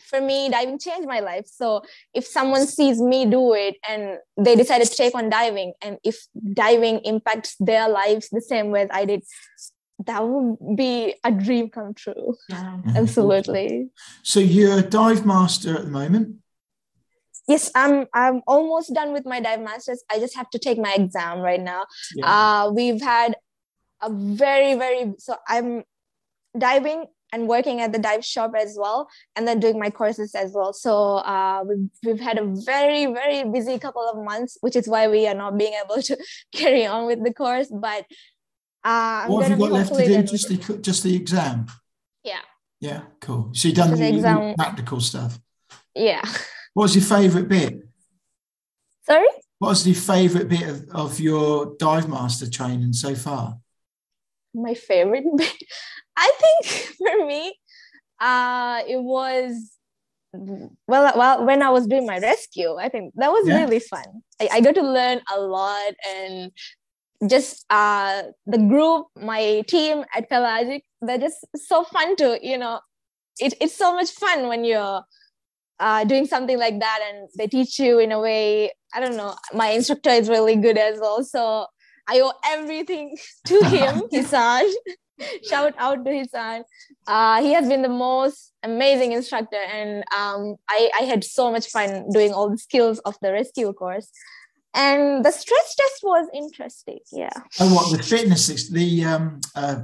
for 0.00 0.20
me 0.20 0.48
diving 0.50 0.78
changed 0.78 1.06
my 1.08 1.20
life. 1.20 1.46
So 1.46 1.82
if 2.12 2.26
someone 2.26 2.66
sees 2.66 3.00
me 3.00 3.26
do 3.26 3.54
it 3.54 3.76
and 3.88 4.18
they 4.36 4.56
decided 4.56 4.88
to 4.88 4.96
take 4.96 5.14
on 5.14 5.30
diving 5.30 5.72
and 5.80 5.98
if 6.04 6.16
diving 6.52 6.98
impacts 7.04 7.54
their 7.60 7.88
lives 7.88 8.28
the 8.30 8.40
same 8.42 8.70
way 8.70 8.82
as 8.82 8.90
i 8.92 9.04
did 9.04 9.22
that 10.06 10.26
would 10.26 10.76
be 10.76 11.14
a 11.24 11.30
dream 11.30 11.68
come 11.70 11.94
true 11.94 12.34
Yeah. 12.48 12.78
absolutely 12.96 13.90
So 14.22 14.40
you're 14.40 14.78
a 14.78 14.82
dive 14.82 15.24
master 15.24 15.74
at 15.76 15.84
the 15.84 15.90
moment. 15.90 16.36
yes 17.46 17.70
i'm 17.74 18.06
i'm 18.14 18.40
almost 18.46 18.92
done 18.94 19.12
with 19.12 19.26
my 19.32 19.38
dive 19.46 19.60
masters 19.60 20.02
i 20.10 20.18
just 20.18 20.34
have 20.36 20.48
to 20.50 20.58
take 20.58 20.78
my 20.78 20.94
exam 21.00 21.40
right 21.40 21.60
now 21.60 21.82
Yeah. 22.14 22.26
uh 22.34 22.70
we've 22.70 23.02
had 23.02 23.36
a 24.02 24.08
very 24.44 24.74
very 24.74 25.12
so 25.18 25.36
i'm 25.48 25.82
diving 26.58 27.04
and 27.32 27.48
working 27.48 27.80
at 27.80 27.92
the 27.92 27.98
dive 27.98 28.24
shop 28.24 28.52
as 28.64 28.76
well 28.80 29.08
and 29.36 29.46
then 29.48 29.58
doing 29.60 29.78
my 29.78 29.90
courses 29.90 30.34
as 30.34 30.52
well 30.54 30.72
so 30.72 30.92
uh 31.34 31.60
we've, 31.68 31.88
we've 32.04 32.20
had 32.28 32.38
a 32.38 32.46
very 32.72 33.06
very 33.06 33.42
busy 33.56 33.78
couple 33.78 34.06
of 34.12 34.16
months 34.24 34.56
which 34.60 34.76
is 34.76 34.86
why 34.88 35.06
we 35.08 35.26
are 35.26 35.34
not 35.34 35.58
being 35.58 35.74
able 35.84 36.00
to 36.00 36.16
carry 36.54 36.86
on 36.86 37.06
with 37.06 37.22
the 37.24 37.34
course 37.34 37.68
but 37.88 38.04
uh 38.84 39.24
I'm 39.24 39.30
what 39.30 39.42
have 39.48 39.58
you 39.58 39.64
got 39.64 39.72
left 39.72 39.94
to 39.94 40.04
do? 40.06 40.22
Just 40.22 40.48
the 40.48 40.78
just 40.78 41.02
the 41.02 41.14
exam. 41.16 41.66
Yeah. 42.22 42.40
Yeah, 42.80 43.02
cool. 43.20 43.50
So 43.54 43.68
you've 43.68 43.76
done 43.76 43.90
the 43.92 43.96
the, 43.96 44.14
exam. 44.14 44.54
practical 44.56 45.00
stuff. 45.00 45.38
yeah 45.94 46.22
What 46.74 46.84
was 46.84 46.94
your 46.96 47.04
favourite 47.04 47.48
bit? 47.48 47.72
sorry 49.06 49.28
What 49.58 49.68
was 49.70 49.84
the 49.84 49.94
favourite 49.94 50.48
bit 50.48 50.62
of, 50.68 50.88
of 50.90 51.20
your 51.20 51.74
dive 51.78 52.08
master 52.08 52.48
training 52.50 52.92
so 52.92 53.14
far? 53.14 53.58
my 54.56 54.74
favorite 54.74 55.24
bit 55.36 55.56
i 56.16 56.28
think 56.42 56.94
for 56.98 57.26
me 57.26 57.42
uh 58.20 58.82
it 58.86 59.00
was 59.02 59.52
well 60.86 61.12
well 61.16 61.44
when 61.44 61.60
i 61.62 61.70
was 61.70 61.86
doing 61.88 62.06
my 62.06 62.18
rescue 62.18 62.76
i 62.76 62.88
think 62.88 63.12
that 63.16 63.32
was 63.32 63.48
Yeah. 63.48 63.58
really 63.64 63.80
fun 63.80 64.04
I, 64.40 64.48
I 64.52 64.60
got 64.60 64.76
to 64.76 64.82
learn 64.82 65.20
a 65.34 65.40
lot 65.40 65.92
and 66.08 66.52
just 67.28 67.64
uh 67.70 68.22
the 68.46 68.58
group 68.58 69.06
my 69.16 69.62
team 69.66 70.04
at 70.14 70.28
pelagic 70.28 70.84
they're 71.00 71.18
just 71.18 71.44
so 71.56 71.84
fun 71.84 72.16
to 72.16 72.38
you 72.42 72.58
know 72.58 72.80
it, 73.38 73.54
it's 73.60 73.76
so 73.76 73.94
much 73.94 74.10
fun 74.10 74.48
when 74.48 74.64
you're 74.64 75.02
uh, 75.80 76.04
doing 76.04 76.24
something 76.24 76.58
like 76.58 76.78
that 76.78 77.00
and 77.08 77.28
they 77.36 77.46
teach 77.46 77.78
you 77.78 77.98
in 77.98 78.12
a 78.12 78.20
way 78.20 78.70
i 78.94 79.00
don't 79.00 79.16
know 79.16 79.34
my 79.52 79.70
instructor 79.70 80.10
is 80.10 80.28
really 80.28 80.56
good 80.56 80.78
as 80.78 81.00
well 81.00 81.22
so 81.24 81.66
i 82.08 82.20
owe 82.20 82.32
everything 82.46 83.16
to 83.46 83.62
him 83.64 84.02
Hisan. 84.12 84.70
shout 85.48 85.74
out 85.78 86.04
to 86.04 86.10
Hisan. 86.10 86.62
uh, 87.06 87.40
he 87.42 87.52
has 87.52 87.68
been 87.68 87.82
the 87.82 87.88
most 87.88 88.52
amazing 88.62 89.12
instructor 89.12 89.62
and 89.72 90.04
um, 90.16 90.56
I, 90.68 90.90
I 91.00 91.02
had 91.04 91.22
so 91.22 91.52
much 91.52 91.68
fun 91.68 92.06
doing 92.12 92.32
all 92.32 92.50
the 92.50 92.58
skills 92.58 92.98
of 93.00 93.16
the 93.20 93.32
rescue 93.32 93.72
course 93.72 94.10
and 94.74 95.24
the 95.24 95.30
stress 95.30 95.74
test 95.76 96.00
was 96.02 96.26
interesting 96.34 96.98
yeah 97.12 97.30
Oh, 97.60 97.72
what 97.74 97.96
the 97.96 98.02
fitness, 98.02 98.68
the 98.70 99.04
um, 99.04 99.40
uh, 99.54 99.82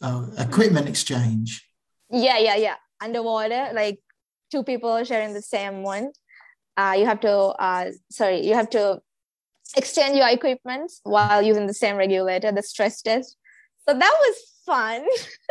uh, 0.00 0.26
equipment 0.38 0.88
exchange. 0.88 1.66
yeah 2.10 2.38
yeah 2.38 2.56
yeah 2.56 2.76
underwater 3.00 3.70
like 3.74 3.98
two 4.50 4.62
people 4.62 5.02
sharing 5.04 5.32
the 5.34 5.42
same 5.42 5.82
one 5.82 6.12
uh, 6.76 6.94
you 6.96 7.04
have 7.06 7.20
to 7.20 7.32
uh, 7.66 7.90
sorry 8.10 8.46
you 8.46 8.54
have 8.54 8.70
to 8.70 9.00
exchange 9.76 10.16
your 10.16 10.28
equipment 10.28 10.90
while 11.04 11.42
using 11.42 11.66
the 11.66 11.74
same 11.74 11.96
regulator 11.96 12.52
the 12.52 12.62
stress 12.62 13.02
test 13.02 13.36
so 13.88 13.94
that 13.98 14.14
was 14.24 14.36
fun 14.66 15.04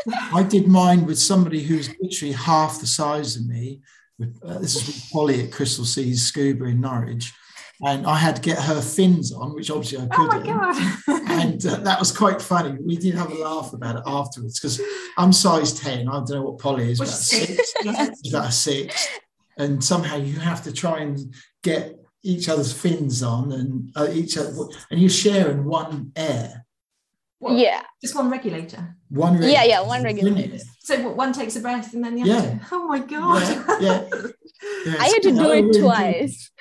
I 0.33 0.43
did 0.43 0.67
mine 0.67 1.05
with 1.05 1.19
somebody 1.19 1.61
who's 1.63 1.89
literally 2.01 2.33
half 2.33 2.79
the 2.79 2.87
size 2.87 3.35
of 3.35 3.45
me. 3.45 3.81
With, 4.17 4.39
uh, 4.45 4.57
this 4.59 4.75
is 4.75 4.87
with 4.87 5.11
Polly 5.11 5.43
at 5.43 5.51
Crystal 5.51 5.85
Seas 5.85 6.25
Scuba 6.25 6.65
in 6.65 6.79
Norwich. 6.81 7.33
And 7.83 8.05
I 8.05 8.15
had 8.15 8.35
to 8.35 8.41
get 8.41 8.59
her 8.59 8.79
fins 8.81 9.33
on, 9.33 9.55
which 9.55 9.71
obviously 9.71 9.97
I 9.99 10.07
Oh 10.15 10.27
my 10.27 10.37
couldn't. 10.37 10.55
god. 10.55 11.31
and 11.31 11.65
uh, 11.65 11.75
that 11.77 11.99
was 11.99 12.11
quite 12.15 12.41
funny. 12.41 12.77
We 12.83 12.95
did 12.95 13.15
have 13.15 13.31
a 13.31 13.35
laugh 13.35 13.73
about 13.73 13.95
it 13.97 14.03
afterwards 14.05 14.59
because 14.59 14.79
I'm 15.17 15.33
size 15.33 15.73
10. 15.73 16.07
I 16.07 16.11
don't 16.11 16.29
know 16.29 16.41
what 16.43 16.59
Polly 16.59 16.91
is, 16.91 16.99
Which 16.99 17.09
about 17.09 17.17
six. 17.19 17.73
yeah. 17.83 18.09
She's 18.23 18.33
about 18.33 18.49
a 18.49 18.51
six. 18.51 19.07
And 19.57 19.83
somehow 19.83 20.17
you 20.17 20.39
have 20.39 20.63
to 20.63 20.71
try 20.71 20.99
and 20.99 21.19
get 21.63 21.95
each 22.23 22.49
other's 22.49 22.71
fins 22.71 23.23
on 23.23 23.51
and 23.51 23.91
uh, 23.95 24.07
each 24.11 24.37
other, 24.37 24.53
and 24.91 24.99
you're 25.01 25.09
sharing 25.09 25.65
one 25.65 26.11
air, 26.15 26.65
What, 27.39 27.57
Yeah. 27.57 27.81
Just 27.99 28.15
one 28.15 28.29
regulator. 28.29 28.95
one. 29.09 29.41
Yeah, 29.41 29.63
yeah, 29.63 29.79
regulator. 29.79 29.87
one 29.87 30.03
regulator. 30.03 30.59
So 30.81 31.01
what, 31.01 31.15
one 31.15 31.33
takes 31.33 31.55
a 31.55 31.61
breath 31.61 31.93
and 31.95 32.03
then 32.03 32.13
the 32.15 32.21
other. 32.31 32.31
Yeah. 32.47 32.59
Oh 32.71 32.87
my 32.87 32.99
god. 32.99 33.41
Yeah, 33.81 34.05
yeah. 34.11 34.21
Yeah, 34.85 34.95
I 34.99 35.07
had 35.07 35.23
to 35.23 35.31
do 35.31 35.49
it 35.51 35.79
twice 35.81 36.51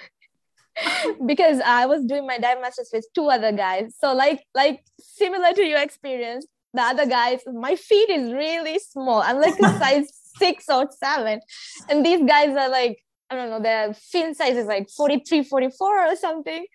because 1.26 1.60
I 1.64 1.86
was 1.86 2.04
doing 2.04 2.26
my 2.26 2.38
dive 2.38 2.60
masters 2.60 2.90
with 2.92 3.06
two 3.14 3.26
other 3.28 3.52
guys. 3.52 3.94
So 3.98 4.14
like 4.14 4.42
like 4.54 4.84
similar 4.98 5.52
to 5.52 5.62
your 5.62 5.80
experience, 5.80 6.46
the 6.74 6.82
other 6.82 7.06
guys, 7.06 7.40
my 7.46 7.76
feet 7.76 8.10
is 8.10 8.32
really 8.32 8.78
small. 8.78 9.22
I'm 9.22 9.40
like 9.40 9.58
a 9.58 9.78
size 9.78 10.08
six 10.38 10.64
or 10.68 10.88
seven, 10.98 11.40
and 11.88 12.04
these 12.04 12.22
guys 12.26 12.56
are 12.56 12.68
like 12.68 12.98
I 13.30 13.36
don't 13.36 13.50
know, 13.50 13.60
their 13.60 13.94
fin 13.94 14.34
size 14.34 14.56
is 14.56 14.66
like 14.66 14.90
43, 14.90 15.44
44 15.44 16.06
or 16.06 16.16
something. 16.16 16.66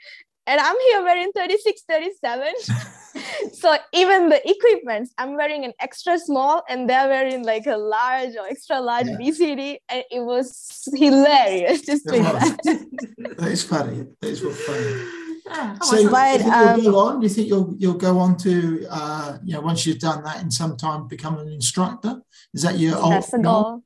And 0.47 0.61
I'm 0.61 0.75
here 0.89 1.03
wearing 1.03 1.31
36, 1.35 1.81
37. 1.89 2.53
so 3.53 3.75
even 3.93 4.29
the 4.29 4.41
equipments, 4.49 5.13
I'm 5.17 5.35
wearing 5.35 5.65
an 5.65 5.73
extra 5.79 6.19
small 6.19 6.63
and 6.69 6.89
they're 6.89 7.07
wearing 7.07 7.43
like 7.43 7.65
a 7.65 7.77
large 7.77 8.35
or 8.35 8.45
extra 8.47 8.79
large 8.79 9.07
Yeah. 9.07 9.17
BCD. 9.17 9.77
And 9.89 10.03
it 10.11 10.19
was 10.19 10.87
hilarious 10.93 11.81
just 11.81 12.05
It 12.07 12.11
doing 12.11 12.23
that. 12.23 12.57
That 13.37 13.51
is 13.51 13.63
funny. 13.63 14.05
That 14.21 14.29
is 14.29 14.43
what 14.43 14.55
funny. 14.55 15.11
Yeah. 15.47 15.77
So, 15.81 15.95
I 15.95 15.97
do 15.97 16.03
you 16.03 16.09
But, 16.09 16.41
think 16.41 16.53
um, 16.53 16.79
you'll 16.81 16.91
go 16.91 16.99
on? 16.99 17.19
Do 17.19 17.23
you 17.27 17.33
think 17.33 17.47
you'll 17.47 17.75
you'll 17.77 17.93
go 18.09 18.17
on 18.17 18.35
to 18.37 18.87
uh, 18.89 19.37
you 19.43 19.53
know 19.53 19.61
once 19.61 19.85
you've 19.85 19.99
done 19.99 20.23
that 20.23 20.41
in 20.41 20.49
some 20.49 20.75
time 20.77 21.07
become 21.07 21.37
an 21.37 21.49
instructor? 21.49 22.21
Is 22.53 22.61
that 22.63 22.77
your 22.79 22.95
That's 23.09 23.29
the 23.31 23.37
goal? 23.39 23.63
goal. 23.63 23.83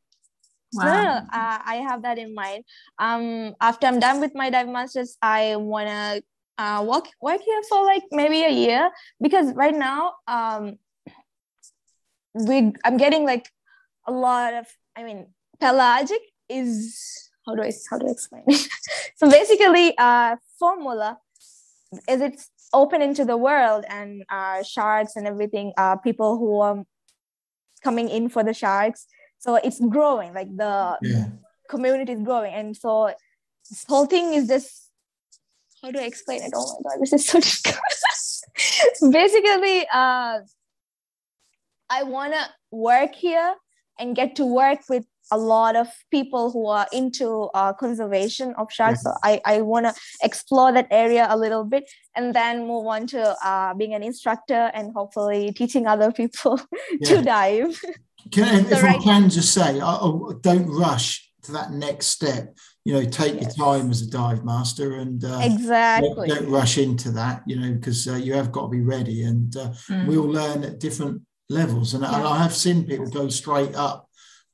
wow. 0.73 0.85
No, 0.85 1.03
no, 1.03 1.11
uh, 1.11 1.59
I 1.65 1.75
have 1.87 2.03
that 2.03 2.17
in 2.17 2.33
mind. 2.33 2.63
Um, 2.97 3.55
after 3.59 3.87
I'm 3.87 3.99
done 3.99 4.19
with 4.21 4.33
my 4.35 4.49
dive 4.49 4.69
masters, 4.69 5.17
I 5.21 5.55
wanna 5.57 6.21
uh, 6.59 6.83
work 6.85 7.05
work 7.21 7.41
here 7.41 7.61
for 7.69 7.83
like 7.85 8.03
maybe 8.11 8.43
a 8.43 8.49
year 8.51 8.91
because 9.21 9.53
right 9.55 9.75
now, 9.75 10.13
um, 10.27 10.77
we 12.33 12.73
I'm 12.85 12.97
getting 12.97 13.25
like 13.25 13.47
a 14.07 14.11
lot 14.11 14.53
of. 14.53 14.67
I 14.95 15.03
mean, 15.03 15.27
pelagic 15.59 16.21
is 16.49 17.31
how 17.45 17.55
do 17.55 17.63
I 17.63 17.71
how 17.89 17.97
do 17.97 18.07
I 18.07 18.11
explain 18.11 18.43
it? 18.47 18.67
so 19.15 19.29
basically, 19.29 19.97
uh, 19.97 20.35
Fuvahmulah 20.61 21.15
is 22.07 22.21
it's 22.21 22.51
open 22.73 23.01
into 23.01 23.23
the 23.25 23.37
world 23.37 23.85
and 23.89 24.23
uh, 24.29 24.61
sharks 24.63 25.15
and 25.15 25.25
everything. 25.25 25.73
Uh, 25.77 25.95
people 25.95 26.37
who 26.37 26.59
are 26.59 26.83
coming 27.83 28.09
in 28.09 28.27
for 28.29 28.43
the 28.43 28.53
sharks 28.53 29.07
so 29.39 29.55
it's 29.55 29.79
growing 29.79 30.33
like 30.33 30.51
the 30.55 30.97
Yeah. 31.01 31.27
community 31.69 32.11
is 32.11 32.21
growing 32.21 32.53
and 32.53 32.75
so 32.75 33.13
this 33.69 33.85
whole 33.87 34.05
thing 34.05 34.33
is 34.33 34.47
just 34.47 34.88
how 35.81 35.91
do 35.91 35.99
i 35.99 36.03
explain 36.03 36.41
it? 36.43 36.51
Oh 36.55 36.79
my 36.83 36.91
god 36.91 37.01
this 37.01 37.13
is 37.13 37.25
so 37.25 37.39
difficult. 37.47 39.11
Basically 39.11 39.85
uh 39.93 40.39
i 41.91 42.03
want 42.03 42.33
to 42.33 42.43
work 42.71 43.15
here 43.15 43.55
and 43.99 44.15
get 44.15 44.35
to 44.35 44.45
work 44.45 44.79
with 44.89 45.05
a 45.31 45.37
lot 45.37 45.75
of 45.75 45.87
people 46.09 46.49
who 46.51 46.65
are 46.67 46.87
into 46.91 47.49
uh, 47.53 47.71
conservation 47.73 48.53
of 48.57 48.71
sharks. 48.71 49.03
So 49.03 49.13
i, 49.23 49.39
I 49.45 49.61
want 49.61 49.85
to 49.85 49.93
explore 50.23 50.71
that 50.71 50.87
area 50.89 51.27
a 51.29 51.37
little 51.37 51.63
bit 51.63 51.83
and 52.15 52.33
then 52.33 52.65
move 52.65 52.87
on 52.87 53.05
to 53.07 53.35
uh, 53.45 53.73
being 53.75 53.93
an 53.93 54.01
instructor 54.01 54.71
and 54.73 54.91
hopefully 54.95 55.51
teaching 55.51 55.85
other 55.85 56.11
people 56.11 56.59
Yeah. 56.99 57.09
to 57.09 57.21
dive. 57.21 57.79
Can, 58.31 58.65
So 58.69 58.75
if 58.75 58.83
right- 58.83 58.99
I 58.99 59.03
can 59.03 59.29
just 59.29 59.53
say, 59.53 59.79
I, 59.79 59.93
I- 59.95 60.33
don't 60.41 60.67
rush 60.67 61.29
to 61.43 61.51
that 61.51 61.71
next 61.71 62.07
step. 62.07 62.55
You 62.85 62.93
know, 62.93 63.03
take 63.05 63.35
Yes. 63.41 63.57
your 63.57 63.67
time 63.67 63.89
as 63.91 64.01
a 64.01 64.09
dive 64.09 64.45
master 64.45 64.95
and 64.95 65.23
uh, 65.23 65.41
exactly 65.43 66.27
don't, 66.29 66.41
don't 66.41 66.49
rush 66.51 66.77
into 66.77 67.11
that. 67.11 67.43
You 67.45 67.59
know, 67.59 67.73
because 67.73 68.07
uh, 68.07 68.15
you 68.15 68.33
have 68.33 68.51
got 68.51 68.63
to 68.63 68.67
be 68.69 68.81
ready, 68.81 69.23
and 69.23 69.55
uh, 69.55 69.69
Mm. 69.89 70.07
we 70.07 70.17
all 70.17 70.27
learn 70.27 70.63
at 70.63 70.79
different 70.79 71.21
levels. 71.49 71.93
And, 71.93 72.03
and 72.05 72.13
Yeah. 72.23 72.27
I 72.27 72.37
have 72.41 72.53
seen 72.55 72.85
people 72.85 73.07
go 73.09 73.27
straight 73.29 73.75
up 73.75 74.09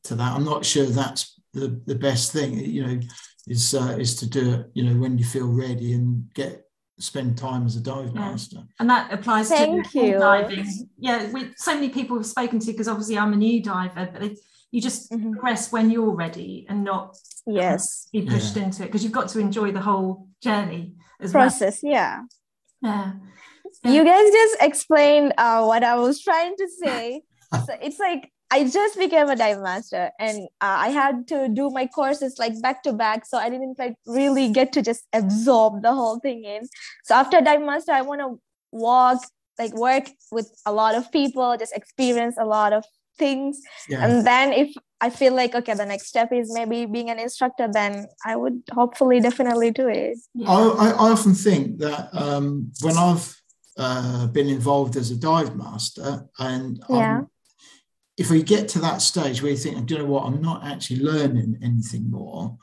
to 0.05 0.15
that. 0.15 0.33
I'm 0.35 0.43
not 0.45 0.65
sure 0.65 0.85
that's 0.85 1.39
the, 1.53 1.79
the 1.85 1.95
best 1.95 2.31
thing. 2.33 2.57
You 2.59 2.85
know, 2.85 2.99
is 3.47 3.73
uh, 3.75 3.95
is 3.99 4.15
to 4.17 4.25
do 4.29 4.53
it. 4.55 4.71
You 4.73 4.83
know, 4.83 4.99
when 4.99 5.17
you 5.17 5.25
feel 5.25 5.47
ready 5.47 5.93
and 5.93 6.33
get 6.33 6.63
spend 6.97 7.37
time 7.37 7.65
as 7.65 7.75
a 7.75 7.81
dive 7.81 8.11
Yeah. 8.15 8.21
master. 8.31 8.63
and 8.79 8.89
that 8.89 9.11
applies 9.13 9.49
Thank 9.49 9.91
to 9.91 9.99
all 9.99 10.05
you. 10.07 10.17
diving. 10.17 10.65
Yeah, 10.97 11.29
with 11.31 11.49
so 11.57 11.75
many 11.75 11.89
people 11.89 12.15
we've 12.17 12.25
spoken 12.25 12.57
to, 12.59 12.71
because 12.71 12.87
obviously 12.87 13.17
I'm 13.17 13.33
a 13.33 13.37
new 13.37 13.61
diver, 13.61 14.09
but 14.13 14.23
it, 14.23 14.39
you 14.71 14.81
just 14.81 15.11
Mhm. 15.11 15.31
progress 15.33 15.71
when 15.71 15.89
you're 15.89 16.15
ready 16.15 16.65
and 16.69 16.83
not 16.83 17.17
yes 17.45 18.07
be 18.11 18.21
pushed 18.25 18.57
into 18.57 18.83
it 18.83 18.87
because 18.87 19.03
you've 19.03 19.13
got 19.19 19.29
to 19.29 19.39
enjoy 19.39 19.71
the 19.71 19.81
whole 19.81 20.27
journey 20.41 20.95
as 21.19 21.33
well. 21.33 21.43
process 21.43 21.79
yeah 21.83 22.21
Yeah. 22.81 23.13
Yeah. 23.83 23.91
you 23.91 24.03
guys 24.03 24.31
just 24.31 24.55
explained 24.61 25.33
uh, 25.37 25.63
what 25.65 25.83
i 25.83 25.95
was 25.95 26.21
trying 26.21 26.55
to 26.57 26.67
say 26.83 27.21
so 27.65 27.73
it's 27.81 27.99
like 27.99 28.31
i 28.51 28.63
just 28.63 28.97
became 28.97 29.29
a 29.29 29.35
dive 29.35 29.61
master 29.61 30.11
and 30.19 30.37
uh, 30.61 30.77
i 30.87 30.89
had 30.89 31.27
to 31.27 31.47
do 31.49 31.69
my 31.69 31.85
courses 31.87 32.37
like 32.39 32.59
back 32.61 32.83
to 32.83 32.93
back 32.93 33.25
so 33.25 33.37
i 33.37 33.49
didn't 33.49 33.77
like 33.79 33.95
really 34.05 34.49
get 34.51 34.73
to 34.73 34.81
just 34.81 35.03
absorb 35.13 35.81
the 35.81 35.93
whole 35.93 36.19
thing 36.19 36.43
in 36.43 36.67
so 37.05 37.15
after 37.15 37.41
dive 37.41 37.61
master 37.61 37.91
i 37.91 38.01
want 38.01 38.21
to 38.21 38.39
walk 38.71 39.21
like 39.57 39.73
work 39.73 40.09
with 40.31 40.47
a 40.65 40.73
lot 40.73 40.95
of 40.95 41.11
people 41.11 41.55
just 41.57 41.73
experience 41.75 42.35
a 42.37 42.45
lot 42.45 42.73
of 42.73 42.83
things 43.17 43.61
Yeah. 43.89 44.03
and 44.05 44.25
then 44.27 44.47
if 44.53 44.69
i 45.01 45.09
feel 45.09 45.33
like 45.33 45.53
okay 45.55 45.73
the 45.73 45.85
next 45.85 46.07
step 46.07 46.29
is 46.31 46.53
maybe 46.53 46.85
being 46.85 47.09
an 47.09 47.19
instructor 47.19 47.67
then 47.79 48.07
i 48.25 48.35
would 48.35 48.57
hopefully 48.79 49.19
definitely 49.19 49.71
do 49.71 49.87
it 49.87 50.17
Yeah. 50.33 50.49
I, 50.49 50.61
I 50.85 50.87
I 51.05 51.07
often 51.15 51.33
think 51.47 51.63
that 51.85 52.03
um, 52.23 52.71
when 52.85 52.97
I've 52.97 53.27
uh, 53.77 54.27
been 54.27 54.47
involved 54.47 54.95
as 54.95 55.11
a 55.11 55.17
dive 55.29 55.53
master, 55.65 56.09
and 56.39 56.67
I'm- 56.89 56.97
Yeah. 57.01 57.21
if 58.23 58.27
we 58.33 58.41
get 58.53 58.63
to 58.73 58.79
that 58.87 59.01
stage 59.01 59.37
where 59.41 59.51
you 59.51 59.57
think, 59.63 59.85
do 59.85 59.93
you 59.93 59.99
know 59.99 60.05
what, 60.13 60.23
I'm 60.27 60.41
not 60.41 60.59
actually 60.71 61.01
learning 61.11 61.51
anything 61.69 62.05
more, 62.09 62.57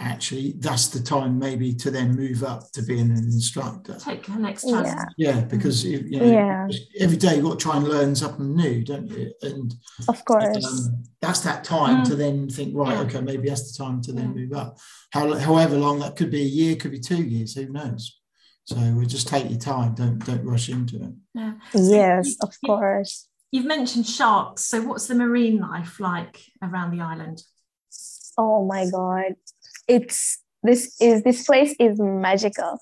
actually, 0.00 0.52
that's 0.58 0.88
the 0.88 1.00
time 1.00 1.38
maybe 1.38 1.72
to 1.74 1.90
then 1.90 2.16
move 2.16 2.42
up 2.42 2.70
to 2.72 2.82
being 2.82 3.10
an 3.10 3.18
instructor. 3.18 3.96
Take 3.98 4.26
the 4.26 4.38
next 4.38 4.62
chance. 4.68 4.88
yeah 4.88 5.04
Yeah, 5.16 5.40
because 5.42 5.84
you 5.84 5.98
you 6.08 6.18
know, 6.20 6.26
Yeah. 6.26 6.68
every 6.98 7.16
day 7.16 7.36
you've 7.36 7.44
got 7.44 7.58
to 7.58 7.62
try 7.62 7.76
and 7.76 7.86
learn 7.86 8.14
something 8.16 8.56
new, 8.56 8.82
don't 8.82 9.08
you? 9.08 9.32
And 9.42 9.74
of 10.08 10.24
course 10.24 10.64
um, 10.66 11.04
that's 11.20 11.40
that 11.40 11.64
time 11.64 11.98
Mm. 12.02 12.08
to 12.08 12.16
then 12.16 12.48
think, 12.48 12.74
right, 12.74 12.94
Yeah. 12.94 13.02
okay, 13.02 13.20
maybe 13.20 13.48
that's 13.48 13.70
the 13.76 13.84
time 13.84 14.00
to 14.02 14.12
then 14.12 14.28
Yeah. 14.34 14.40
move 14.40 14.52
up. 14.54 14.78
How, 15.12 15.34
however 15.38 15.76
long 15.76 15.98
that 16.00 16.16
could 16.16 16.30
be 16.30 16.42
a 16.42 16.44
year, 16.60 16.76
could 16.76 16.92
be 16.92 17.00
two 17.00 17.22
years, 17.22 17.54
who 17.54 17.68
knows? 17.68 18.18
So 18.64 18.76
we 18.98 19.04
just 19.06 19.28
take 19.28 19.50
your 19.50 19.58
time, 19.58 19.94
don't 19.94 20.18
don't 20.24 20.44
rush 20.44 20.68
into 20.68 20.96
it. 21.02 21.12
Yeah. 21.34 21.54
yes 21.74 22.36
of 22.42 22.54
course 22.64 23.26
You've 23.52 23.66
mentioned 23.66 24.06
sharks. 24.06 24.62
So 24.64 24.80
what's 24.80 25.08
the 25.08 25.14
marine 25.16 25.58
life 25.58 25.98
like 25.98 26.40
around 26.62 26.92
the 26.96 27.02
island? 27.02 27.42
oh 28.38 28.64
my 28.64 28.88
god 28.88 29.34
it's 29.90 30.38
this 30.62 30.96
is 31.00 31.22
this 31.22 31.44
place 31.44 31.74
is 31.78 31.98
magical. 31.98 32.78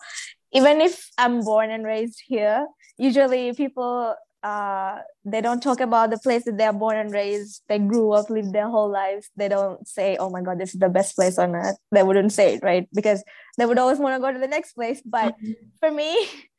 Even 0.53 0.81
if 0.81 1.09
i'm 1.19 1.43
born 1.43 1.71
and 1.71 1.85
raised 1.85 2.21
here 2.27 2.67
usually 2.99 3.53
people 3.55 4.15
uh 4.43 4.99
they 5.25 5.41
don't 5.41 5.63
talk 5.63 5.81
about 5.81 6.11
the 6.11 6.19
place 6.19 6.45
that 6.45 6.57
they're 6.59 6.73
born 6.73 6.97
and 6.97 7.13
raised. 7.13 7.63
They 7.69 7.79
grew 7.79 8.13
up 8.13 8.31
lived 8.31 8.53
their 8.53 8.69
whole 8.69 8.91
lives. 8.91 9.31
They 9.37 9.49
don't 9.49 9.87
say 9.87 10.17
oh 10.19 10.31
my 10.31 10.43
god 10.43 10.59
this 10.61 10.75
is 10.75 10.81
the 10.81 10.89
best 10.89 11.17
place 11.17 11.39
on 11.39 11.55
earth. 11.55 11.77
They 11.93 12.03
wouldn't 12.03 12.33
say 12.33 12.55
it 12.55 12.63
right? 12.63 12.89
Because 12.95 13.25
they 13.57 13.67
would 13.67 13.79
always 13.79 13.99
want 13.99 14.15
to 14.17 14.21
go 14.21 14.33
to 14.33 14.39
the 14.39 14.55
next 14.57 14.75
place. 14.75 15.03
But 15.05 15.35
for 15.81 15.91
me 15.91 16.13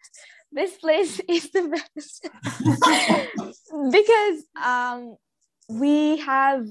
this 0.51 0.77
place 0.77 1.21
is 1.27 1.51
the 1.51 1.63
best. 1.75 2.29
Because 3.91 4.39
um 4.71 5.15
we 5.69 6.17
have 6.17 6.65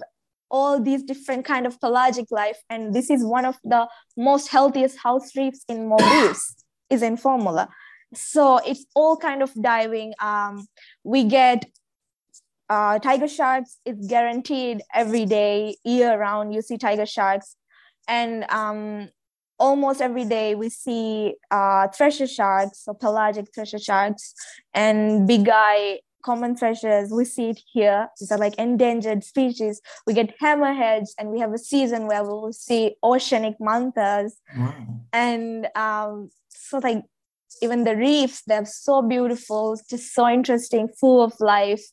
all 0.50 0.80
these 0.80 1.02
different 1.02 1.44
kind 1.44 1.66
of 1.66 1.80
pelagic 1.80 2.26
life 2.30 2.58
and 2.70 2.94
this 2.94 3.10
is 3.10 3.24
one 3.24 3.44
of 3.44 3.56
the 3.64 3.86
most 4.16 4.48
healthiest 4.48 4.98
house 4.98 5.36
reefs 5.36 5.64
in 5.68 5.88
maldives 5.88 6.56
is 6.90 7.02
in 7.02 7.16
Fuvahmulah. 7.16 7.68
So 8.14 8.58
it's 8.58 8.86
all 8.94 9.16
kind 9.16 9.42
of 9.42 9.52
diving 9.54 10.14
um, 10.20 10.66
we 11.04 11.24
get 11.24 11.66
uh, 12.70 12.98
tiger 12.98 13.28
sharks 13.28 13.78
it's 13.84 14.06
guaranteed 14.06 14.82
every 14.94 15.24
day 15.24 15.76
year 15.84 16.18
round 16.18 16.54
you 16.54 16.62
see 16.62 16.78
tiger 16.78 17.06
sharks. 17.06 17.56
And 18.06 18.50
um, 18.50 19.10
almost 19.58 20.00
every 20.00 20.24
day 20.24 20.54
we 20.54 20.68
see 20.68 21.34
uh, 21.50 21.88
thresher 21.88 22.26
sharks 22.26 22.84
so 22.84 22.94
pelagic 22.94 23.46
thresher 23.54 23.78
sharks 23.78 24.34
and 24.72 25.26
big 25.26 25.48
eye 25.50 25.98
common 26.28 26.54
threshers 26.54 27.10
we 27.10 27.24
see 27.24 27.50
it 27.50 27.60
here. 27.72 28.08
These 28.18 28.30
are 28.32 28.38
like 28.38 28.56
endangered 28.56 29.24
species. 29.24 29.80
We 30.06 30.12
get 30.12 30.38
hammerheads 30.38 31.10
and 31.18 31.30
we 31.30 31.40
have 31.40 31.52
a 31.54 31.58
season 31.72 32.06
where 32.06 32.22
we 32.22 32.28
will 32.28 32.52
see 32.52 32.96
oceanic 33.02 33.56
mantas. 33.58 34.36
Wow. 34.56 34.74
and 35.12 35.68
um, 35.74 36.30
so 36.50 36.78
like 36.78 37.02
even 37.62 37.84
the 37.84 37.96
reefs 37.96 38.42
they're 38.46 38.66
so 38.66 39.00
beautiful 39.02 39.80
just 39.88 40.14
so 40.14 40.28
interesting 40.28 40.88
full 41.00 41.22
of 41.24 41.32
life. 41.40 41.84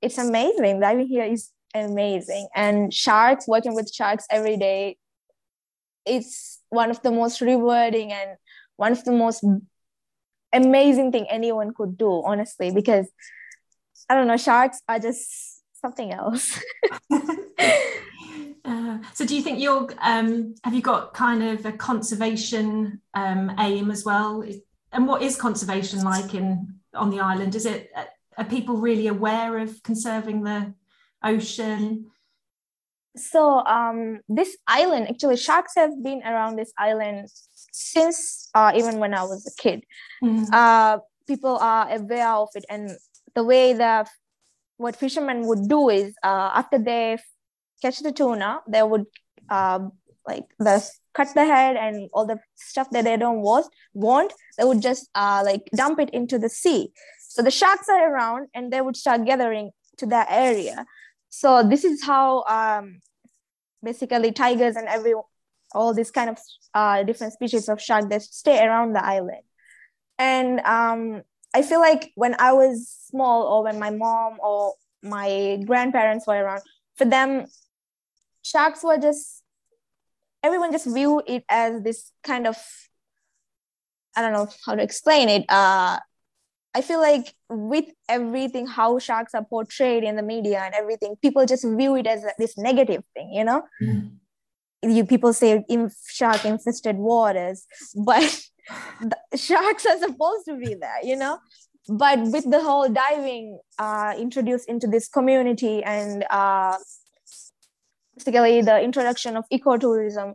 It's 0.00 0.18
amazing. 0.18 0.80
Diving 0.80 1.08
here 1.08 1.24
is 1.24 1.50
amazing. 1.74 2.46
And 2.54 2.94
sharks 2.94 3.48
working 3.48 3.74
with 3.74 3.92
sharks 3.92 4.26
every 4.30 4.56
day 4.56 4.96
it's 6.04 6.60
one 6.70 6.90
of 6.90 7.00
the 7.02 7.12
most 7.12 7.40
rewarding 7.40 8.12
and 8.12 8.30
one 8.76 8.92
of 8.92 9.04
the 9.04 9.12
most 9.12 9.44
amazing 10.52 11.12
thing 11.12 11.26
anyone 11.30 11.72
could 11.74 11.96
do, 11.96 12.22
honestly, 12.24 12.70
because 12.70 13.06
I 14.08 14.14
don't 14.14 14.26
know, 14.26 14.36
sharks 14.36 14.80
are 14.88 14.98
just 14.98 15.62
something 15.80 16.12
else. 16.12 16.60
uh, 18.64 18.98
so 19.12 19.26
do 19.26 19.34
you 19.36 19.42
think 19.42 19.60
you're 19.60 19.88
um, 20.00 20.54
have 20.64 20.74
you 20.74 20.82
got 20.82 21.14
kind 21.14 21.42
of 21.42 21.66
a 21.66 21.72
conservation 21.72 23.00
um, 23.14 23.52
aim 23.58 23.90
as 23.90 24.04
well 24.04 24.44
and 24.92 25.06
what 25.06 25.22
is 25.22 25.36
conservation 25.36 26.02
like 26.02 26.34
in 26.34 26.74
on 26.94 27.10
the 27.10 27.20
island 27.20 27.54
is 27.54 27.66
it 27.66 27.90
are 28.38 28.44
people 28.44 28.76
really 28.76 29.08
aware 29.08 29.58
of 29.58 29.82
conserving 29.82 30.42
the 30.44 30.72
ocean 31.24 32.06
so 33.16 33.64
um, 33.66 34.20
this 34.28 34.56
island 34.66 35.08
actually 35.08 35.36
sharks 35.36 35.74
have 35.76 36.02
been 36.02 36.22
around 36.22 36.56
this 36.56 36.72
island 36.78 37.28
since 37.72 38.48
uh, 38.54 38.72
even 38.74 38.98
when 38.98 39.14
i 39.14 39.22
was 39.22 39.46
a 39.46 39.62
kid 39.62 39.84
mm. 40.22 40.46
uh, 40.52 40.98
people 41.26 41.58
are 41.58 41.90
aware 41.90 42.34
of 42.34 42.48
it 42.54 42.64
and 42.68 42.90
the 43.34 43.44
way 43.44 43.72
that 43.72 44.08
what 44.76 44.96
fishermen 44.96 45.46
would 45.46 45.68
do 45.68 45.88
is 45.88 46.14
uh, 46.22 46.50
after 46.54 46.78
they 46.78 47.18
catch 47.80 48.00
the 48.00 48.12
tuna 48.12 48.60
they 48.68 48.82
would 48.82 49.04
uh, 49.50 49.80
like 50.26 50.44
the 50.58 50.88
cut 51.14 51.28
the 51.34 51.44
head 51.44 51.76
and 51.76 52.08
all 52.12 52.26
the 52.26 52.38
stuff 52.54 52.88
that 52.90 53.04
they 53.04 53.16
don't 53.16 53.40
want 53.40 53.66
want 53.92 54.32
they 54.56 54.64
would 54.64 54.80
just 54.80 55.08
uh, 55.14 55.42
like 55.44 55.68
dump 55.74 55.98
it 55.98 56.10
into 56.10 56.38
the 56.38 56.48
sea. 56.48 56.90
So 57.28 57.42
the 57.42 57.50
sharks 57.50 57.88
are 57.88 58.12
around 58.12 58.48
and 58.54 58.72
they 58.72 58.80
would 58.80 58.96
start 58.96 59.24
gathering 59.24 59.70
to 59.98 60.06
that 60.06 60.28
area. 60.30 60.84
So 61.28 61.62
this 61.62 61.84
is 61.84 62.04
how 62.04 62.44
um, 62.44 63.00
basically 63.82 64.32
tigers 64.32 64.76
and 64.76 64.86
every 64.88 65.14
all 65.74 65.94
these 65.94 66.10
kind 66.10 66.30
of 66.30 66.38
uh, 66.74 67.02
different 67.02 67.32
species 67.32 67.68
of 67.68 67.80
shark 67.80 68.10
that 68.10 68.22
stay 68.22 68.64
around 68.64 68.92
the 68.94 69.04
island. 69.04 69.42
And 70.18 70.60
um, 70.60 71.22
i 71.54 71.62
feel 71.62 71.80
like 71.80 72.12
when 72.14 72.34
i 72.38 72.52
was 72.52 72.88
small 72.88 73.42
or 73.44 73.64
when 73.64 73.78
my 73.78 73.90
mom 73.90 74.38
or 74.40 74.74
my 75.02 75.60
grandparents 75.66 76.26
were 76.26 76.34
around 76.34 76.62
for 76.96 77.04
them 77.04 77.46
sharks 78.42 78.82
were 78.82 78.98
just 78.98 79.42
everyone 80.42 80.72
just 80.72 80.86
view 80.86 81.22
it 81.26 81.44
as 81.48 81.82
this 81.82 82.12
kind 82.22 82.46
of 82.46 82.56
i 84.16 84.22
don't 84.22 84.32
know 84.32 84.48
how 84.66 84.74
to 84.74 84.82
explain 84.82 85.28
it 85.28 85.44
uh 85.48 85.98
I 86.74 86.80
feel 86.80 87.00
like 87.00 87.34
with 87.50 87.84
everything, 88.08 88.66
how 88.66 88.98
sharks 88.98 89.34
are 89.34 89.44
portrayed 89.44 90.04
in 90.04 90.16
the 90.16 90.22
media 90.22 90.60
and 90.60 90.74
everything, 90.74 91.16
people 91.20 91.44
just 91.44 91.64
view 91.64 91.96
it 91.96 92.06
as 92.06 92.24
this 92.38 92.56
negative 92.56 93.04
thing, 93.14 93.32
you 93.32 93.44
know? 93.44 93.62
Mm. 93.82 94.12
You 94.82 95.04
people 95.04 95.32
say 95.32 95.64
in 95.68 95.90
shark 96.08 96.44
infested 96.44 96.96
waters, 96.96 97.66
but 97.94 98.42
sharks 99.36 99.86
are 99.86 99.98
supposed 99.98 100.46
to 100.46 100.56
be 100.56 100.74
there, 100.74 101.00
you 101.02 101.16
know? 101.16 101.38
But 101.88 102.20
with 102.20 102.48
the 102.50 102.62
whole 102.62 102.88
diving 102.88 103.58
uh, 103.78 104.14
introduced 104.16 104.68
into 104.68 104.86
this 104.86 105.08
community 105.08 105.82
and 105.82 106.24
uh, 106.30 106.76
basically 108.16 108.62
the 108.62 108.80
introduction 108.80 109.36
of 109.36 109.44
ecotourism, 109.52 110.34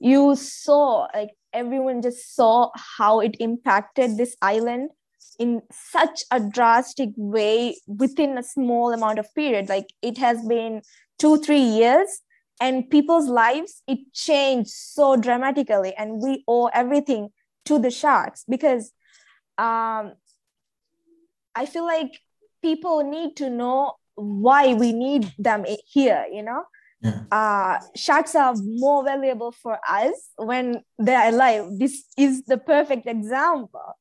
you 0.00 0.34
saw 0.36 1.06
like 1.14 1.30
everyone 1.52 2.02
just 2.02 2.34
saw 2.34 2.70
how 2.98 3.20
it 3.20 3.36
impacted 3.40 4.16
this 4.16 4.36
island 4.42 4.90
in 5.38 5.62
such 5.72 6.24
a 6.30 6.40
drastic 6.40 7.10
way 7.16 7.76
within 7.86 8.36
a 8.36 8.42
small 8.42 8.92
amount 8.92 9.18
of 9.18 9.26
period 9.34 9.68
like 9.68 9.86
it 10.02 10.18
has 10.18 10.44
been 10.46 10.82
two 11.18 11.38
three 11.38 11.60
years 11.60 12.22
and 12.60 12.90
people's 12.90 13.28
lives 13.28 13.82
it 13.86 13.98
changed 14.12 14.70
so 14.70 15.16
dramatically 15.16 15.94
and 15.96 16.20
we 16.20 16.44
owe 16.48 16.66
everything 16.66 17.28
to 17.68 17.78
the 17.78 17.90
sharks 17.90 18.44
because 18.48 18.92
um, 19.58 20.12
i 21.54 21.64
feel 21.66 21.84
like 21.84 22.12
people 22.62 23.04
need 23.04 23.36
to 23.36 23.50
know 23.50 23.92
why 24.14 24.74
we 24.74 24.92
need 24.92 25.32
them 25.38 25.64
here 25.86 26.26
you 26.32 26.42
know? 26.42 26.64
Yeah. 27.00 27.20
uh, 27.30 27.78
sharks 27.94 28.34
are 28.34 28.54
more 28.56 29.04
valuable 29.04 29.52
for 29.52 29.78
us 29.88 30.30
when 30.36 30.82
they're 30.98 31.28
alive. 31.28 31.66
This 31.78 32.04
is 32.16 32.42
the 32.42 32.58
perfect 32.58 33.06
example. 33.06 33.96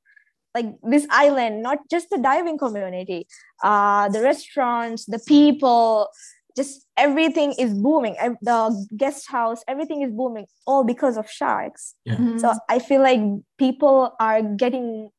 Like 0.56 0.74
this 0.82 1.06
island 1.12 1.62
not 1.62 1.78
just 1.92 2.10
the 2.10 2.18
diving 2.18 2.58
community 2.58 3.28
uh 3.64 4.10
the 4.10 4.24
restaurants 4.24 5.06
the 5.06 5.20
people 5.20 6.10
just 6.58 6.86
everything 6.98 7.54
is 7.58 7.74
booming 7.74 8.16
the 8.42 8.88
guest 8.96 9.30
house 9.30 9.64
everything 9.68 10.02
is 10.02 10.12
booming 10.12 10.46
all 10.66 10.84
because 10.84 11.18
of 11.18 11.30
sharks 11.30 11.94
yeah. 12.06 12.16
mm-hmm. 12.16 12.38
so 12.38 12.54
i 12.70 12.80
feel 12.80 13.02
like 13.02 13.22
people 13.58 14.16
are 14.20 14.42
getting 14.42 15.10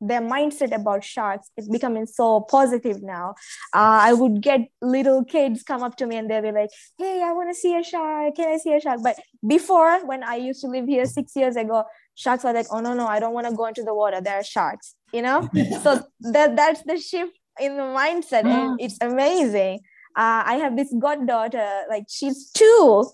their 0.00 0.20
mindset 0.20 0.72
about 0.72 1.02
sharks 1.02 1.50
is 1.56 1.68
becoming 1.68 2.06
so 2.06 2.40
positive 2.40 3.02
now 3.02 3.34
uh, 3.74 3.98
i 4.08 4.12
would 4.12 4.40
get 4.40 4.60
little 4.80 5.24
kids 5.24 5.62
come 5.62 5.82
up 5.82 5.96
to 5.96 6.06
me 6.06 6.16
and 6.16 6.30
they'll 6.30 6.42
be 6.42 6.52
like 6.52 6.70
hey 6.98 7.20
i 7.24 7.32
want 7.32 7.50
to 7.50 7.54
see 7.54 7.76
a 7.76 7.82
shark 7.82 8.36
can 8.36 8.48
i 8.48 8.56
see 8.56 8.72
a 8.72 8.80
shark 8.80 9.00
but 9.02 9.16
before 9.46 10.06
when 10.06 10.22
i 10.22 10.36
used 10.36 10.60
to 10.60 10.68
live 10.68 10.86
here 10.86 11.04
six 11.04 11.34
years 11.34 11.56
ago 11.56 11.84
sharks 12.18 12.42
were 12.42 12.52
like, 12.52 12.66
oh 12.70 12.80
no, 12.80 12.94
no, 12.94 13.06
I 13.06 13.20
don't 13.20 13.32
want 13.32 13.46
to 13.46 13.54
go 13.54 13.66
into 13.66 13.84
the 13.84 13.94
water. 13.94 14.20
There 14.20 14.34
are 14.34 14.44
sharks, 14.44 14.96
you 15.12 15.22
know? 15.22 15.48
so 15.82 16.04
that 16.32 16.56
that's 16.56 16.82
the 16.82 16.98
shift 16.98 17.32
in 17.60 17.76
the 17.76 17.84
mindset. 17.84 18.44
And 18.44 18.80
it's 18.80 18.98
amazing. 19.00 19.80
Uh, 20.16 20.42
I 20.46 20.54
have 20.56 20.76
this 20.76 20.92
goddaughter, 20.98 21.84
like 21.88 22.04
she's 22.08 22.50
two. 22.50 23.10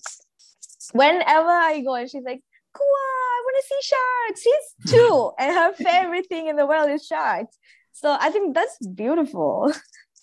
Whenever 0.92 1.50
I 1.50 1.80
go, 1.80 1.94
and 1.94 2.10
she's 2.10 2.24
like, 2.24 2.42
Kua, 2.76 2.84
I 2.84 3.42
want 3.44 3.56
to 3.56 3.66
see 3.68 3.80
sharks. 3.90 4.42
She's 4.42 4.92
two, 4.92 5.32
and 5.38 5.54
her 5.54 5.72
favorite 5.72 6.26
thing 6.28 6.48
in 6.48 6.56
the 6.56 6.66
world 6.66 6.90
is 6.90 7.06
sharks. 7.06 7.56
So 7.92 8.16
I 8.18 8.30
think 8.30 8.54
that's 8.54 8.78
beautiful. 8.86 9.72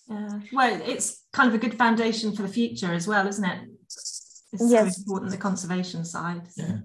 Yeah. 0.08 0.40
Well, 0.52 0.80
it's 0.84 1.24
kind 1.32 1.48
of 1.48 1.54
a 1.54 1.58
good 1.58 1.78
foundation 1.78 2.34
for 2.34 2.42
the 2.42 2.48
future 2.48 2.92
as 2.92 3.06
well, 3.06 3.26
isn't 3.26 3.44
it? 3.44 3.68
It's 3.86 4.44
yes. 4.52 4.96
so 4.96 5.02
important 5.02 5.30
the 5.30 5.38
conservation 5.38 6.04
side. 6.04 6.42
Yeah 6.56 6.78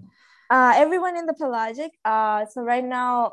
uh, 0.50 0.72
everyone 0.76 1.16
in 1.16 1.26
the 1.26 1.34
pelagic 1.34 1.92
uh, 2.04 2.44
so 2.46 2.62
right 2.62 2.84
now 2.84 3.32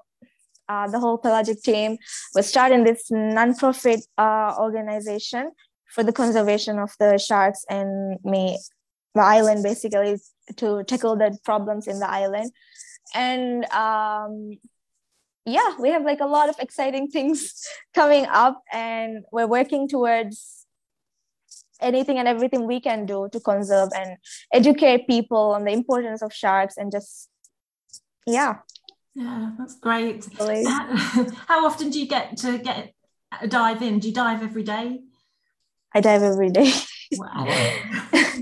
uh, 0.68 0.88
the 0.88 1.00
whole 1.00 1.18
pelagic 1.18 1.62
team 1.62 1.98
was 2.34 2.48
starting 2.48 2.84
this 2.84 3.10
non-profit 3.12 4.02
uh, 4.18 4.56
organization 4.58 5.52
for 5.96 6.04
the 6.04 6.12
conservation 6.12 6.78
of 6.78 6.92
the 7.00 7.18
sharks 7.18 7.66
and 7.70 8.20
me 8.26 8.60
the 9.16 9.22
island 9.22 9.64
basically 9.64 10.18
to 10.58 10.84
tackle 10.84 11.16
the 11.16 11.38
problems 11.46 11.88
in 11.88 12.00
the 12.00 12.10
island. 12.10 12.52
And 13.14 13.64
um, 13.72 14.58
yeah 15.46 15.76
we 15.80 15.90
have 15.90 16.04
like 16.04 16.20
a 16.20 16.26
lot 16.26 16.50
of 16.50 16.56
exciting 16.60 17.08
things 17.16 17.66
coming 17.94 18.26
up 18.26 18.62
and 18.74 19.24
we're 19.32 19.48
working 19.48 19.88
towards 19.88 20.66
anything 21.82 22.18
and 22.18 22.28
everything 22.28 22.68
we 22.68 22.82
can 22.82 23.06
do 23.06 23.30
to 23.32 23.40
conserve 23.40 23.90
and 23.96 24.18
educate 24.54 25.08
people 25.08 25.54
on 25.54 25.64
the 25.64 25.72
importance 25.72 26.22
of 26.22 26.34
sharks 26.34 26.76
and 26.78 26.92
just 26.92 27.30
yeah. 28.28 28.56
Yeah 29.14 29.52
that's 29.58 29.76
great. 29.80 30.28
How 31.48 31.66
often 31.66 31.90
do 31.90 32.00
you 32.02 32.08
get 32.08 32.36
to 32.38 32.58
get 32.58 32.94
dive 33.48 33.82
in? 33.82 34.00
Do 34.00 34.10
you 34.10 34.14
dive 34.14 34.44
every 34.44 34.64
day 34.64 35.00
i 35.96 36.02
dive 36.02 36.24
every 36.24 36.50
day. 36.50 36.72
Wow. 37.18 37.48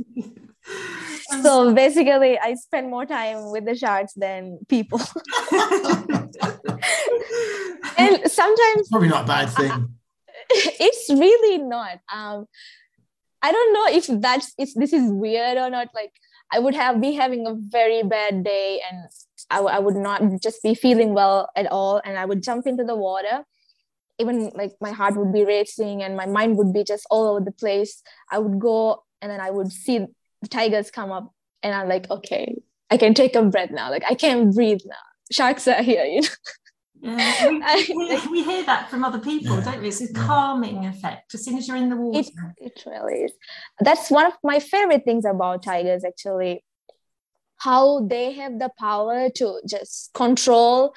So 1.42 1.74
basically 1.74 2.38
i 2.38 2.54
spend 2.54 2.90
more 2.90 3.06
time 3.06 3.52
with 3.52 3.66
the 3.66 3.76
sharks 3.76 4.14
than 4.14 4.60
people. 4.70 5.00
And 7.98 8.32
sometimes 8.32 8.90
probably 8.90 9.10
not 9.10 9.26
a 9.26 9.28
bad 9.28 9.50
thing. 9.50 9.96
it's 10.50 11.10
really 11.10 11.58
not. 11.58 12.00
Um 12.14 12.46
I 13.42 13.52
don't 13.52 13.74
know 13.74 13.88
if 13.88 14.08
that's 14.22 14.54
if 14.58 14.74
this 14.76 14.94
is 14.94 15.12
weird 15.12 15.58
or 15.58 15.70
not. 15.70 15.90
Like 15.94 16.14
I 16.52 16.60
would 16.60 16.76
have 16.76 17.02
be 17.02 17.14
having 17.14 17.48
a 17.48 17.56
very 17.56 18.04
bad 18.04 18.44
day 18.44 18.82
and 18.90 19.10
I, 19.50 19.60
I 19.60 19.80
would 19.80 19.96
not 19.96 20.22
just 20.42 20.64
be 20.64 20.76
feeling 20.76 21.14
well 21.14 21.50
at 21.56 21.68
all. 21.68 22.02
And 22.06 22.18
I 22.18 22.26
would 22.26 22.44
jump 22.44 22.68
into 22.68 22.84
the 22.84 22.96
water 22.96 23.46
even 24.20 24.52
like 24.56 24.74
my 24.80 24.92
heart 24.92 25.16
would 25.16 25.34
be 25.34 25.44
racing 25.44 26.04
and 26.04 26.16
my 26.16 26.26
mind 26.26 26.58
would 26.58 26.74
be 26.74 26.84
just 26.84 27.06
all 27.10 27.28
over 27.28 27.44
the 27.44 27.52
place 27.52 28.02
I 28.32 28.40
would 28.40 28.60
go 28.60 29.04
and 29.22 29.32
then 29.32 29.40
I 29.40 29.50
would 29.50 29.72
see 29.72 30.00
the 30.42 30.48
tigers 30.48 30.92
come 30.92 31.12
up 31.12 31.34
and 31.62 31.74
I'm 31.74 31.88
like 31.88 32.10
okay 32.10 32.56
I 32.90 32.98
can 32.98 33.14
take 33.14 33.36
a 33.36 33.44
breath 33.44 33.72
now 33.72 33.90
like 33.90 34.04
I 34.10 34.16
can 34.16 34.52
breathe 34.52 34.82
now 34.86 34.96
sharks 35.32 35.68
are 35.68 35.82
here 35.82 36.06
you 36.06 36.22
know 36.22 36.28
yeah, 37.04 37.50
we, 37.50 37.60
we, 37.96 38.28
we, 38.32 38.44
hear 38.44 38.64
that 38.64 38.90
from 38.90 39.04
other 39.04 39.20
people, 39.20 39.58
yeah. 39.58 39.64
don't 39.66 39.82
we? 39.82 39.90
It's 39.90 40.02
a 40.02 40.14
calming 40.14 40.86
effect 40.86 41.34
as 41.34 41.44
soon 41.44 41.58
as 41.58 41.68
you're 41.68 41.76
in 41.76 41.90
the 41.90 41.98
water. 41.98 42.30
It, 42.58 42.72
it 42.78 42.84
really 42.86 43.24
is. 43.24 43.34
That's 43.82 44.10
one 44.10 44.26
of 44.26 44.34
my 44.42 44.60
favorite 44.60 45.04
things 45.04 45.26
about 45.26 45.64
tigers, 45.64 46.06
actually. 46.06 46.64
How 47.58 48.08
they 48.08 48.32
have 48.34 48.58
the 48.58 48.70
power 48.80 49.30
to 49.36 49.60
just 49.68 50.14
control 50.14 50.94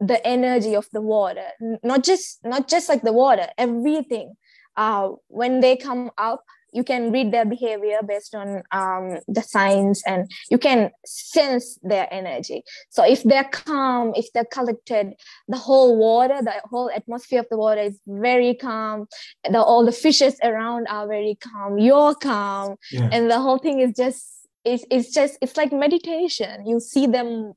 the 0.00 0.24
energy 0.26 0.74
of 0.74 0.88
the 0.92 1.00
water, 1.00 1.46
not 1.82 2.04
just 2.04 2.44
not 2.44 2.68
just 2.68 2.88
like 2.88 3.02
the 3.02 3.12
water, 3.12 3.48
everything. 3.58 4.34
Uh, 4.76 5.12
when 5.28 5.60
they 5.60 5.74
come 5.74 6.10
up, 6.18 6.44
you 6.76 6.84
can 6.84 7.10
read 7.10 7.32
their 7.32 7.46
behavior 7.46 7.98
based 8.06 8.34
on 8.34 8.62
um, 8.70 9.18
the 9.26 9.42
signs 9.42 10.02
and 10.06 10.30
you 10.50 10.58
can 10.58 10.90
sense 11.06 11.78
their 11.82 12.06
energy. 12.12 12.62
So 12.90 13.02
if 13.04 13.22
they're 13.22 13.48
calm 13.50 14.12
if 14.14 14.30
they're 14.32 14.44
collected 14.44 15.14
the 15.48 15.56
whole 15.56 15.96
water 15.96 16.38
the 16.42 16.52
whole 16.64 16.90
atmosphere 16.94 17.40
of 17.40 17.48
the 17.50 17.56
water 17.56 17.80
is 17.80 17.98
very 18.06 18.54
calm. 18.54 19.06
The, 19.50 19.62
all 19.62 19.86
the 19.86 19.92
fishes 19.92 20.36
around 20.42 20.86
are 20.88 21.08
very 21.08 21.38
calm. 21.40 21.78
You're 21.78 22.14
calm. 22.14 22.76
Yeah. 22.92 23.08
and 23.10 23.30
the 23.30 23.40
whole 23.40 23.58
thing 23.58 23.80
is 23.80 23.92
just 23.96 24.22
it's, 24.64 24.84
it's 24.90 25.14
just 25.14 25.38
it's 25.40 25.56
like 25.56 25.72
meditation. 25.72 26.66
You 26.66 26.80
see 26.80 27.06
them 27.06 27.54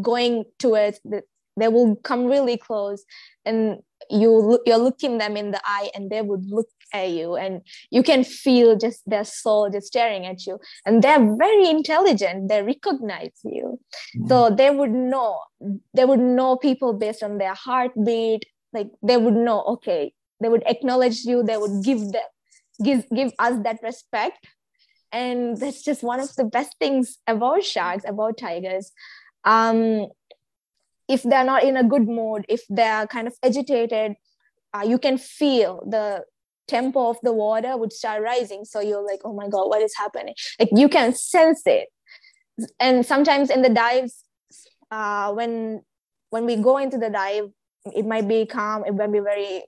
going 0.00 0.44
towards 0.58 1.00
the, 1.04 1.22
they 1.56 1.68
will 1.68 1.96
come 1.96 2.26
really 2.26 2.56
close 2.56 3.04
and 3.44 3.78
you 4.10 4.60
you're 4.66 4.78
looking 4.78 5.18
them 5.18 5.36
in 5.36 5.50
the 5.50 5.60
eye 5.64 5.90
and 5.94 6.10
they 6.10 6.22
would 6.22 6.44
look 6.46 6.68
at 6.92 7.10
you 7.10 7.36
and 7.36 7.62
you 7.90 8.02
can 8.02 8.22
feel 8.24 8.76
just 8.76 9.02
their 9.06 9.24
soul 9.24 9.70
just 9.70 9.86
staring 9.86 10.26
at 10.26 10.46
you. 10.46 10.58
And 10.84 11.02
they're 11.02 11.36
very 11.36 11.70
intelligent. 11.70 12.48
They 12.48 12.62
recognize 12.62 13.38
you. 13.44 13.78
Mm-hmm. 14.16 14.28
so 14.28 14.50
they 14.50 14.70
would 14.70 14.90
know 14.90 15.40
they 15.94 16.04
would 16.04 16.20
know 16.20 16.56
people 16.56 16.92
based 16.92 17.22
on 17.22 17.38
their 17.38 17.54
heartbeat. 17.54 18.44
Like 18.72 18.88
they 19.02 19.16
would 19.16 19.34
know 19.34 19.62
okay 19.74 20.12
they 20.42 20.48
would 20.48 20.64
acknowledge 20.66 21.24
you. 21.24 21.42
They 21.42 21.56
would 21.56 21.84
give 21.84 22.00
them 22.12 22.28
give 22.82 23.08
give 23.14 23.32
us 23.38 23.62
that 23.62 23.78
respect. 23.82 24.46
And 25.12 25.56
that's 25.56 25.82
just 25.82 26.02
one 26.02 26.20
of 26.20 26.34
the 26.36 26.44
best 26.44 26.76
things 26.78 27.18
about 27.26 27.62
sharks 27.64 28.04
about 28.06 28.38
tigers. 28.38 28.92
Um 29.44 30.08
if 31.12 31.22
they're 31.22 31.44
not 31.52 31.62
in 31.62 31.76
a 31.76 31.84
good 31.84 32.08
mood 32.18 32.44
if 32.48 32.62
they're 32.68 33.06
kind 33.06 33.26
of 33.30 33.34
agitated 33.42 34.14
uh, 34.74 34.84
you 34.92 34.98
can 34.98 35.18
feel 35.18 35.82
the 35.88 36.24
tempo 36.68 37.10
of 37.10 37.18
the 37.22 37.32
water 37.32 37.76
would 37.76 37.92
start 37.92 38.22
rising. 38.22 38.64
So 38.64 38.80
you're 38.80 39.04
like 39.04 39.20
oh 39.24 39.34
my 39.34 39.48
god 39.48 39.68
what 39.68 39.82
is 39.82 39.94
happening? 39.96 40.34
Like 40.58 40.70
you 40.72 40.88
can 40.88 41.14
sense 41.14 41.62
it. 41.66 41.88
And 42.78 43.04
sometimes 43.04 43.50
in 43.50 43.62
the 43.62 43.68
dives 43.68 44.24
uh, 44.90 45.32
when 45.32 45.82
when 46.30 46.46
we 46.46 46.56
go 46.56 46.78
into 46.78 46.98
the 46.98 47.10
dive 47.10 47.50
it 47.84 48.06
might 48.06 48.28
be 48.28 48.46
calm 48.46 48.84
it 48.86 48.94
might 48.94 49.12
be 49.12 49.20
very 49.20 49.64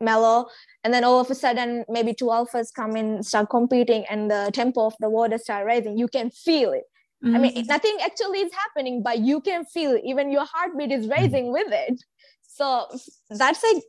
mellow. 0.00 0.46
And 0.82 0.94
then 0.94 1.04
all 1.04 1.20
of 1.20 1.30
a 1.30 1.34
sudden 1.34 1.84
maybe 1.88 2.14
two 2.14 2.26
alphas 2.26 2.68
come 2.74 2.96
in 2.96 3.22
start 3.22 3.50
competing 3.50 4.04
and 4.08 4.30
the 4.30 4.50
tempo 4.52 4.86
of 4.86 4.94
the 4.98 5.10
water 5.10 5.38
start 5.38 5.66
rising. 5.66 5.98
You 5.98 6.08
can 6.08 6.30
feel 6.30 6.72
it 6.72 6.84
mm-hmm. 7.24 7.34
i 7.34 7.38
mean 7.38 7.54
mm-hmm. 7.54 7.66
nothing 7.66 7.96
actually 8.02 8.40
is 8.40 8.52
happening 8.52 9.02
but 9.02 9.18
you 9.18 9.40
can 9.40 9.64
feel 9.64 9.98
even 10.04 10.30
your 10.30 10.44
heartbeat 10.44 10.92
is 10.92 11.08
rising 11.08 11.52
with 11.52 11.68
it 11.70 12.02
so 12.42 12.86
that's 13.30 13.62
like 13.62 13.82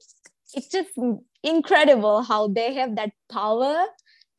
it's 0.54 0.68
just 0.68 0.90
incredible 1.44 2.22
how 2.22 2.48
they 2.48 2.74
have 2.74 2.96
that 2.96 3.12
power 3.32 3.86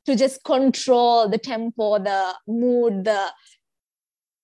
to 0.06 0.16
just 0.16 0.44
control 0.44 1.28
the 1.28 1.38
tempo 1.38 1.98
the 1.98 2.34
mood 2.46 3.04
the 3.04 3.30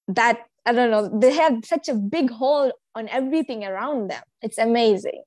that 0.09 0.41
i 0.67 0.73
don't 0.73 0.91
know 0.91 1.09
they 1.21 1.33
have 1.33 1.65
such 1.65 1.89
a 1.89 1.95
big 1.95 2.31
hold 2.31 2.73
on 2.95 3.09
everything 3.09 3.65
around 3.65 4.11
them 4.11 4.23
it's 4.43 4.59
amazing 4.59 5.23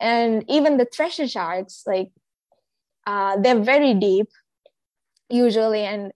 and 0.00 0.44
even 0.48 0.78
the 0.78 0.86
thresher 0.86 1.28
sharks 1.28 1.82
like 1.86 2.10
uh, 3.06 3.36
they're 3.40 3.60
very 3.60 3.94
deep 3.94 4.28
usually 5.28 5.80
and 5.80 6.12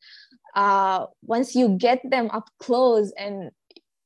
uh, 0.54 1.06
once 1.22 1.54
you 1.54 1.68
get 1.70 2.00
them 2.08 2.30
up 2.32 2.48
close 2.58 3.12
and 3.18 3.50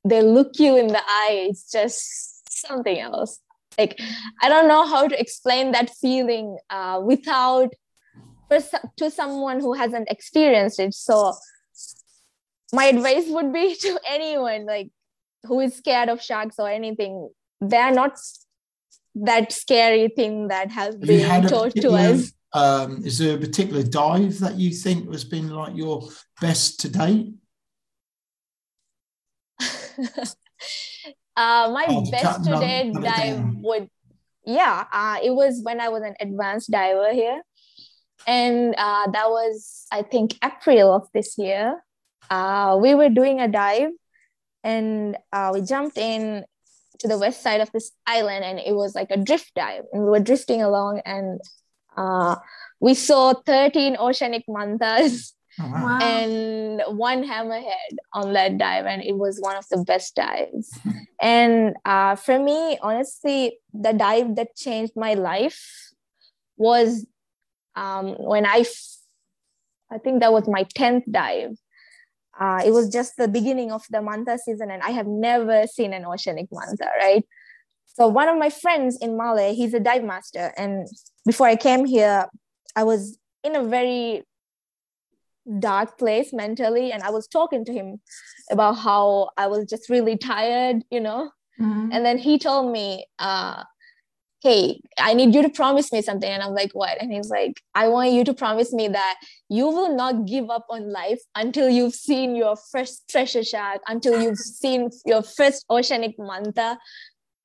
they 0.03 0.21
look 0.21 0.59
you 0.59 0.77
in 0.77 0.87
the 0.87 1.01
eye 1.05 1.47
it's 1.49 1.71
just 1.71 2.49
something 2.49 2.99
else. 2.99 3.39
Like 3.77 3.99
i 4.41 4.49
don't 4.49 4.67
know 4.67 4.85
how 4.85 5.07
to 5.07 5.19
explain 5.19 5.71
that 5.71 5.89
feeling 6.01 6.57
uh, 6.69 6.99
without 7.03 7.73
to 8.97 9.11
someone 9.11 9.59
who 9.59 9.73
hasn't 9.73 10.09
experienced 10.09 10.79
it. 10.79 10.93
So 10.93 11.33
my 12.73 12.85
advice 12.85 13.25
would 13.27 13.51
be 13.53 13.75
to 13.81 13.99
anyone 14.07 14.65
like 14.65 14.89
who 15.43 15.59
is 15.59 15.75
scared 15.75 16.09
of 16.09 16.21
sharks 16.21 16.55
or 16.59 16.69
anything 16.69 17.29
they're 17.61 17.93
not 17.93 18.17
that 19.15 19.51
scary 19.51 20.07
thing 20.09 20.47
that 20.49 20.71
has 20.71 20.95
been 20.95 21.47
taught 21.47 21.73
to 21.75 21.91
us 21.91 22.31
um, 22.53 23.03
is 23.05 23.17
there 23.19 23.35
a 23.35 23.39
particular 23.39 23.83
dive 23.83 24.39
that 24.39 24.55
you 24.55 24.71
think 24.71 25.11
has 25.11 25.23
been 25.23 25.49
like 25.49 25.75
your 25.75 26.09
best 26.41 26.79
to 26.81 26.89
date? 26.89 27.33
uh, 29.59 30.25
my 31.35 31.85
oh, 31.89 32.09
best 32.09 32.43
to 32.45 32.59
date 32.59 32.93
dive 32.93 33.43
would, 33.61 33.89
yeah, 34.45 34.85
uh, 34.91 35.19
it 35.23 35.31
was 35.31 35.61
when 35.63 35.79
I 35.79 35.89
was 35.89 36.03
an 36.03 36.15
advanced 36.19 36.71
diver 36.71 37.13
here. 37.13 37.41
And 38.25 38.75
uh, 38.77 39.09
that 39.11 39.29
was, 39.29 39.85
I 39.91 40.01
think, 40.01 40.37
April 40.43 40.93
of 40.93 41.07
this 41.13 41.37
year. 41.37 41.83
Uh, 42.29 42.77
we 42.81 42.95
were 42.95 43.09
doing 43.09 43.39
a 43.39 43.47
dive 43.47 43.91
and 44.63 45.17
uh, 45.31 45.51
we 45.53 45.61
jumped 45.61 45.97
in 45.97 46.45
to 46.99 47.07
the 47.07 47.17
west 47.17 47.41
side 47.41 47.61
of 47.61 47.71
this 47.71 47.91
island 48.05 48.43
and 48.43 48.59
it 48.59 48.75
was 48.75 48.93
like 48.93 49.09
a 49.09 49.17
drift 49.17 49.51
dive 49.55 49.83
and 49.93 50.03
we 50.03 50.09
were 50.09 50.19
drifting 50.19 50.61
along 50.61 51.01
and 51.05 51.39
uh, 51.97 52.35
we 52.79 52.93
saw 52.93 53.33
13 53.33 53.97
oceanic 53.97 54.43
mantas 54.47 55.33
oh, 55.59 55.65
wow. 55.67 55.99
and 56.01 56.81
one 56.97 57.23
hammerhead 57.23 57.97
on 58.13 58.33
that 58.33 58.57
dive, 58.57 58.85
and 58.85 59.03
it 59.03 59.17
was 59.17 59.39
one 59.39 59.55
of 59.55 59.65
the 59.69 59.83
best 59.83 60.15
dives. 60.15 60.77
and 61.21 61.75
uh, 61.85 62.15
for 62.15 62.39
me, 62.39 62.77
honestly, 62.81 63.59
the 63.73 63.93
dive 63.93 64.35
that 64.35 64.55
changed 64.55 64.93
my 64.95 65.13
life 65.13 65.91
was 66.57 67.05
um, 67.75 68.15
when 68.17 68.45
I, 68.45 68.59
f- 68.59 68.97
I 69.91 69.97
think 69.97 70.21
that 70.21 70.33
was 70.33 70.47
my 70.47 70.63
10th 70.63 71.03
dive. 71.09 71.57
Uh, 72.39 72.61
it 72.65 72.71
was 72.71 72.89
just 72.89 73.17
the 73.17 73.27
beginning 73.27 73.71
of 73.71 73.83
the 73.89 74.01
manta 74.01 74.37
season, 74.37 74.71
and 74.71 74.81
I 74.81 74.91
have 74.91 75.07
never 75.07 75.67
seen 75.67 75.93
an 75.93 76.05
oceanic 76.05 76.47
manta, 76.51 76.87
right? 76.99 77.25
So 77.99 78.07
one 78.07 78.29
of 78.29 78.37
my 78.37 78.49
friends 78.49 78.97
in 79.01 79.17
Male, 79.17 79.53
he's 79.53 79.73
a 79.73 79.79
dive 79.79 80.05
master, 80.05 80.53
and 80.57 80.87
before 81.25 81.47
I 81.47 81.57
came 81.57 81.83
here, 81.83 82.27
I 82.73 82.83
was 82.83 83.17
in 83.43 83.57
a 83.57 83.63
very 83.63 84.23
dark 85.59 85.97
place 85.97 86.31
mentally, 86.31 86.93
and 86.93 87.03
I 87.03 87.09
was 87.09 87.27
talking 87.27 87.65
to 87.65 87.73
him 87.73 87.99
about 88.49 88.75
how 88.75 89.31
I 89.37 89.47
was 89.47 89.65
just 89.65 89.89
really 89.89 90.15
tired, 90.15 90.83
you 90.89 91.01
know. 91.01 91.31
Mm-hmm. 91.59 91.89
And 91.91 92.05
then 92.05 92.17
he 92.17 92.39
told 92.39 92.71
me, 92.71 93.05
uh, 93.19 93.63
"Hey, 94.41 94.79
I 94.97 95.13
need 95.13 95.35
you 95.35 95.41
to 95.41 95.49
promise 95.49 95.91
me 95.91 96.01
something." 96.01 96.29
And 96.29 96.41
I'm 96.41 96.53
like, 96.53 96.71
"What?" 96.71 97.01
And 97.01 97.11
he's 97.11 97.29
like, 97.29 97.59
"I 97.75 97.89
want 97.89 98.13
you 98.13 98.23
to 98.23 98.33
promise 98.33 98.71
me 98.71 98.87
that 98.87 99.19
you 99.49 99.67
will 99.67 99.93
not 99.93 100.25
give 100.25 100.49
up 100.49 100.67
on 100.69 100.89
life 100.89 101.19
until 101.35 101.69
you've 101.69 101.95
seen 101.95 102.33
your 102.33 102.55
first 102.71 103.03
thresher 103.11 103.43
shark, 103.43 103.81
until 103.89 104.21
you've 104.21 104.37
seen 104.37 104.89
your 105.05 105.21
first 105.21 105.65
oceanic 105.69 106.15
manta, 106.17 106.77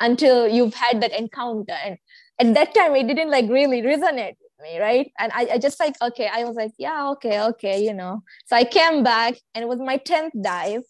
until 0.00 0.48
you've 0.48 0.74
had 0.74 1.00
that 1.02 1.12
encounter 1.12 1.76
and 1.84 1.98
at 2.38 2.54
that 2.54 2.74
time 2.74 2.94
it 2.96 3.06
didn't 3.06 3.30
like 3.30 3.48
really 3.48 3.80
resonate 3.80 4.36
with 4.42 4.52
me 4.62 4.78
right 4.80 5.12
and 5.18 5.32
I, 5.32 5.48
I 5.52 5.58
just 5.58 5.78
like 5.78 5.94
okay 6.02 6.28
i 6.32 6.44
was 6.44 6.56
like 6.56 6.72
yeah 6.78 7.10
okay 7.10 7.40
okay 7.42 7.84
you 7.84 7.94
know 7.94 8.22
so 8.46 8.56
i 8.56 8.64
came 8.64 9.04
back 9.04 9.34
and 9.54 9.62
it 9.62 9.68
was 9.68 9.78
my 9.78 9.98
10th 9.98 10.30
dive 10.42 10.82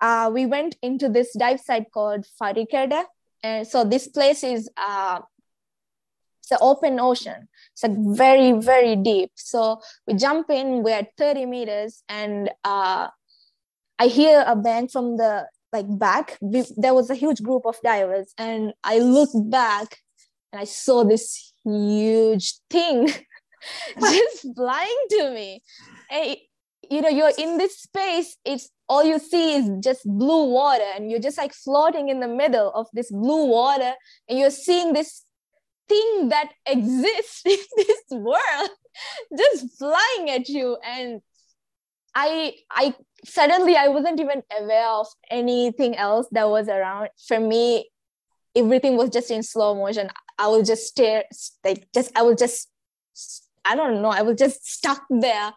uh, 0.00 0.30
we 0.32 0.46
went 0.46 0.76
into 0.82 1.08
this 1.08 1.32
dive 1.36 1.60
site 1.60 1.90
called 1.92 2.26
Farikede. 2.40 3.04
And 3.42 3.66
so 3.66 3.84
this 3.84 4.08
place 4.08 4.42
is 4.42 4.68
uh, 4.76 5.20
it's 6.40 6.50
an 6.50 6.58
open 6.60 7.00
ocean. 7.00 7.48
It's 7.72 7.82
like 7.82 7.96
very, 8.16 8.52
very 8.52 8.96
deep. 8.96 9.32
So 9.34 9.80
we 10.06 10.14
jump 10.14 10.50
in, 10.50 10.82
we're 10.82 10.98
at 10.98 11.16
30 11.16 11.46
meters, 11.46 12.02
and 12.08 12.50
uh, 12.64 13.08
I 13.98 14.06
hear 14.06 14.44
a 14.46 14.54
bang 14.54 14.88
from 14.88 15.16
the 15.16 15.46
like 15.76 15.98
back 15.98 16.38
there 16.76 16.94
was 16.94 17.10
a 17.10 17.14
huge 17.14 17.40
group 17.42 17.64
of 17.66 17.76
divers 17.82 18.32
and 18.38 18.72
i 18.82 18.98
looked 18.98 19.38
back 19.50 19.98
and 20.52 20.60
i 20.60 20.64
saw 20.64 21.04
this 21.04 21.52
huge 21.64 22.54
thing 22.70 23.08
just 24.00 24.46
flying 24.54 25.02
to 25.10 25.30
me. 25.30 25.62
And 26.10 26.36
you 26.88 27.00
know 27.00 27.08
you're 27.08 27.32
in 27.36 27.58
this 27.58 27.78
space 27.78 28.36
it's 28.44 28.70
all 28.88 29.02
you 29.02 29.18
see 29.18 29.54
is 29.54 29.68
just 29.82 30.02
blue 30.04 30.52
water 30.52 30.84
and 30.94 31.10
you're 31.10 31.18
just 31.28 31.36
like 31.36 31.52
floating 31.52 32.08
in 32.08 32.20
the 32.20 32.28
middle 32.28 32.70
of 32.74 32.86
this 32.92 33.10
blue 33.10 33.46
water 33.46 33.92
and 34.28 34.38
you're 34.38 34.50
seeing 34.50 34.92
this 34.92 35.24
thing 35.88 36.28
that 36.28 36.52
exists 36.64 37.42
in 37.44 37.58
this 37.76 38.02
world 38.10 38.70
just 39.36 39.76
flying 39.78 40.30
at 40.30 40.48
you 40.48 40.78
and 40.84 41.20
i 42.16 42.54
i 42.70 42.94
suddenly 43.24 43.76
I 43.76 43.88
wasn't 43.88 44.20
even 44.20 44.42
aware 44.58 44.88
of 44.88 45.06
anything 45.30 45.96
else 45.96 46.26
that 46.32 46.48
was 46.48 46.68
around. 46.68 47.08
For 47.26 47.40
me, 47.40 47.90
everything 48.54 48.96
was 48.96 49.10
just 49.10 49.30
in 49.30 49.42
slow 49.42 49.74
motion. 49.74 50.08
I 50.38 50.48
was 50.48 50.66
just 50.68 50.86
stare, 50.86 51.24
like 51.64 51.86
just 51.94 52.16
I 52.16 52.22
was 52.22 52.38
just 52.38 52.68
I 53.64 53.74
don't 53.74 54.00
know. 54.02 54.10
I 54.10 54.22
was 54.22 54.36
just 54.38 54.66
stuck 54.66 55.02
there 55.10 55.52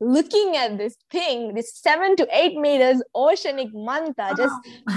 looking 0.00 0.56
at 0.56 0.78
this 0.78 0.96
thing, 1.12 1.54
this 1.54 1.76
seven 1.76 2.16
to 2.16 2.26
eight 2.32 2.58
meters 2.58 3.00
oceanic 3.14 3.68
manta 3.72 4.30
oh. 4.30 4.34
just 4.36 4.54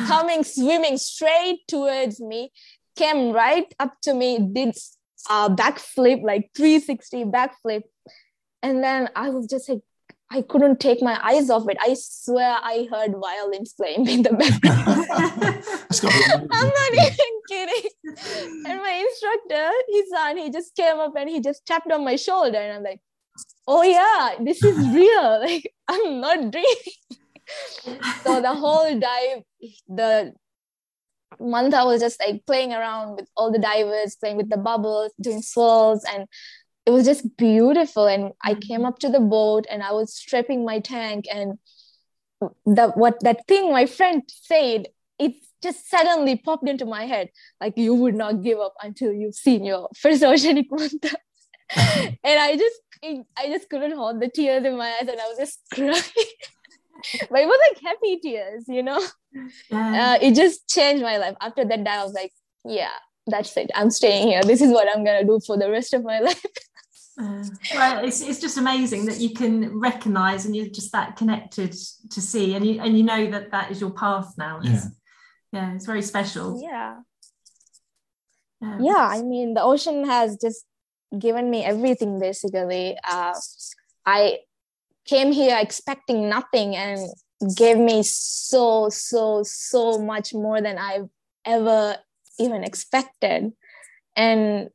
coming 0.07 0.43
swimming 0.43 0.97
straight 0.97 1.59
towards 1.67 2.19
me, 2.19 2.51
came 2.95 3.31
right 3.31 3.71
up 3.79 3.93
to 4.01 4.15
me, 4.15 4.39
did 4.39 4.75
a 5.29 5.49
backflip, 5.49 6.23
like 6.23 6.49
360 6.55 7.25
backflip. 7.25 7.83
and 8.63 8.83
then 8.83 9.09
I 9.15 9.29
was 9.29 9.45
just 9.45 9.69
like, 9.69 9.81
I 10.31 10.41
couldn't 10.41 10.79
take 10.79 11.01
my 11.01 11.19
eyes 11.23 11.49
off 11.49 11.69
it. 11.69 11.77
I 11.79 11.95
swear 11.97 12.57
I 12.61 12.87
heard 12.91 13.13
violins 13.13 13.73
playing 13.73 14.07
in 14.07 14.23
the 14.23 14.33
background. 14.33 15.05
I'm 16.51 16.67
not 16.67 16.93
even 16.93 17.41
kidding. 17.47 17.89
And 18.65 18.81
my 18.81 19.05
instructor, 19.07 19.69
Hisan, 19.93 20.37
he 20.37 20.49
just 20.49 20.75
came 20.75 20.99
up 20.99 21.13
and 21.15 21.29
he 21.29 21.41
just 21.41 21.65
tapped 21.65 21.91
on 21.91 22.03
my 22.03 22.15
shoulder, 22.15 22.57
and 22.57 22.73
I'm 22.73 22.83
like, 22.83 23.01
oh 23.67 23.83
yeah, 23.83 24.43
this 24.43 24.63
is 24.63 24.77
real. 24.93 25.39
Like 25.39 25.71
I'm 25.87 26.21
not 26.21 26.51
dreaming. 26.51 26.95
so 28.23 28.41
the 28.41 28.53
whole 28.53 28.99
dive, 28.99 29.43
the 29.87 30.33
month 31.39 31.73
I 31.73 31.83
was 31.83 32.01
just 32.01 32.19
like 32.25 32.45
playing 32.45 32.73
around 32.73 33.17
with 33.17 33.27
all 33.35 33.51
the 33.51 33.59
divers, 33.59 34.15
playing 34.15 34.37
with 34.37 34.49
the 34.49 34.57
bubbles, 34.57 35.11
doing 35.21 35.41
swirls, 35.41 36.03
and 36.05 36.27
it 36.85 36.91
was 36.91 37.05
just 37.05 37.35
beautiful. 37.37 38.07
And 38.07 38.33
I 38.43 38.51
mm-hmm. 38.51 38.59
came 38.59 38.85
up 38.85 38.99
to 38.99 39.09
the 39.09 39.19
boat 39.19 39.65
and 39.69 39.83
I 39.83 39.91
was 39.91 40.13
stripping 40.13 40.65
my 40.65 40.79
tank, 40.79 41.25
and 41.31 41.57
the 42.65 42.91
what 42.95 43.19
that 43.21 43.47
thing 43.47 43.71
my 43.71 43.85
friend 43.85 44.23
said, 44.27 44.87
it 45.19 45.33
just 45.63 45.89
suddenly 45.89 46.37
popped 46.37 46.67
into 46.67 46.85
my 46.85 47.05
head, 47.05 47.29
like 47.59 47.77
you 47.77 47.93
would 47.95 48.15
not 48.15 48.43
give 48.43 48.59
up 48.59 48.75
until 48.81 49.11
you've 49.11 49.35
seen 49.35 49.65
your 49.65 49.89
first 49.97 50.23
oceanic 50.23 50.67
manta. 50.71 51.17
and 51.75 52.39
I 52.39 52.55
just 52.55 52.81
I 53.37 53.47
just 53.47 53.69
couldn't 53.69 53.95
hold 53.95 54.21
the 54.21 54.29
tears 54.29 54.65
in 54.65 54.77
my 54.77 54.93
eyes, 54.99 55.07
and 55.07 55.19
I 55.19 55.27
was 55.27 55.37
just 55.37 55.59
crying. 55.73 55.93
but 57.29 57.39
it 57.39 57.47
was 57.47 57.59
like 57.69 57.83
happy 57.83 58.19
tears, 58.19 58.65
you 58.67 58.83
know. 58.83 59.01
Yeah. 59.69 60.17
Uh, 60.17 60.17
it 60.21 60.35
just 60.35 60.67
changed 60.69 61.03
my 61.03 61.17
life. 61.17 61.35
After 61.41 61.65
that 61.65 61.83
day, 61.83 61.91
I 61.91 62.03
was 62.03 62.13
like, 62.13 62.31
yeah, 62.63 62.95
that's 63.27 63.55
it. 63.57 63.71
I'm 63.75 63.89
staying 63.89 64.27
here. 64.27 64.41
This 64.43 64.61
is 64.61 64.71
what 64.71 64.87
I'm 64.87 65.03
gonna 65.03 65.25
do 65.25 65.39
for 65.45 65.57
the 65.57 65.69
rest 65.69 65.93
of 65.93 66.03
my 66.03 66.19
life. 66.29 66.45
Uh, 67.17 67.43
well, 67.73 68.03
it's, 68.03 68.21
it's 68.21 68.41
just 68.41 68.57
amazing 68.57 69.05
that 69.05 69.19
you 69.19 69.29
can 69.29 69.79
recognize 69.79 70.45
and 70.45 70.55
you're 70.55 70.67
just 70.67 70.91
that 70.91 71.15
connected 71.15 71.71
to 72.09 72.21
see, 72.21 72.55
and 72.55 72.65
you 72.65 72.81
and 72.81 72.97
you 72.97 73.03
know 73.03 73.31
that 73.31 73.51
that 73.51 73.71
is 73.71 73.79
your 73.79 73.91
path 73.91 74.33
now. 74.37 74.59
It's, 74.61 74.85
yeah. 74.85 74.89
yeah, 75.53 75.73
it's 75.75 75.85
very 75.85 76.01
special. 76.01 76.61
Yeah. 76.61 76.97
yeah. 78.61 78.77
Yeah, 78.81 79.07
I 79.11 79.21
mean, 79.21 79.53
the 79.53 79.63
ocean 79.63 80.05
has 80.05 80.37
just 80.37 80.65
given 81.17 81.49
me 81.49 81.63
everything 81.63 82.19
basically. 82.19 82.97
Uh, 83.07 83.33
I 84.05 84.39
came 85.05 85.31
here 85.31 85.57
expecting 85.59 86.29
nothing 86.29 86.75
and 86.75 86.99
gave 87.55 87.77
me 87.77 88.03
so, 88.03 88.89
so, 88.89 89.43
so 89.43 89.99
much 89.99 90.33
more 90.33 90.61
than 90.61 90.77
I've 90.77 91.09
ever 91.45 91.97
even 92.39 92.63
expected. 92.63 93.53
And 94.15 94.69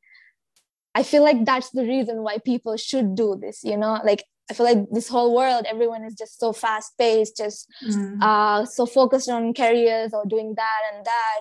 I 0.94 1.02
feel 1.02 1.22
like 1.22 1.44
that's 1.44 1.70
the 1.70 1.84
reason 1.84 2.22
why 2.22 2.38
people 2.38 2.76
should 2.76 3.14
do 3.14 3.36
this, 3.40 3.62
you 3.62 3.76
know, 3.76 4.00
like 4.04 4.24
I 4.50 4.54
feel 4.54 4.66
like 4.66 4.90
this 4.90 5.08
whole 5.08 5.34
world, 5.34 5.64
everyone 5.68 6.02
is 6.04 6.14
just 6.14 6.40
so 6.40 6.52
fast 6.52 6.98
paced, 6.98 7.36
just 7.36 7.68
mm. 7.86 8.20
uh, 8.20 8.66
so 8.66 8.84
focused 8.84 9.28
on 9.28 9.54
careers 9.54 10.12
or 10.12 10.26
doing 10.26 10.54
that 10.56 10.80
and 10.92 11.06
that. 11.06 11.40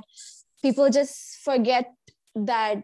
People 0.62 0.90
just 0.90 1.40
forget 1.44 1.92
that 2.36 2.84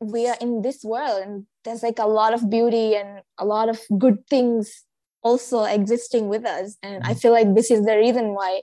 we 0.00 0.26
are 0.26 0.36
in 0.40 0.62
this 0.62 0.82
world 0.82 1.22
and 1.22 1.46
there's 1.64 1.82
like 1.82 1.98
a 1.98 2.06
lot 2.06 2.32
of 2.32 2.48
beauty 2.50 2.96
and 2.96 3.20
a 3.38 3.44
lot 3.44 3.68
of 3.68 3.80
good 3.98 4.26
things 4.28 4.84
also 5.22 5.64
existing 5.64 6.28
with 6.28 6.46
us 6.46 6.78
and 6.82 7.04
i 7.04 7.10
mm-hmm. 7.10 7.18
feel 7.18 7.32
like 7.32 7.54
this 7.54 7.70
is 7.70 7.84
the 7.84 7.96
reason 7.96 8.32
why 8.32 8.62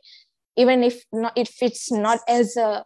even 0.55 0.83
if 0.83 1.03
not 1.11 1.31
if 1.35 1.61
it's 1.61 1.91
not 1.91 2.19
as 2.27 2.57
a 2.57 2.83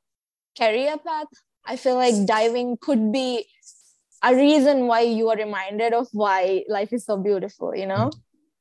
career 0.57 0.97
path 0.97 1.27
i 1.65 1.77
feel 1.77 1.95
like 1.95 2.25
diving 2.25 2.75
could 2.81 3.13
be 3.13 3.45
a 4.23 4.35
reason 4.35 4.87
why 4.87 5.01
you 5.01 5.29
are 5.29 5.37
reminded 5.37 5.93
of 5.93 6.07
why 6.11 6.63
life 6.67 6.93
is 6.93 7.05
so 7.05 7.17
beautiful 7.17 7.75
you 7.75 7.85
know? 7.85 8.11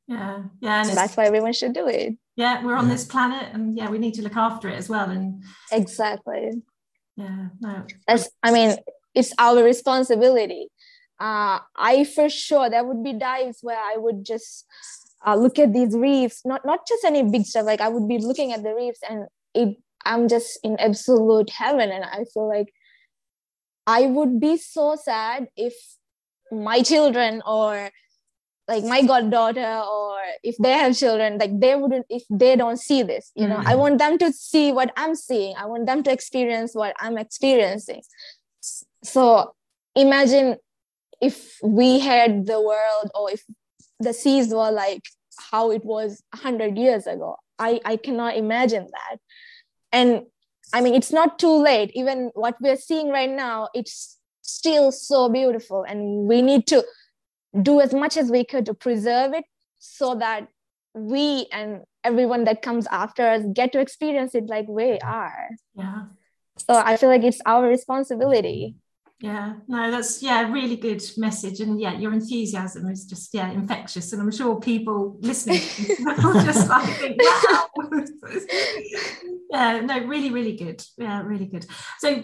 Yeah 0.07 0.43
yeah 0.61 0.83
and 0.87 0.97
that's 0.97 1.17
why 1.17 1.27
everyone 1.27 1.53
should 1.53 1.73
do 1.73 1.87
it. 1.87 2.15
Yeah 2.37 2.65
we're 2.65 2.77
on 2.77 2.89
this 2.89 3.05
planet 3.05 3.49
and 3.53 3.77
yeah 3.77 3.89
we 3.91 3.99
need 3.99 4.15
to 4.15 4.23
look 4.23 4.37
after 4.37 4.69
it 4.69 4.75
as 4.75 4.89
well 4.89 5.09
and 5.11 5.43
exactly. 5.71 6.51
Yeah 7.17 7.49
no. 7.61 7.85
That's 8.07 8.29
i 8.43 8.51
mean 8.51 8.77
it's 9.15 9.33
our 9.39 9.63
responsibility. 9.63 10.69
Uh, 11.19 11.59
i 11.77 12.05
for 12.05 12.31
sure 12.31 12.71
there 12.71 12.85
would 12.85 13.05
be 13.05 13.13
dives 13.13 13.59
where 13.61 13.79
i 13.79 13.95
would 13.97 14.25
just 14.25 14.65
uh, 15.27 15.35
look 15.35 15.59
at 15.59 15.73
these 15.75 15.95
reefs 15.95 16.41
not 16.47 16.65
not 16.65 16.87
just 16.89 17.05
any 17.05 17.23
big 17.23 17.45
stuff 17.45 17.67
like 17.67 17.83
i 17.83 17.89
would 17.89 18.09
be 18.09 18.19
looking 18.19 18.53
at 18.53 18.63
the 18.63 18.75
reefs 18.75 19.01
and 19.09 19.27
it 19.55 19.77
i'm 20.07 20.29
just 20.29 20.59
in 20.63 20.79
absolute 20.79 21.51
heaven 21.51 21.91
and 21.91 22.05
i 22.05 22.25
feel 22.33 22.49
like 22.49 22.73
i 23.87 24.07
would 24.07 24.41
be 24.41 24.57
so 24.57 24.97
sad 24.97 25.49
if 25.57 25.75
my 26.53 26.83
children 26.83 27.43
or 27.47 27.91
like 28.69 28.85
my 28.85 29.03
goddaughter 29.03 29.83
or 29.93 30.17
if 30.45 30.57
they 30.59 30.73
have 30.73 30.97
children 30.97 31.39
like 31.39 31.59
they 31.59 31.75
wouldn't 31.75 32.07
if 32.09 32.23
they 32.31 32.55
don't 32.55 32.79
see 32.79 33.03
this 33.03 33.33
you 33.35 33.47
know? 33.49 33.57
Mm-hmm. 33.57 33.69
i 33.69 33.75
want 33.75 33.99
them 33.99 34.17
to 34.19 34.33
see 34.33 34.71
what 34.73 34.93
i'm 34.97 35.15
seeing. 35.15 35.55
I 35.57 35.67
want 35.67 35.87
them 35.87 36.03
to 36.05 36.13
experience 36.13 36.75
what 36.75 36.95
i'm 37.01 37.19
experiencing. 37.19 38.03
So 39.03 39.55
imagine 39.97 40.57
if 41.21 41.59
we 41.63 41.99
had 41.99 42.47
the 42.47 42.61
world 42.61 43.11
or 43.15 43.31
if 43.31 43.43
the 43.99 44.13
seas 44.13 44.49
were 44.53 44.71
like 44.71 45.03
how 45.51 45.71
it 45.71 45.85
was 45.85 46.23
100 46.33 46.77
years 46.79 47.07
ago. 47.07 47.37
I 47.59 47.81
i 47.85 47.97
cannot 47.97 48.37
imagine 48.37 48.87
that. 48.91 49.19
And 49.93 50.27
i 50.73 50.81
mean 50.81 50.95
it's 50.95 51.13
not 51.13 51.39
too 51.39 51.53
late. 51.53 51.91
Even 51.95 52.31
what 52.35 52.57
we're 52.61 52.77
seeing 52.77 53.09
right 53.09 53.31
now 53.31 53.69
it's 53.75 54.19
still 54.43 54.91
so 54.91 55.29
beautiful. 55.29 55.85
And 55.85 56.27
we 56.27 56.43
need 56.43 56.67
to 56.69 56.85
do 57.63 57.81
as 57.81 57.93
much 57.95 58.17
as 58.17 58.31
we 58.31 58.45
could 58.45 58.67
to 58.67 58.75
preserve 58.75 59.33
it 59.35 59.45
so 59.79 60.15
that 60.17 60.49
we 60.95 61.47
and 61.53 61.83
everyone 62.05 62.45
that 62.45 62.63
comes 62.63 62.87
after 62.89 63.29
us 63.29 63.43
get 63.53 63.73
to 63.73 63.81
experience 63.81 64.35
it 64.35 64.47
like 64.47 64.67
we 64.69 64.99
are. 65.01 65.49
Yeah 65.75 66.03
so 66.67 66.75
i 66.85 66.97
feel 66.97 67.09
like 67.09 67.23
it's 67.23 67.41
our 67.47 67.67
responsibility 67.67 68.75
yeah 69.21 69.55
no 69.69 69.91
that's 69.91 70.23
yeah 70.23 70.51
really 70.51 70.77
good 70.77 71.03
message 71.19 71.61
and 71.61 71.79
yeah 71.79 71.93
your 71.93 72.13
enthusiasm 72.13 72.89
is 72.89 73.05
just 73.05 73.35
yeah 73.35 73.51
infectious 73.51 74.13
and 74.13 74.23
i'm 74.23 74.31
sure 74.31 74.59
people 74.59 75.19
listening 75.21 75.61
will 76.23 76.43
just 76.43 76.69
like 76.69 76.89
think 76.97 77.21
wow. 77.21 78.05
Yeah 79.51 79.81
no 79.81 79.99
really 80.07 80.31
really 80.31 80.57
good. 80.57 80.83
Yeah 80.97 81.23
really 81.23 81.47
good. 81.47 81.67
So 81.99 82.23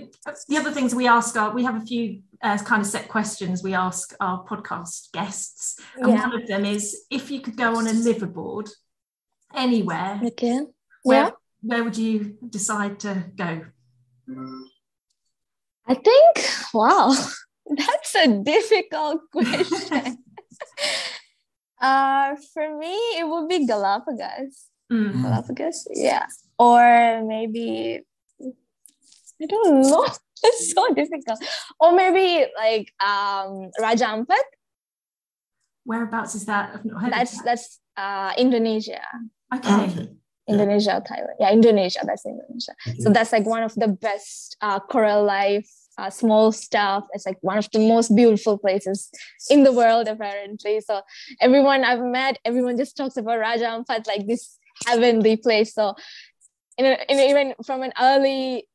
the 0.48 0.56
other 0.56 0.70
things 0.70 0.94
we 0.94 1.08
ask 1.08 1.36
are 1.36 1.52
we 1.52 1.64
have 1.64 1.76
a 1.76 1.84
few 1.84 2.22
uh, 2.40 2.56
kind 2.58 2.80
of 2.80 2.86
set 2.86 3.08
questions 3.08 3.62
we 3.62 3.74
ask 3.74 4.14
our 4.20 4.44
podcast 4.44 5.10
guests 5.12 5.80
and 5.96 6.12
yeah. 6.12 6.28
one 6.28 6.40
of 6.40 6.46
them 6.46 6.64
is 6.64 7.04
if 7.10 7.30
you 7.30 7.40
could 7.40 7.56
go 7.56 7.76
on 7.76 7.86
a 7.86 7.90
liveaboard 7.90 8.70
anywhere 9.54 10.20
okay. 10.22 10.60
where, 11.02 11.24
yeah 11.24 11.30
where 11.62 11.82
would 11.82 11.96
you 11.96 12.36
decide 12.50 13.00
to 13.00 13.24
go 13.34 13.62
I 15.86 15.94
think, 15.94 16.32
wow, 16.74 17.14
that's 17.66 18.14
a 18.14 18.42
difficult 18.42 19.22
question. 19.32 20.18
uh, 21.80 22.34
for 22.52 22.78
me, 22.78 22.94
it 23.18 23.28
would 23.28 23.48
be 23.48 23.66
Galapagos. 23.66 24.66
Mm. 24.92 25.22
Galapagos, 25.22 25.88
yeah. 25.94 26.26
Or 26.58 27.22
maybe, 27.24 28.02
I 28.40 29.46
don't 29.46 29.82
know. 29.82 30.06
It's 30.44 30.74
so 30.74 30.92
difficult. 30.92 31.40
Or 31.80 31.96
maybe 31.96 32.44
like 32.54 32.92
um, 33.00 33.70
Raja 33.80 34.04
Ampat. 34.04 34.44
Whereabouts 35.84 36.34
is 36.34 36.44
that? 36.44 36.82
that's 37.08 37.38
that. 37.38 37.44
that's 37.44 37.80
uh, 37.96 38.32
Indonesia. 38.36 39.00
Okay. 39.54 39.84
okay. 39.84 40.08
Indonesia, 40.48 41.02
Thailand. 41.08 41.36
Yeah, 41.40 41.50
Indonesia. 41.50 42.00
That's 42.04 42.24
Indonesia. 42.24 42.72
Okay. 42.86 42.98
So 43.00 43.10
that's 43.10 43.32
like 43.32 43.46
one 43.46 43.62
of 43.62 43.74
the 43.74 43.88
best 43.88 44.56
uh, 44.60 44.78
coral 44.80 45.24
life, 45.24 45.68
uh, 45.98 46.10
small 46.10 46.52
stuff. 46.52 47.04
It's 47.12 47.26
like 47.26 47.38
one 47.40 47.58
of 47.58 47.68
the 47.72 47.80
most 47.80 48.14
beautiful 48.14 48.58
places 48.58 49.10
in 49.50 49.64
the 49.64 49.72
world, 49.72 50.08
apparently. 50.08 50.80
So 50.80 51.02
everyone 51.40 51.84
I've 51.84 52.02
met, 52.02 52.38
everyone 52.44 52.76
just 52.76 52.96
talks 52.96 53.16
about 53.16 53.38
Raja 53.38 53.64
Ampat 53.64 54.06
like 54.06 54.26
this 54.26 54.58
heavenly 54.86 55.36
place. 55.36 55.74
So 55.74 55.94
in, 56.78 56.86
a, 56.86 56.98
in 57.08 57.18
a, 57.18 57.28
even 57.30 57.54
from 57.64 57.82
an 57.82 57.92
early 58.00 58.68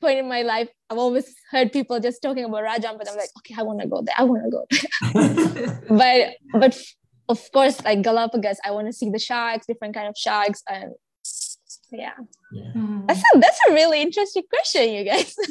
point 0.00 0.18
in 0.18 0.28
my 0.28 0.42
life, 0.42 0.68
I've 0.90 0.98
always 0.98 1.34
heard 1.50 1.72
people 1.72 1.98
just 1.98 2.22
talking 2.22 2.44
about 2.44 2.62
Raja 2.62 2.88
Ampat. 2.88 3.08
I'm 3.10 3.16
like, 3.16 3.30
okay, 3.38 3.54
I 3.58 3.62
want 3.62 3.80
to 3.80 3.88
go 3.88 4.02
there. 4.02 4.14
I 4.16 4.24
want 4.24 4.44
to 4.44 4.50
go 4.50 4.66
there. 4.70 5.82
but 5.88 6.60
but 6.60 6.78
of 7.28 7.52
course, 7.52 7.82
like 7.82 8.02
Galapagos, 8.02 8.58
I 8.64 8.70
want 8.70 8.86
to 8.86 8.92
see 8.92 9.10
the 9.10 9.18
sharks, 9.18 9.66
different 9.66 9.94
kind 9.94 10.08
of 10.08 10.14
sharks, 10.16 10.62
and 10.68 10.92
yeah. 11.90 12.12
yeah. 12.52 12.72
Mm. 12.74 13.06
That's 13.06 13.20
a 13.20 13.38
that's 13.38 13.60
a 13.68 13.72
really 13.72 14.02
interesting 14.02 14.44
question, 14.48 14.92
you 14.92 15.04
guys. 15.04 15.34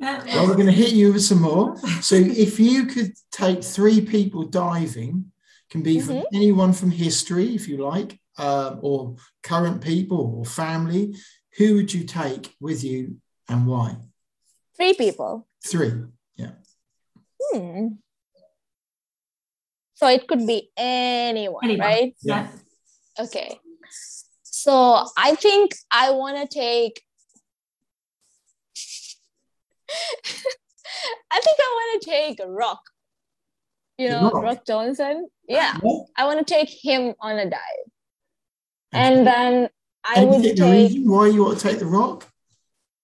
well, 0.00 0.46
we're 0.46 0.54
going 0.54 0.66
to 0.66 0.72
hit 0.72 0.92
you 0.92 1.12
with 1.12 1.22
some 1.22 1.42
more. 1.42 1.76
So, 2.00 2.16
if 2.16 2.58
you 2.60 2.86
could 2.86 3.12
take 3.30 3.62
three 3.62 4.00
people 4.00 4.44
diving, 4.44 5.32
can 5.70 5.82
be 5.82 6.00
from 6.00 6.16
mm-hmm. 6.16 6.36
anyone 6.36 6.72
from 6.72 6.90
history, 6.90 7.54
if 7.54 7.68
you 7.68 7.78
like, 7.78 8.18
uh, 8.38 8.76
or 8.80 9.16
current 9.42 9.82
people 9.82 10.34
or 10.36 10.44
family, 10.44 11.16
who 11.56 11.76
would 11.76 11.92
you 11.92 12.04
take 12.04 12.54
with 12.60 12.84
you 12.84 13.16
and 13.48 13.66
why? 13.66 13.96
Three 14.76 14.94
people. 14.94 15.46
Three, 15.64 15.92
yeah. 16.36 16.52
Hmm. 17.40 17.88
So 19.94 20.08
it 20.08 20.26
could 20.26 20.46
be 20.46 20.70
anyone, 20.76 21.60
Anyone. 21.62 21.86
right? 21.86 22.14
Yeah. 22.22 22.48
Okay. 23.20 23.58
So 24.62 25.04
I 25.18 25.34
think 25.34 25.74
I 25.90 26.12
want 26.12 26.36
to 26.36 26.46
take. 26.46 27.02
I 31.32 31.40
think 31.40 31.58
I 31.58 31.70
want 31.74 32.00
to 32.00 32.08
take 32.08 32.38
Rock. 32.46 32.80
You 33.98 34.10
know, 34.10 34.30
Rock? 34.30 34.42
Rock 34.44 34.64
Johnson. 34.64 35.26
Yeah? 35.48 35.78
I 36.16 36.26
want 36.26 36.46
to 36.46 36.54
take 36.54 36.68
him 36.70 37.14
on 37.20 37.40
a 37.40 37.50
dive, 37.50 37.58
and 38.92 39.26
then 39.26 39.68
I 40.04 40.20
Any 40.20 40.26
would 40.30 40.42
take 40.44 40.60
reason 40.60 41.10
why 41.10 41.26
you 41.26 41.42
want 41.42 41.58
to 41.58 41.68
take 41.68 41.80
the 41.80 41.86
rock? 41.86 42.28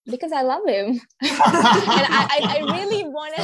because 0.09 0.31
I 0.31 0.43
love 0.43 0.65
him, 0.65 0.87
and 1.21 1.31
I, 1.31 2.27
I, 2.31 2.39
I 2.57 2.59
really 2.77 3.03
want 3.03 3.35
to, 3.35 3.43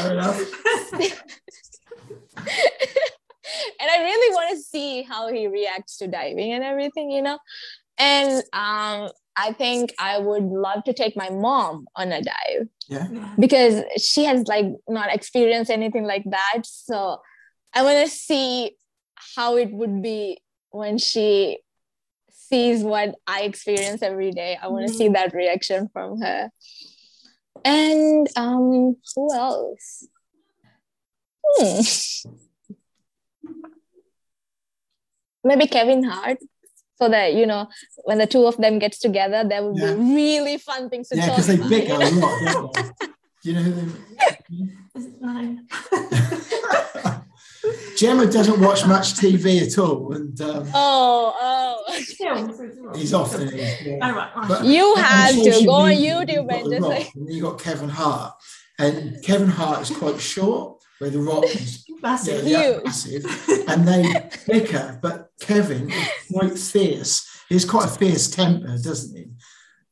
and 3.78 3.89
I 3.91 3.97
really 4.03 4.34
want 4.34 4.55
to 4.55 4.57
see 4.63 5.03
how 5.03 5.32
he 5.32 5.47
reacts 5.47 5.97
to 5.97 6.07
diving 6.07 6.53
and 6.53 6.63
everything, 6.63 7.11
you 7.11 7.22
know. 7.22 7.39
And 7.98 8.43
um, 8.54 9.10
I 9.38 9.54
think 9.58 9.93
I 10.00 10.20
would 10.20 10.43
love 10.43 10.84
to 10.86 10.93
take 10.93 11.16
my 11.16 11.30
mom 11.30 11.88
on 11.96 12.12
a 12.12 12.22
dive 12.22 12.68
Yeah. 12.88 13.08
because 13.39 13.84
she 13.98 14.26
has 14.26 14.48
like 14.48 14.66
not 14.88 15.14
experienced 15.14 15.72
anything 15.72 16.06
like 16.06 16.24
that. 16.30 16.62
So 16.66 17.20
I 17.74 17.84
want 17.84 18.06
to 18.06 18.14
see 18.14 18.76
how 19.36 19.58
it 19.58 19.72
would 19.72 20.02
be 20.02 20.39
when 20.72 20.98
she 20.98 21.60
sees 22.30 22.84
what 22.84 23.16
I 23.28 23.41
experience 23.41 24.02
every 24.02 24.32
day. 24.32 24.58
I 24.62 24.68
want 24.68 24.88
to 24.88 24.93
see 24.93 25.10
that 25.10 25.34
reaction 25.34 25.89
from 25.91 26.22
her. 26.22 26.50
And 27.64 28.28
um, 28.36 28.98
who 29.16 29.34
else? 29.34 30.08
Hmm. 31.58 32.30
Maybe 35.43 35.68
Kevin 35.68 36.04
Hart. 36.04 36.38
So 36.98 37.10
that 37.10 37.34
you 37.34 37.46
know, 37.46 37.68
when 38.06 38.18
the 38.20 38.28
two 38.28 38.46
of 38.46 38.56
them 38.58 38.80
gets 38.80 39.00
together, 39.00 39.43
there 39.48 39.62
will 39.64 39.78
Yeah. 39.78 39.93
be 39.96 40.00
really 40.16 40.58
fun 40.58 40.89
things 40.89 41.10
to 41.10 41.18
Yeah, 41.18 41.28
talk 41.28 41.36
because 41.36 41.48
they 41.48 41.56
about. 41.56 41.70
bicker 41.70 41.93
a 41.93 42.10
lot, 42.10 42.41
don't 42.46 42.76
they? 42.76 43.06
Do 43.43 43.52
you 43.52 43.54
know 43.54 43.62
who 43.62 43.91
No. 45.22 45.34
they 45.34 45.58
Gemma 47.98 48.26
doesn't 48.28 48.60
watch 48.62 48.86
much 48.86 49.14
TV 49.16 49.62
at 49.66 49.78
all, 49.80 50.14
and 50.14 50.39
um, 50.41 50.68
Oh, 50.74 51.34
oh. 51.41 52.93
he's 52.96 53.14
off. 53.14 53.34
Isn't 53.34 53.52
he? 53.54 53.58
Yeah. 53.89 54.12
right, 54.12 54.36
right. 54.36 54.48
But- 54.48 54.66
You 54.66 54.84
on 54.84 54.98
have 55.04 55.36
to 55.36 55.66
go 55.66 55.72
on 55.72 55.91
YouTube 55.91 56.30
you've 56.34 56.48
got 56.48 56.62
and 56.62 56.72
just 56.72 56.82
Rock, 56.82 56.89
like, 56.91 57.16
and 57.16 57.34
you 57.34 57.41
got 57.41 57.60
Kevin 57.60 57.89
Hart, 57.89 58.34
and 58.78 59.24
Kevin 59.24 59.48
Hart 59.48 59.82
is 59.89 59.96
quite 59.98 60.20
short, 60.20 60.82
where 61.00 61.10
the 61.10 61.20
Rock 61.20 61.46
is 61.46 61.86
Massive. 62.02 62.43
yeah, 62.46 62.60
yeah, 62.62 62.74
Huge. 62.74 62.84
massive, 62.86 63.64
and 63.68 63.88
they 63.88 64.30
bicker. 64.48 65.00
But 65.02 65.24
Kevin 65.39 65.91
is 65.91 66.07
quite 66.31 66.57
fierce. 66.57 67.27
He 67.49 67.55
has 67.55 67.65
quite 67.65 67.86
a 67.86 67.89
fierce 67.89 68.29
temper, 68.29 68.77
doesn't 68.81 69.15
he? 69.15 69.25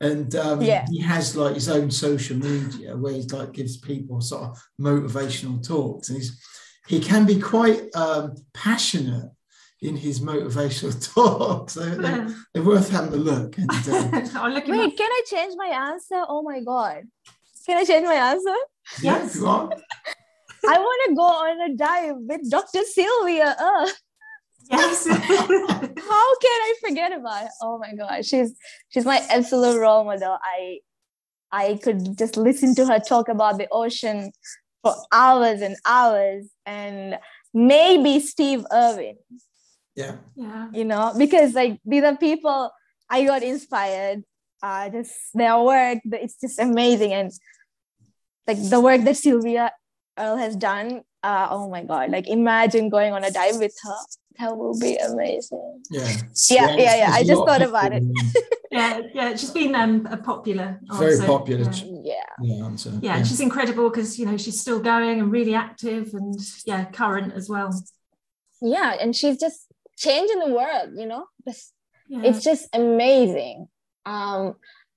And 0.00 0.34
um, 0.36 0.60
Yeah. 0.62 0.84
he 0.90 1.00
has 1.00 1.36
like 1.36 1.54
his 1.54 1.68
own 1.68 1.90
social 1.90 2.36
media 2.36 2.96
where 2.96 3.12
he 3.12 3.22
like 3.22 3.52
gives 3.52 3.76
people 3.76 4.20
sort 4.20 4.42
of 4.44 4.62
motivational 4.80 5.66
talks, 5.66 6.08
and 6.08 6.18
he's 6.18 6.40
he 6.88 7.00
can 7.00 7.24
be 7.24 7.40
quite 7.40 7.94
um, 7.94 8.34
passionate 8.52 9.30
in 9.80 9.96
his 9.96 10.20
motivational 10.20 10.92
talks. 11.14 11.74
So 11.74 11.80
they're, 11.80 12.28
they're 12.52 12.62
worth 12.62 12.90
having 12.90 13.12
a 13.14 13.16
look. 13.16 13.56
And, 13.56 13.70
um, 13.70 14.30
I'll 14.36 14.50
look 14.50 14.64
him 14.66 14.74
up. 14.74 14.80
wait, 14.80 14.96
can 14.96 15.10
I 15.10 15.22
change 15.26 15.54
my 15.56 15.66
answer? 15.68 16.22
Oh 16.28 16.42
my 16.42 16.60
God. 16.60 17.04
Can 17.64 17.78
I 17.78 17.84
change 17.84 18.04
my 18.06 18.14
answer? 18.14 18.54
yeah, 19.02 19.16
Yes. 19.18 19.30
if 19.30 19.40
you 19.40 19.46
want. 19.46 19.74
I 20.66 20.78
want 20.78 21.08
to 21.08 21.14
go 21.14 21.22
on 21.22 21.70
a 21.70 21.74
dive 21.74 22.16
with 22.18 22.50
Dr. 22.50 22.80
Sylvia. 22.84 23.54
Uh, 23.58 23.88
Yes. 24.70 25.06
how 25.08 25.18
can 25.18 26.58
I 26.68 26.74
forget 26.86 27.12
about 27.12 27.44
it? 27.44 27.50
Oh 27.62 27.78
my 27.78 27.94
God. 27.94 28.24
She's 28.24 28.54
she's 28.88 29.04
my 29.04 29.20
absolute 29.30 29.78
role 29.78 30.04
model. 30.04 30.38
I 30.42 30.80
I 31.52 31.78
could 31.82 32.18
just 32.18 32.36
listen 32.36 32.74
to 32.76 32.86
her 32.86 32.98
talk 32.98 33.28
about 33.28 33.58
the 33.58 33.68
ocean 33.70 34.32
for 34.82 34.94
hours 35.12 35.60
and 35.60 35.76
hours 35.86 36.48
and 36.66 37.18
maybe 37.52 38.20
Steve 38.20 38.66
Irwin. 38.72 39.16
Yeah. 39.96 40.16
yeah. 40.34 40.70
you 40.72 40.84
know 40.84 41.12
because 41.16 41.54
like 41.54 41.78
these 41.84 42.02
are 42.02 42.16
people 42.16 42.72
i 43.08 43.22
got 43.24 43.44
inspired 43.44 44.24
uh 44.60 44.88
just 44.88 45.14
their 45.34 45.56
work 45.60 46.00
the- 46.04 46.20
it's 46.20 46.34
just 46.40 46.58
amazing 46.58 47.12
and 47.12 47.30
like 48.48 48.58
the 48.70 48.80
work 48.80 49.02
that 49.02 49.16
Sylvia 49.16 49.72
Earle 50.18 50.36
has 50.36 50.56
done 50.56 51.02
uh 51.30 51.46
oh 51.56 51.64
my 51.74 51.82
god 51.90 52.10
like 52.16 52.26
imagine 52.28 52.88
going 52.96 53.12
on 53.16 53.22
a 53.24 53.30
dive 53.30 53.56
with 53.64 53.74
her 53.84 53.96
that 54.38 54.56
will 54.60 54.76
be 54.78 54.92
amazing 55.10 55.68
Yeah. 55.90 56.08
yeah 56.50 56.68
yeah 56.84 56.94
yeah, 57.02 57.10
i 57.18 57.22
just 57.32 57.42
thought 57.48 57.62
about 57.70 57.92
it 57.98 58.02
Yeah, 58.74 59.00
yeah, 59.18 59.36
she's 59.36 59.52
been 59.52 59.72
um, 59.76 60.04
a 60.10 60.16
popular. 60.16 60.80
Very 60.98 61.18
popular. 61.24 61.70
Yeah. 61.70 61.92
yeah 62.12 62.30
Yeah, 62.42 62.64
answer. 62.64 62.90
Yeah, 63.06 63.16
and 63.18 63.24
she's 63.28 63.38
incredible 63.48 63.88
because 63.88 64.18
you 64.18 64.26
know 64.28 64.36
she's 64.36 64.58
still 64.64 64.80
going 64.80 65.20
and 65.20 65.30
really 65.30 65.54
active 65.54 66.04
and 66.12 66.34
yeah, 66.70 66.82
current 67.00 67.30
as 67.38 67.46
well. 67.48 67.70
yeah 68.60 68.90
and 69.00 69.14
she's 69.18 69.38
just 69.44 69.60
changing 70.06 70.40
the 70.44 70.50
world 70.58 70.88
you 71.00 71.06
know 71.12 71.22
Just- 71.46 71.72
Yeah. 72.08 72.22
it's 72.28 72.42
just 72.50 72.64
amazing 72.82 73.56
um 74.12 74.42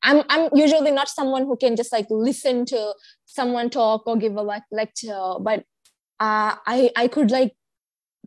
i'm 0.08 0.20
i'm 0.34 0.44
usually 0.66 0.92
not 1.00 1.08
someone 1.20 1.44
who 1.48 1.56
can 1.64 1.74
just 1.82 1.92
like 1.98 2.08
listen 2.10 2.66
to 2.74 2.80
someone 3.38 3.70
talk 3.70 4.02
or 4.08 4.16
give 4.24 4.36
a 4.44 4.46
like 4.54 4.66
lecture 4.82 5.26
but 5.48 5.60
uh 6.20 6.56
i 6.66 6.90
i 6.96 7.08
could 7.08 7.32
like 7.32 7.56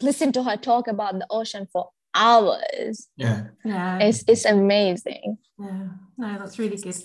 listen 0.03 0.33
to 0.33 0.43
her 0.43 0.57
talk 0.57 0.89
about 0.89 1.19
the 1.19 1.27
ocean 1.31 1.67
for 1.73 1.91
hours 2.15 3.09
Yeah. 3.17 3.49
yeah. 3.65 3.99
it's 3.99 4.25
it's 4.27 4.45
amazing 4.45 5.39
Yeah, 5.59 5.89
no, 6.17 6.39
that's 6.39 6.59
really 6.59 6.79
good. 6.79 6.97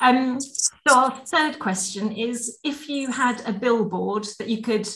Um, 0.00 0.38
so 0.40 0.90
our 0.94 1.10
third 1.26 1.58
question 1.58 2.12
is: 2.12 2.58
if 2.62 2.88
you 2.88 3.10
had 3.10 3.42
a 3.44 3.52
billboard 3.52 4.24
that 4.38 4.48
you 4.48 4.62
could 4.62 4.86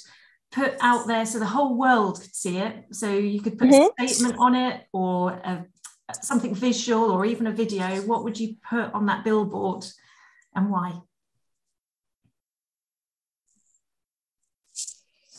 put 0.53 0.73
out 0.81 1.07
there 1.09 1.27
so 1.27 1.39
the 1.41 1.53
whole 1.57 1.75
world 1.77 2.21
could 2.23 2.35
see 2.35 2.59
it, 2.59 2.75
so 2.93 3.07
you 3.35 3.41
could 3.43 3.59
put 3.59 3.69
Mhm. 3.71 3.89
a 3.89 4.07
statement 4.07 4.37
on 4.39 4.55
it 4.55 4.87
or 4.93 5.33
a, 5.51 5.67
something 6.23 6.55
visual 6.55 7.11
or 7.11 7.27
even 7.27 7.47
a 7.49 7.53
video, 7.63 7.87
what 8.11 8.23
would 8.25 8.39
you 8.39 8.49
put 8.71 8.87
on 8.95 9.07
that 9.07 9.25
billboard 9.25 9.85
and 10.55 10.71
why? 10.71 10.89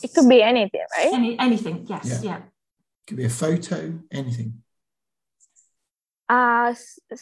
It 0.03 0.13
could 0.13 0.27
be 0.29 0.41
anything 0.41 0.85
right 0.95 1.13
Any 1.13 1.37
anything? 1.39 1.85
Yes, 1.87 2.05
Yeah. 2.05 2.21
yeah. 2.29 2.41
Could 3.07 3.17
be 3.17 3.25
a 3.25 3.29
photo, 3.43 3.79
anything. 4.11 4.49
uh 6.29 6.73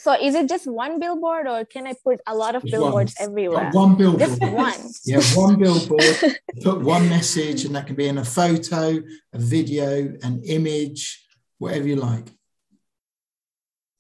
so 0.04 0.12
is 0.28 0.34
it 0.40 0.50
just 0.54 0.66
one 0.68 1.00
billboard 1.00 1.46
or 1.52 1.60
can 1.74 1.84
i 1.92 1.94
put 2.08 2.18
a 2.28 2.36
lot 2.36 2.54
of 2.58 2.62
Just 2.64 2.74
billboards 2.74 3.14
one. 3.20 3.30
everywhere 3.30 3.64
Got 3.72 3.76
one 3.84 3.94
billboard. 4.00 4.20
just 4.28 4.42
one 4.66 4.82
Yeah, 5.12 5.22
one 5.44 5.56
billboard. 5.64 6.18
put 6.68 6.78
one 6.96 7.06
message, 7.16 7.60
and 7.66 7.74
that 7.76 7.88
can 7.88 7.96
be 7.96 8.08
in 8.14 8.18
a 8.18 8.26
photo, 8.40 8.84
a 9.38 9.40
video, 9.56 9.88
an 10.28 10.36
image, 10.58 11.02
whatever 11.58 11.88
you 11.92 11.96
like. 12.12 12.28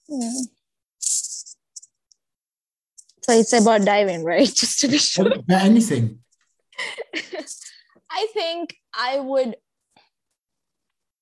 Hmm. 0.10 0.42
so 3.24 3.30
it's 3.42 3.54
about 3.54 3.82
diving 3.94 4.24
right 4.24 4.52
just 4.62 4.80
to 4.82 4.88
be 4.90 4.98
sure 4.98 5.28
About 5.28 5.62
anything. 5.72 6.06
I 8.10 8.28
think 8.34 8.76
I 8.93 9.20
would 9.20 9.55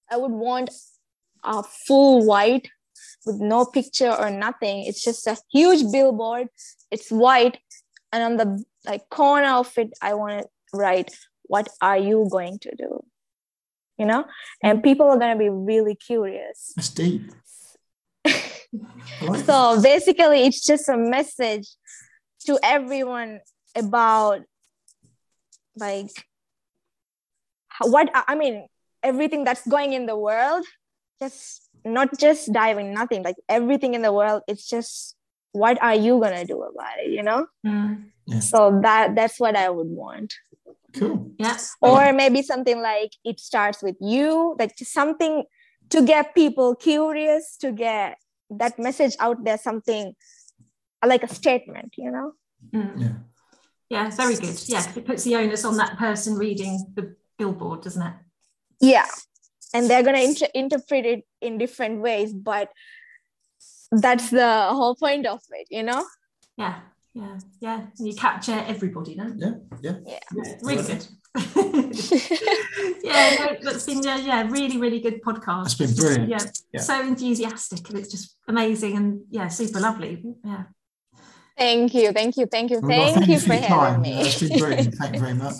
I 0.09 0.17
would 0.17 0.31
want 0.31 0.69
a 1.43 1.63
full 1.63 2.25
white 2.25 2.69
with 3.25 3.39
no 3.39 3.65
picture 3.65 4.11
or 4.11 4.29
nothing. 4.29 4.85
It's 4.85 5.03
just 5.03 5.25
a 5.27 5.37
huge 5.51 5.91
billboard. 5.91 6.47
It's 6.91 7.09
white 7.09 7.57
and 8.11 8.23
on 8.23 8.37
the 8.37 8.63
like 8.85 9.09
corner 9.09 9.53
of 9.55 9.71
it 9.77 9.91
I 10.01 10.13
want 10.13 10.41
to 10.41 10.47
write 10.77 11.11
what 11.43 11.67
are 11.81 11.97
you 11.97 12.27
going 12.29 12.59
to 12.59 12.75
do? 12.75 13.03
You 13.97 14.05
know? 14.05 14.25
And 14.61 14.83
people 14.83 15.07
are 15.07 15.17
going 15.17 15.37
to 15.37 15.39
be 15.39 15.49
really 15.49 15.95
curious. 15.95 16.73
That's 16.75 16.89
deep. 16.89 17.31
Like. 19.21 19.45
So 19.45 19.81
basically 19.81 20.45
it's 20.45 20.65
just 20.65 20.89
a 20.89 20.97
message 20.97 21.67
to 22.45 22.59
everyone 22.61 23.39
about 23.75 24.41
like 25.77 26.09
what 27.81 28.09
I 28.13 28.35
mean 28.35 28.67
everything 29.03 29.43
that's 29.43 29.65
going 29.67 29.93
in 29.93 30.05
the 30.05 30.17
world 30.17 30.65
just 31.21 31.61
not 31.85 32.17
just 32.17 32.51
diving 32.51 32.93
nothing 32.93 33.23
like 33.23 33.35
everything 33.47 33.93
in 33.93 34.01
the 34.01 34.11
world 34.11 34.41
it's 34.47 34.67
just 34.67 35.15
what 35.51 35.81
are 35.81 35.95
you 35.95 36.19
going 36.19 36.35
to 36.35 36.45
do 36.45 36.61
about 36.63 36.97
it 36.99 37.11
you 37.11 37.21
know 37.23 37.45
Mm, 37.65 38.09
so 38.41 38.79
that 38.81 39.13
that's 39.15 39.39
what 39.39 39.55
i 39.55 39.69
would 39.69 39.87
want 39.87 40.33
Cool. 40.97 41.31
yeah. 41.37 41.57
or 41.81 42.11
maybe 42.13 42.41
something 42.41 42.81
like 42.81 43.11
it 43.23 43.39
starts 43.39 43.83
with 43.83 43.95
you 44.01 44.55
like 44.57 44.73
something 44.79 45.43
to 45.89 46.01
get 46.01 46.33
people 46.33 46.75
curious 46.75 47.55
to 47.57 47.71
get 47.71 48.17
that 48.49 48.79
message 48.79 49.15
out 49.19 49.43
there 49.43 49.57
something 49.59 50.15
like 51.05 51.21
a 51.23 51.27
statement 51.33 51.93
you 51.97 52.09
know 52.11 52.33
Mm. 52.73 52.99
Yeah. 52.99 53.13
Yeah, 53.89 54.09
very 54.09 54.35
good. 54.35 54.57
Yeah, 54.65 54.83
it 54.95 55.05
puts 55.05 55.23
the 55.23 55.35
onus 55.35 55.63
on 55.65 55.77
that 55.77 55.99
person 55.99 56.33
reading 56.35 56.81
the 56.95 57.15
billboard, 57.37 57.81
doesn't 57.81 58.01
it? 58.01 58.13
yeah 58.81 59.05
and 59.73 59.89
they're 59.89 60.03
going 60.03 60.15
to 60.15 60.23
inter- 60.23 60.51
interpret 60.53 61.05
it 61.05 61.23
in 61.41 61.57
different 61.57 62.01
ways 62.01 62.33
but 62.33 62.69
that's 63.91 64.29
the 64.29 64.67
whole 64.71 64.95
point 64.95 65.25
of 65.25 65.39
it 65.51 65.67
you 65.71 65.81
know 65.83 66.05
yeah 66.57 66.79
yeah 67.13 67.37
yeah 67.61 67.85
and 67.97 68.07
you 68.07 68.13
capture 68.13 68.63
everybody 68.67 69.15
no 69.15 69.33
Yeah, 69.37 69.51
yeah. 69.81 69.93
Yeah. 70.05 70.19
yeah, 70.35 70.55
really 70.61 70.83
good 70.83 71.07
yeah 73.03 73.35
no, 73.39 73.57
that's 73.63 73.85
been 73.85 74.03
yeah, 74.03 74.17
yeah 74.17 74.47
really 74.49 74.77
really 74.77 74.99
good 74.99 75.21
podcast 75.21 75.63
That's 75.63 75.75
been 75.75 75.95
brilliant. 75.95 76.29
yeah, 76.29 76.43
Yeah. 76.73 76.81
so 76.81 77.01
enthusiastic 77.01 77.89
and 77.89 77.99
it's 77.99 78.11
just 78.11 78.35
amazing 78.47 78.97
and 78.97 79.21
yeah 79.29 79.47
super 79.47 79.79
lovely 79.79 80.23
yeah 80.43 80.63
thank 81.57 81.93
you 81.93 82.11
thank 82.11 82.35
you 82.37 82.45
thank 82.45 82.71
you 82.71 82.79
Well, 82.81 83.13
thank 83.13 83.27
you 83.27 83.39
for 83.39 83.53
your 83.53 83.63
having 83.63 83.93
time. 83.93 84.01
me 84.01 84.23
That's 84.23 84.41
been 84.41 84.59
brilliant. 84.59 84.95
Thank 84.99 85.15
you 85.15 85.21
very 85.21 85.33
much. 85.33 85.55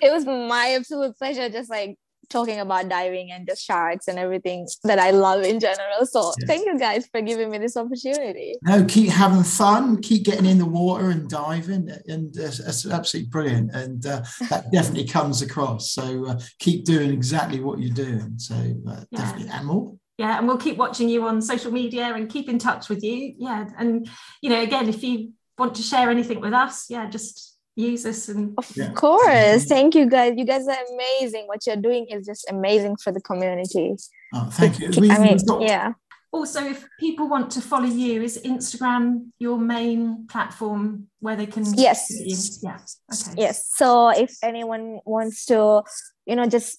It 0.00 0.12
was 0.12 0.24
my 0.26 0.74
absolute 0.78 1.16
pleasure 1.16 1.48
just 1.48 1.70
like 1.70 1.96
talking 2.28 2.60
about 2.60 2.88
diving 2.88 3.32
and 3.32 3.46
just 3.46 3.64
sharks 3.64 4.06
and 4.06 4.18
everything 4.18 4.66
that 4.84 4.98
I 5.00 5.10
love 5.10 5.42
in 5.42 5.58
general. 5.58 6.06
So 6.06 6.32
Yeah. 6.38 6.46
thank 6.46 6.66
you 6.66 6.78
guys 6.78 7.08
for 7.10 7.20
giving 7.20 7.50
me 7.50 7.58
this 7.58 7.76
opportunity. 7.76 8.56
No, 8.62 8.84
keep 8.84 9.08
having 9.10 9.42
fun, 9.42 10.00
keep 10.00 10.24
getting 10.24 10.46
in 10.46 10.58
the 10.58 10.64
water 10.66 11.10
and 11.10 11.28
diving, 11.28 11.90
and 12.06 12.36
uh, 12.38 12.42
that's 12.42 12.86
absolutely 12.86 13.28
brilliant. 13.30 13.74
And 13.74 14.06
uh, 14.06 14.22
that 14.48 14.70
definitely 14.72 15.06
comes 15.08 15.42
across. 15.42 15.90
So 15.90 16.26
uh, 16.26 16.40
keep 16.60 16.84
doing 16.84 17.10
exactly 17.10 17.60
what 17.60 17.80
you're 17.80 17.94
doing. 17.94 18.34
So 18.38 18.54
uh, 18.54 19.04
Yeah. 19.10 19.18
definitely, 19.18 19.48
and 19.52 19.66
more. 19.66 19.96
yeah 20.18 20.36
and 20.38 20.46
we'll 20.46 20.58
keep 20.58 20.76
watching 20.76 21.08
you 21.08 21.26
on 21.26 21.40
social 21.42 21.72
media 21.72 22.04
and 22.14 22.28
keep 22.28 22.48
in 22.48 22.58
touch 22.58 22.88
with 22.90 23.02
you 23.02 23.34
yeah 23.38 23.64
and 23.78 24.06
you 24.42 24.50
know 24.50 24.60
again 24.60 24.86
if 24.88 25.02
you 25.02 25.32
want 25.58 25.74
to 25.74 25.82
share 25.82 26.10
anything 26.10 26.40
with 26.40 26.52
us 26.52 26.90
yeah 26.90 27.06
just 27.08 27.49
use 27.88 28.04
us 28.12 28.28
and 28.28 28.54
Of 28.58 28.66
Yeah. 28.76 28.92
course. 28.92 29.64
Thank 29.74 29.94
you 29.94 30.06
guys. 30.16 30.34
You 30.36 30.44
guys 30.52 30.66
are 30.68 30.82
amazing. 30.94 31.44
What 31.46 31.60
you're 31.66 31.82
doing 31.88 32.04
is 32.14 32.26
just 32.26 32.44
amazing 32.50 32.96
for 33.02 33.10
the 33.16 33.20
community. 33.30 33.94
Oh, 34.34 34.48
thank 34.58 34.78
you. 34.80 34.88
I 35.10 35.18
mean, 35.18 35.38
we've 35.38 35.68
yeah. 35.68 35.92
also 36.32 36.60
if 36.74 36.78
people 37.04 37.26
want 37.34 37.50
to 37.56 37.60
follow 37.60 37.90
you 37.90 38.22
is 38.22 38.38
instagram 38.54 39.04
your 39.40 39.58
main 39.58 40.26
platform 40.32 41.08
where 41.24 41.34
they 41.40 41.46
can 41.54 41.64
Yes. 41.74 42.06
you? 42.10 42.36
yeah 42.68 42.78
okay 43.12 43.34
Yes. 43.44 43.56
So 43.80 44.10
if 44.24 44.30
anyone 44.50 45.00
wants 45.04 45.44
to, 45.50 45.82
you 46.28 46.36
know, 46.36 46.46
just 46.46 46.78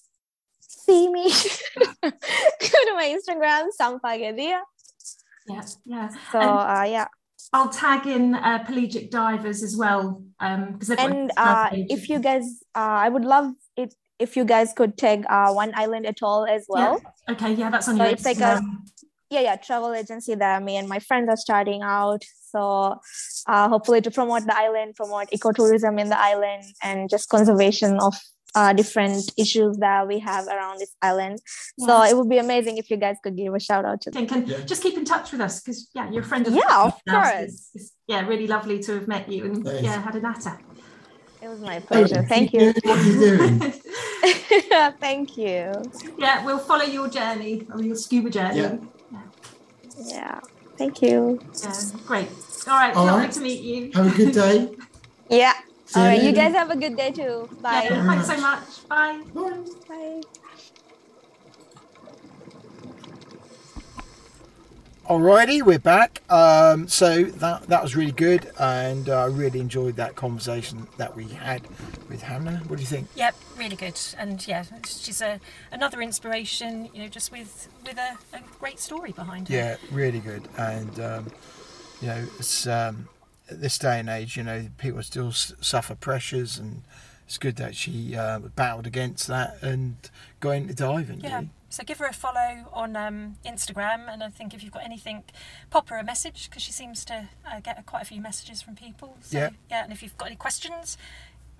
see 0.84 1.08
me, 1.16 1.24
go 2.02 2.78
to 2.88 2.94
my 3.00 3.06
Instagram, 3.16 3.64
Sanfagedhiya. 3.78 4.60
yeah 5.52 5.62
yeah 5.84 6.08
So 6.32 6.38
uh, 6.40 6.86
yeah. 6.96 7.08
I'll 7.52 7.68
tag 7.68 8.06
in 8.06 8.34
uh, 8.34 8.64
pelagic 8.64 9.10
divers 9.10 9.62
as 9.62 9.76
well 9.76 10.22
um 10.40 10.72
because 10.72 10.90
and 10.90 11.30
uh, 11.36 11.68
if 11.72 12.08
you 12.08 12.18
guys 12.18 12.44
uh, 12.74 12.98
i 13.06 13.08
would 13.08 13.24
love 13.24 13.52
it 13.76 13.94
if 14.18 14.36
you 14.36 14.44
guys 14.44 14.72
could 14.72 14.96
tag 14.96 15.24
uh, 15.28 15.52
One 15.52 15.72
Island 15.74 16.06
Atoll 16.06 16.46
as 16.46 16.66
well. 16.68 17.00
Okay 17.28 17.54
yeah 17.54 17.70
that's 17.70 17.88
on 17.88 17.96
So 17.96 18.04
your 18.04 18.12
it's 18.12 18.24
like 18.24 18.38
a- 18.38 18.62
yeah 19.30 19.40
yeah 19.40 19.56
travel 19.56 19.92
agency 19.94 20.34
that 20.34 20.62
me 20.62 20.76
and 20.76 20.88
my 20.88 20.98
friends 21.00 21.28
are 21.28 21.36
starting 21.36 21.82
out. 21.82 22.22
So 22.52 23.00
uh, 23.48 23.68
hopefully 23.68 24.00
to 24.02 24.10
promote 24.10 24.46
the 24.46 24.56
island 24.56 24.94
promote 24.94 25.28
ecotourism 25.30 26.00
in 26.00 26.08
the 26.08 26.18
island 26.20 26.64
and 26.82 27.10
just 27.10 27.28
conservation 27.30 27.98
of 27.98 28.14
uh, 28.54 28.72
different 28.72 29.32
issues 29.38 29.76
that 29.78 30.06
we 30.06 30.18
have 30.18 30.46
around 30.46 30.78
this 30.78 30.94
island. 31.00 31.40
So 31.78 32.02
it 32.02 32.16
would 32.16 32.28
be 32.28 32.38
amazing 32.38 32.76
if 32.78 32.90
you 32.90 32.96
guys 32.96 33.16
could 33.22 33.36
give 33.36 33.54
a 33.54 33.60
shout 33.60 33.84
out 33.84 34.00
to 34.02 34.10
them 34.10 34.26
think 34.26 34.32
and 34.32 34.48
Yeah. 34.48 34.60
just 34.66 34.82
keep 34.82 34.96
in 34.96 35.04
touch 35.04 35.32
with 35.32 35.40
us 35.40 35.60
because 35.60 35.88
yeah 35.94 36.10
you're 36.10 36.22
a 36.22 36.26
friend 36.26 36.46
of 36.46 36.52
Yeah, 36.54 36.84
of 36.84 37.00
now, 37.06 37.12
so 37.24 37.30
course. 37.30 37.32
it's- 37.42 37.70
it's, 37.74 37.92
yeah 38.06 38.26
really 38.26 38.46
lovely 38.46 38.78
to 38.80 38.92
have 38.94 39.08
met 39.08 39.28
you 39.30 39.44
and 39.46 39.64
Thanks. 39.64 39.82
yeah 39.82 40.00
had 40.02 40.14
a 40.16 40.20
natter 40.20 40.58
it 41.40 41.48
was 41.48 41.60
my 41.60 41.80
pleasure. 41.80 42.22
thank 42.28 42.52
you. 42.52 42.72
What 42.84 43.04
you're 43.04 43.36
doing. 43.36 43.58
thank 45.00 45.36
you. 45.36 45.72
Yeah 46.18 46.44
we'll 46.44 46.58
follow 46.58 46.84
your 46.84 47.08
journey 47.08 47.66
or 47.72 47.82
your 47.82 47.96
scuba 47.96 48.30
journey. 48.30 48.58
Yeah. 48.60 48.76
yeah. 50.04 50.40
Thank 50.78 51.02
you. 51.02 51.40
Yeah, 51.62 51.74
great. 52.06 52.28
All 52.66 52.74
right 52.74 52.94
All 52.94 53.06
lovely 53.06 53.22
right. 53.24 53.32
to 53.32 53.40
meet 53.40 53.60
you. 53.62 53.90
Have 53.94 54.12
a 54.12 54.16
good 54.16 54.32
day. 54.34 54.70
yeah. 55.30 55.52
See 55.52 55.71
all 55.96 56.02
right 56.04 56.18
you 56.18 56.30
later. 56.30 56.36
guys 56.36 56.52
have 56.54 56.70
a 56.70 56.76
good 56.76 56.96
day 56.96 57.10
too 57.10 57.48
bye 57.60 57.86
yeah, 57.90 58.06
thanks 58.06 58.26
so 58.26 58.36
much 58.38 58.88
bye 58.88 59.20
Bye. 59.34 59.64
bye 59.88 60.20
Alrighty, 65.06 65.62
we're 65.62 65.80
back. 65.80 66.22
Um, 66.30 66.86
so 66.86 67.24
that 67.24 67.64
that 67.66 67.82
was 67.82 67.96
really 67.96 68.12
good, 68.12 68.50
and 68.58 69.08
uh, 69.08 69.24
I 69.24 69.26
really 69.26 69.58
enjoyed 69.58 69.96
that 69.96 70.14
conversation 70.14 70.86
that 70.96 71.14
we 71.16 71.24
had 71.24 71.62
with 72.08 72.22
Hamna. 72.22 72.64
What 72.68 72.76
do 72.76 72.82
you 72.82 72.86
think? 72.86 73.08
Yep, 73.16 73.34
really 73.58 73.74
good. 73.74 73.98
And 74.16 74.46
yeah, 74.46 74.62
she's 74.86 75.20
a, 75.20 75.40
another 75.72 76.00
inspiration, 76.02 76.88
you 76.94 77.02
know, 77.02 77.08
just 77.08 77.32
with 77.32 77.68
with 77.84 77.98
a, 77.98 78.16
a 78.36 78.40
great 78.60 78.78
story 78.78 79.10
behind 79.10 79.48
her. 79.48 79.54
Yeah, 79.56 79.76
really 79.90 80.20
good. 80.20 80.46
And 80.56 81.00
um, 81.00 81.26
you 82.00 82.06
know, 82.06 82.24
it's 82.38 82.68
um, 82.68 83.08
at 83.50 83.60
this 83.60 83.78
day 83.78 83.98
and 84.00 84.08
age, 84.08 84.36
you 84.36 84.42
know, 84.42 84.68
people 84.78 85.02
still 85.02 85.28
s- 85.28 85.52
suffer 85.60 85.94
pressures, 85.94 86.58
and 86.58 86.82
it's 87.26 87.38
good 87.38 87.56
that 87.56 87.74
she 87.76 88.16
uh, 88.16 88.38
battled 88.38 88.86
against 88.86 89.26
that 89.28 89.62
and 89.62 89.96
got 90.40 90.50
into 90.52 90.74
diving. 90.74 91.20
Yeah. 91.20 91.34
really. 91.36 91.50
So 91.68 91.82
give 91.84 91.98
her 91.98 92.06
a 92.06 92.12
follow 92.12 92.66
on 92.72 92.96
um, 92.96 93.36
Instagram, 93.46 94.06
and 94.12 94.22
I 94.22 94.28
think 94.28 94.52
if 94.52 94.62
you've 94.62 94.72
got 94.74 94.84
anything, 94.84 95.24
pop 95.70 95.88
her 95.88 95.96
a 95.96 96.04
message 96.04 96.50
because 96.50 96.62
she 96.62 96.70
seems 96.72 97.02
to 97.06 97.28
uh, 97.50 97.60
get 97.60 97.84
quite 97.86 98.02
a 98.02 98.04
few 98.04 98.20
messages 98.20 98.60
from 98.60 98.74
people. 98.76 99.16
So, 99.22 99.38
Yeah. 99.38 99.50
Yeah, 99.70 99.84
and 99.84 99.90
if 99.92 100.02
you've 100.02 100.16
got 100.18 100.26
any 100.26 100.36
questions, 100.36 100.98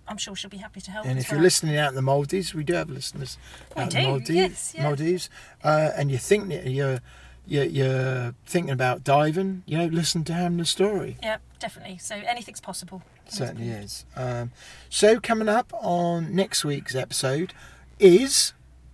I'm 0.06 0.18
sure 0.18 0.36
she'll 0.36 0.50
be 0.50 0.58
happy 0.58 0.82
to 0.82 0.90
help. 0.90 1.06
And 1.06 1.16
as 1.18 1.24
if 1.24 1.30
you're 1.30 1.38
well. 1.38 1.44
listening 1.44 1.76
out 1.78 1.88
in 1.90 1.94
the 1.94 2.02
Maldives, 2.02 2.52
we 2.54 2.62
do 2.64 2.74
have 2.74 2.90
listeners 2.90 3.38
We 3.74 3.82
out 3.82 3.84
in 3.84 3.88
the 3.88 4.00
do, 4.02 4.06
Maldives. 4.08 4.30
yes, 4.34 4.74
yeah. 4.76 4.82
Maldives, 4.82 5.30
uh, 5.64 5.90
and 5.96 6.10
you 6.10 6.18
think 6.18 6.48
that 6.50 6.66
you're, 6.66 7.00
you're 7.46 7.64
you're 7.64 8.34
thinking 8.46 8.72
about 8.72 9.04
diving, 9.04 9.62
you 9.66 9.78
know, 9.78 9.86
listen 9.86 10.24
to 10.24 10.32
Hamna's 10.32 10.70
story. 10.70 11.16
Yeah, 11.22 11.38
definitely. 11.58 11.98
So 11.98 12.14
anything's 12.14 12.60
possible. 12.60 13.02
certainly 13.28 13.68
is. 13.68 14.04
Um, 14.16 14.52
so 14.88 15.20
coming 15.20 15.48
up 15.48 15.72
on 15.74 16.34
next 16.34 16.64
week's 16.64 16.94
episode 16.94 17.52
is 17.98 18.52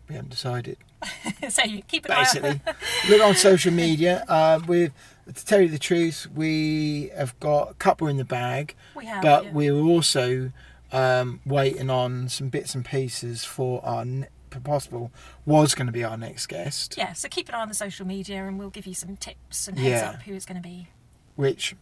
we 0.09 0.14
haven't 0.14 0.30
decided. 0.30 0.78
so 1.49 1.62
you 1.62 1.82
keep 1.82 2.07
an 2.07 2.12
eye 2.12 2.24
Basically, 2.24 2.61
look 3.09 3.22
on 3.22 3.34
social 3.34 3.72
media. 3.72 4.24
Uh, 4.28 4.61
with 4.66 4.92
to 5.26 5.44
tell 5.44 5.61
you 5.61 5.68
the 5.68 5.78
truth, 5.78 6.26
we 6.34 7.11
have 7.16 7.38
got 7.40 7.70
a 7.70 7.74
couple 7.74 8.09
in 8.09 8.16
the 8.16 8.24
bag. 8.24 8.74
We 8.94 9.07
have. 9.07 9.22
but 9.22 9.44
yeah. 9.44 9.53
we're 9.53 9.74
also 9.74 10.53
um, 10.90 11.40
waiting 11.44 11.90
on 11.90 12.28
some 12.28 12.49
bits 12.49 12.74
and 12.74 12.84
pieces 12.84 13.44
for 13.44 13.84
our 13.84 14.05
possible 14.49 15.11
was 15.46 15.74
going 15.74 15.86
to 15.86 15.92
be 15.92 16.05
our 16.05 16.16
next 16.16 16.46
guest, 16.46 16.94
yeah, 16.96 17.12
so 17.12 17.28
keep 17.28 17.49
an 17.49 17.55
eye 17.55 17.61
on 17.62 17.68
the 17.68 17.74
social 17.74 18.07
media, 18.07 18.44
and 18.46 18.59
we'll 18.59 18.70
give 18.70 18.86
you 18.86 18.94
some 18.94 19.16
tips 19.16 19.68
and 19.68 19.78
heads 19.78 20.03
Yeah. 20.03 20.11
up 20.11 20.22
who 20.22 20.34
it's 20.34 20.46
going 20.46 20.61
to 20.61 20.66
be. 20.68 20.88
which 21.36 21.74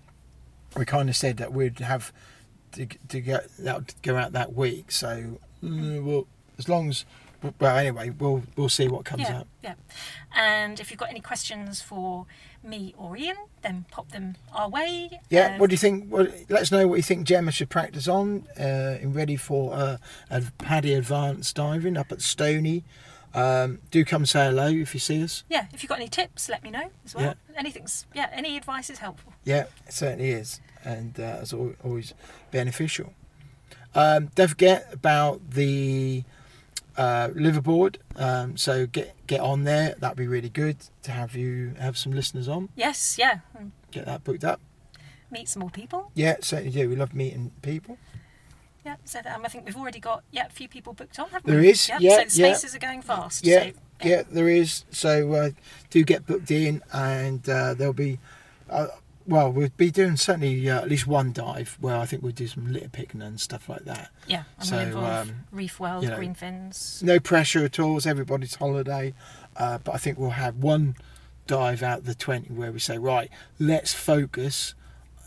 we 0.77 0.85
kind 0.85 1.09
of 1.09 1.17
said 1.17 1.37
that 1.39 1.53
we'd 1.53 1.79
have 1.79 2.13
to, 2.73 2.87
to 3.09 3.21
get 3.21 3.49
that 3.59 3.95
go 4.03 4.17
out 4.17 4.33
that 4.33 4.55
week. 4.55 4.91
So 4.93 5.39
mm, 5.63 6.03
well, 6.05 6.27
as 6.59 6.69
long 6.69 6.89
as 6.91 7.05
well, 7.61 7.77
anyway, 7.77 8.11
we'll 8.11 8.43
we'll 8.57 8.69
see 8.69 8.89
what 8.89 9.05
comes 9.05 9.23
yeah, 9.23 9.39
out. 9.39 9.47
yeah. 9.63 9.75
And 10.35 10.79
if 10.81 10.91
you've 10.91 10.99
got 11.01 11.09
any 11.11 11.21
questions 11.21 11.81
for 11.81 12.27
me 12.67 12.95
or 12.99 13.17
Ian, 13.17 13.37
then 13.63 13.85
pop 13.91 14.11
them 14.11 14.37
our 14.53 14.69
way. 14.69 15.21
Yeah, 15.31 15.55
Uh, 15.55 15.59
what 15.59 15.71
do 15.71 15.75
you 15.75 15.79
think? 15.79 16.07
Well, 16.13 16.27
let 16.49 16.63
us 16.63 16.71
know 16.73 16.87
what 16.89 16.97
you 16.97 17.03
think 17.03 17.27
Gemma 17.27 17.53
should 17.53 17.71
practice 17.71 18.09
on 18.09 18.47
uh, 18.59 18.63
and 19.01 19.15
ready 19.15 19.37
for 19.37 19.73
uh, 19.75 19.97
ad- 20.31 20.53
PADI 20.59 20.95
Advanced 20.95 21.55
Diving 21.57 21.97
up 21.97 22.11
at 22.13 22.21
Stoney. 22.21 22.85
Um, 23.35 23.81
do 23.91 24.05
come 24.05 24.25
say 24.25 24.47
hello 24.47 24.69
if 24.69 24.95
you 24.95 25.01
see 25.01 25.23
us. 25.23 25.45
yeah, 25.51 25.67
if 25.75 25.83
you've 25.83 25.91
got 25.91 25.99
any 25.99 26.09
tips, 26.09 26.49
let 26.49 26.63
me 26.63 26.71
know 26.71 26.91
as 27.05 27.15
well. 27.15 27.25
Yeah. 27.25 27.35
Anything's 27.59 28.07
yeah, 28.15 28.31
any 28.33 28.57
advice 28.57 28.89
is 28.89 28.99
helpful. 28.99 29.33
Yeah, 29.45 29.65
it 29.87 29.93
certainly 29.93 30.31
is, 30.31 30.61
and 30.85 31.19
uh, 31.21 31.39
it's 31.43 31.53
always 31.53 32.15
beneficial. 32.51 33.13
Um, 33.95 34.31
don't 34.35 34.49
forget 34.49 34.89
about 34.93 35.51
the 35.51 36.25
uh, 36.97 37.29
liveaboard. 37.29 37.97
Um, 38.17 38.57
so 38.57 38.87
get 38.87 39.15
get 39.27 39.41
on 39.41 39.65
there. 39.65 39.95
That'd 39.99 40.17
be 40.17 40.27
really 40.27 40.49
good 40.49 40.77
to 41.03 41.11
have 41.13 41.35
you 41.35 41.75
have 41.79 41.97
some 41.99 42.13
listeners 42.13 42.49
on. 42.49 42.69
Yes, 42.77 43.17
yeah. 43.19 43.41
Get 43.91 44.07
that 44.07 44.25
booked 44.25 44.45
up. 44.45 44.61
Meet 45.31 45.49
some 45.49 45.61
more 45.61 45.71
people. 45.71 46.11
Yeah, 46.15 46.37
certainly 46.41 46.71
do. 46.73 46.89
We 46.89 46.97
love 46.97 47.15
meeting 47.15 47.51
people. 47.63 47.99
Yeah, 48.85 48.97
so 49.05 49.19
um, 49.35 49.45
I 49.45 49.49
think 49.49 49.67
we've 49.67 49.77
already 49.77 49.99
got 49.99 50.23
yeah 50.31 50.47
a 50.47 50.51
few 50.51 50.69
people 50.69 50.93
booked 50.93 51.19
on, 51.19 51.29
haven't 51.31 51.51
There 51.51 51.61
we? 51.61 51.71
is, 51.71 51.89
Yep, 51.89 52.01
yeah, 52.01 52.11
So 52.11 52.17
the 52.17 52.23
yeah. 52.43 52.55
spaces 52.55 52.75
are 52.77 52.79
going 52.79 53.03
fast. 53.03 53.45
Yeah, 53.45 53.71
so, 53.71 53.73
yeah, 54.05 54.23
there 54.31 54.49
is. 54.49 54.85
So 54.91 55.33
uh, 55.33 55.51
do 55.91 56.05
get 56.05 56.25
booked 56.27 56.51
in, 56.53 56.83
and 56.93 57.49
uh, 57.49 57.75
there'll 57.75 57.93
be. 57.93 58.21
Uh, 58.71 58.87
well, 59.27 59.51
we'd 59.51 59.77
be 59.77 59.91
doing 59.91 60.17
certainly 60.17 60.69
uh, 60.71 60.81
at 60.83 60.89
least 60.89 61.07
one 61.07 61.33
dive 61.33 61.77
where 61.81 61.97
I 61.97 62.07
think 62.07 62.23
we'll 62.23 62.33
do 62.33 62.47
some 62.47 62.73
litter 62.73 62.89
picking 62.89 63.23
and 63.23 63.41
stuff 63.41 63.69
like 63.69 63.85
that. 63.85 64.11
yeah. 64.27 64.45
And 64.59 64.69
So, 64.69 64.77
we'll 64.77 64.87
involve 64.87 65.29
um, 65.29 65.35
Reef 65.53 65.81
World, 65.81 66.05
you 66.05 66.11
know, 66.11 66.17
Green 66.17 66.35
Fins. 66.35 67.03
no 67.05 67.19
pressure 67.21 67.65
at 67.65 67.79
all. 67.81 67.97
It's 67.97 68.07
everybody's 68.07 68.55
holiday, 68.57 69.15
uh, 69.57 69.79
but 69.79 69.95
I 69.95 69.99
think 69.99 70.19
we'll 70.19 70.31
have 70.31 70.57
one 70.57 70.97
dive 71.47 71.83
out 71.83 71.99
of 72.01 72.07
the 72.07 72.15
twenty 72.15 72.49
where 72.53 72.73
we 72.73 72.79
say, 72.79 72.99
right, 72.99 73.31
let's 73.59 73.93
focus 73.95 74.75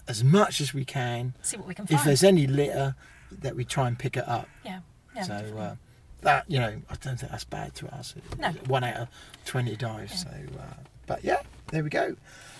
as 0.07 0.23
much 0.23 0.59
as 0.59 0.73
we 0.73 0.83
can. 0.85 1.33
See 1.41 1.57
what 1.57 1.67
we 1.67 1.73
can 1.75 1.85
If 1.89 2.03
there's 2.03 2.23
any 2.23 2.47
litter, 2.47 2.95
that 3.31 3.55
we 3.55 3.63
try 3.63 3.87
and 3.87 3.97
pick 3.97 4.17
it 4.17 4.27
up. 4.27 4.47
yeah, 4.65 4.79
yeah. 5.15 5.21
so 5.23 5.33
uh, 5.57 5.75
that 6.21 6.45
you 6.47 6.59
know, 6.59 6.81
I 6.89 6.95
don't 7.01 7.17
think 7.19 7.31
that's 7.31 7.43
bad 7.43 7.75
to 7.75 7.93
us. 7.93 8.15
No. 8.39 8.49
One 8.67 8.83
out 8.83 8.95
of 8.97 9.07
twenty 9.45 9.75
dives. 9.75 10.21
So, 10.23 10.29
uh, 10.29 10.63
but 11.05 11.23
yeah, 11.23 11.41
there 11.71 11.83
we 11.83 11.89
go. 11.89 12.15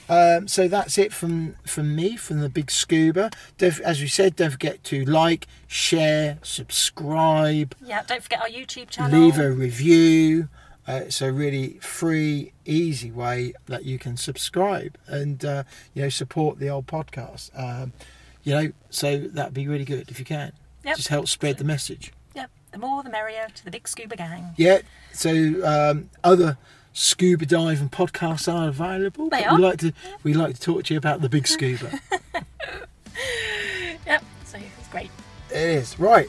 Um, 0.10 0.48
so 0.48 0.68
that's 0.68 0.98
it 0.98 1.14
from 1.14 1.56
from 1.66 1.96
me 1.96 2.18
from 2.18 2.40
the 2.42 2.50
big 2.50 2.72
scuba. 2.72 3.30
Don't, 3.58 3.80
as 3.82 4.02
we 4.02 4.08
said, 4.08 4.36
don't 4.36 4.52
forget 4.52 4.84
to 4.86 5.06
like, 5.06 5.46
share, 5.68 6.40
subscribe, 6.42 7.76
Yeah, 7.84 8.04
don't 8.08 8.24
forget 8.24 8.42
our 8.42 8.48
YouTube 8.50 8.90
channel. 8.90 9.20
leave 9.20 9.38
a 9.38 9.52
review. 9.52 10.50
Uh, 10.88 11.02
it's 11.06 11.22
a 11.22 11.32
really 11.32 11.78
free, 11.82 12.52
easy 12.66 13.12
way 13.12 13.54
that 13.68 13.86
you 13.86 14.00
can 14.00 14.18
subscribe 14.18 14.98
and 15.08 15.46
uh, 15.46 15.64
you 15.94 16.02
know 16.02 16.10
support 16.10 16.58
the 16.58 16.68
old 16.70 16.88
podcast. 16.88 17.52
Um, 17.58 17.94
you 18.44 18.54
know, 18.56 18.72
so 18.90 19.18
that'd 19.20 19.54
be 19.54 19.68
really 19.68 19.86
good 19.86 20.10
if 20.10 20.18
you 20.18 20.26
can. 20.26 20.52
Yep. 20.84 20.96
Just 20.96 21.10
help 21.10 21.28
spread 21.28 21.58
the 21.58 21.64
message. 21.64 22.12
Yep, 22.34 22.50
the 22.72 22.80
more 22.80 23.04
the 23.04 23.10
merrier 23.12 23.48
to 23.54 23.66
the 23.66 23.70
big 23.70 23.88
scuba 23.88 24.16
gang. 24.16 24.54
Yeah. 24.58 24.80
So 25.14 25.30
um, 25.64 26.10
other 26.24 26.58
scuba 26.94 27.46
diving 27.46 27.90
podcasts 27.90 28.52
are 28.52 28.68
available. 28.70 29.30
They 29.30 29.44
are. 29.46 29.56
We 29.56 29.62
like 29.64 29.80
to 29.80 29.94
we 30.24 30.34
like 30.34 30.56
to 30.56 30.62
talk 30.62 30.84
to 30.86 30.94
you 30.94 30.98
about 30.98 31.22
the 31.22 31.30
big 31.30 31.48
scuba. 31.48 32.00
Yep, 34.06 34.24
so 34.46 34.58
it's 34.58 34.88
great. 34.88 35.12
it 35.52 35.58
is 35.58 36.00
right. 36.00 36.28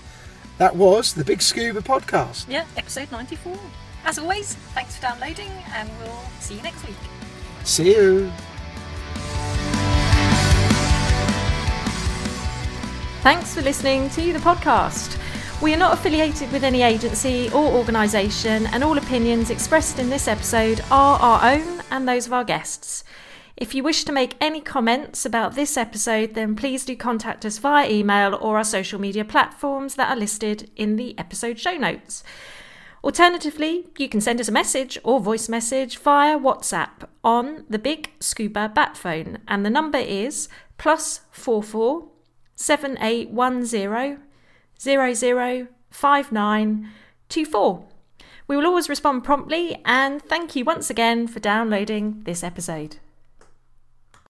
That 0.58 0.74
was 0.76 1.14
the 1.14 1.24
Big 1.24 1.40
Scuba 1.40 1.80
podcast. 1.80 2.46
Yeah, 2.48 2.66
episode 2.76 3.10
94. 3.12 3.56
As 4.04 4.18
always, 4.18 4.54
thanks 4.74 4.96
for 4.96 5.02
downloading, 5.02 5.48
and 5.72 5.88
we'll 6.02 6.20
see 6.40 6.56
you 6.56 6.62
next 6.62 6.86
week. 6.86 6.96
See 7.64 7.94
you. 7.94 8.30
Thanks 13.22 13.54
for 13.54 13.60
listening 13.62 14.08
to 14.10 14.32
the 14.32 14.38
podcast. 14.38 15.18
We 15.62 15.74
are 15.74 15.76
not 15.76 15.92
affiliated 15.92 16.50
with 16.52 16.64
any 16.64 16.80
agency 16.80 17.50
or 17.50 17.66
organisation, 17.66 18.66
and 18.68 18.82
all 18.82 18.96
opinions 18.96 19.50
expressed 19.50 19.98
in 19.98 20.08
this 20.08 20.26
episode 20.26 20.80
are 20.90 21.18
our 21.18 21.52
own 21.52 21.82
and 21.90 22.08
those 22.08 22.26
of 22.26 22.32
our 22.32 22.44
guests. 22.44 23.04
If 23.58 23.74
you 23.74 23.82
wish 23.82 24.04
to 24.04 24.12
make 24.12 24.36
any 24.40 24.62
comments 24.62 25.26
about 25.26 25.54
this 25.54 25.76
episode, 25.76 26.32
then 26.32 26.56
please 26.56 26.86
do 26.86 26.96
contact 26.96 27.44
us 27.44 27.58
via 27.58 27.90
email 27.90 28.34
or 28.36 28.56
our 28.56 28.64
social 28.64 28.98
media 28.98 29.22
platforms 29.22 29.96
that 29.96 30.08
are 30.08 30.16
listed 30.16 30.70
in 30.76 30.96
the 30.96 31.16
episode 31.18 31.58
show 31.58 31.76
notes. 31.76 32.24
Alternatively, 33.04 33.86
you 33.98 34.08
can 34.08 34.22
send 34.22 34.40
us 34.40 34.48
a 34.48 34.52
message 34.52 34.98
or 35.04 35.20
voice 35.20 35.50
message 35.50 35.98
via 35.98 36.38
WhatsApp 36.38 37.06
on 37.22 37.66
the 37.68 37.78
Big 37.78 38.12
Scuba 38.18 38.72
Bat 38.74 38.96
phone, 38.96 39.38
and 39.46 39.66
the 39.66 39.70
number 39.70 39.98
is 39.98 40.48
plus 40.78 41.20
four 41.30 41.62
four 41.62 42.08
seven 42.56 42.96
eight 43.02 43.28
one 43.28 43.66
zero 43.66 44.20
zero 44.80 45.12
zero 45.12 45.68
five 45.90 46.32
nine 46.32 46.88
two 47.28 47.44
four. 47.44 47.84
We 48.48 48.56
will 48.56 48.66
always 48.66 48.88
respond 48.88 49.22
promptly, 49.22 49.80
and 49.84 50.20
thank 50.20 50.56
you 50.56 50.64
once 50.64 50.90
again 50.90 51.28
for 51.28 51.38
downloading 51.38 52.22
this 52.24 52.42
episode. 52.42 52.96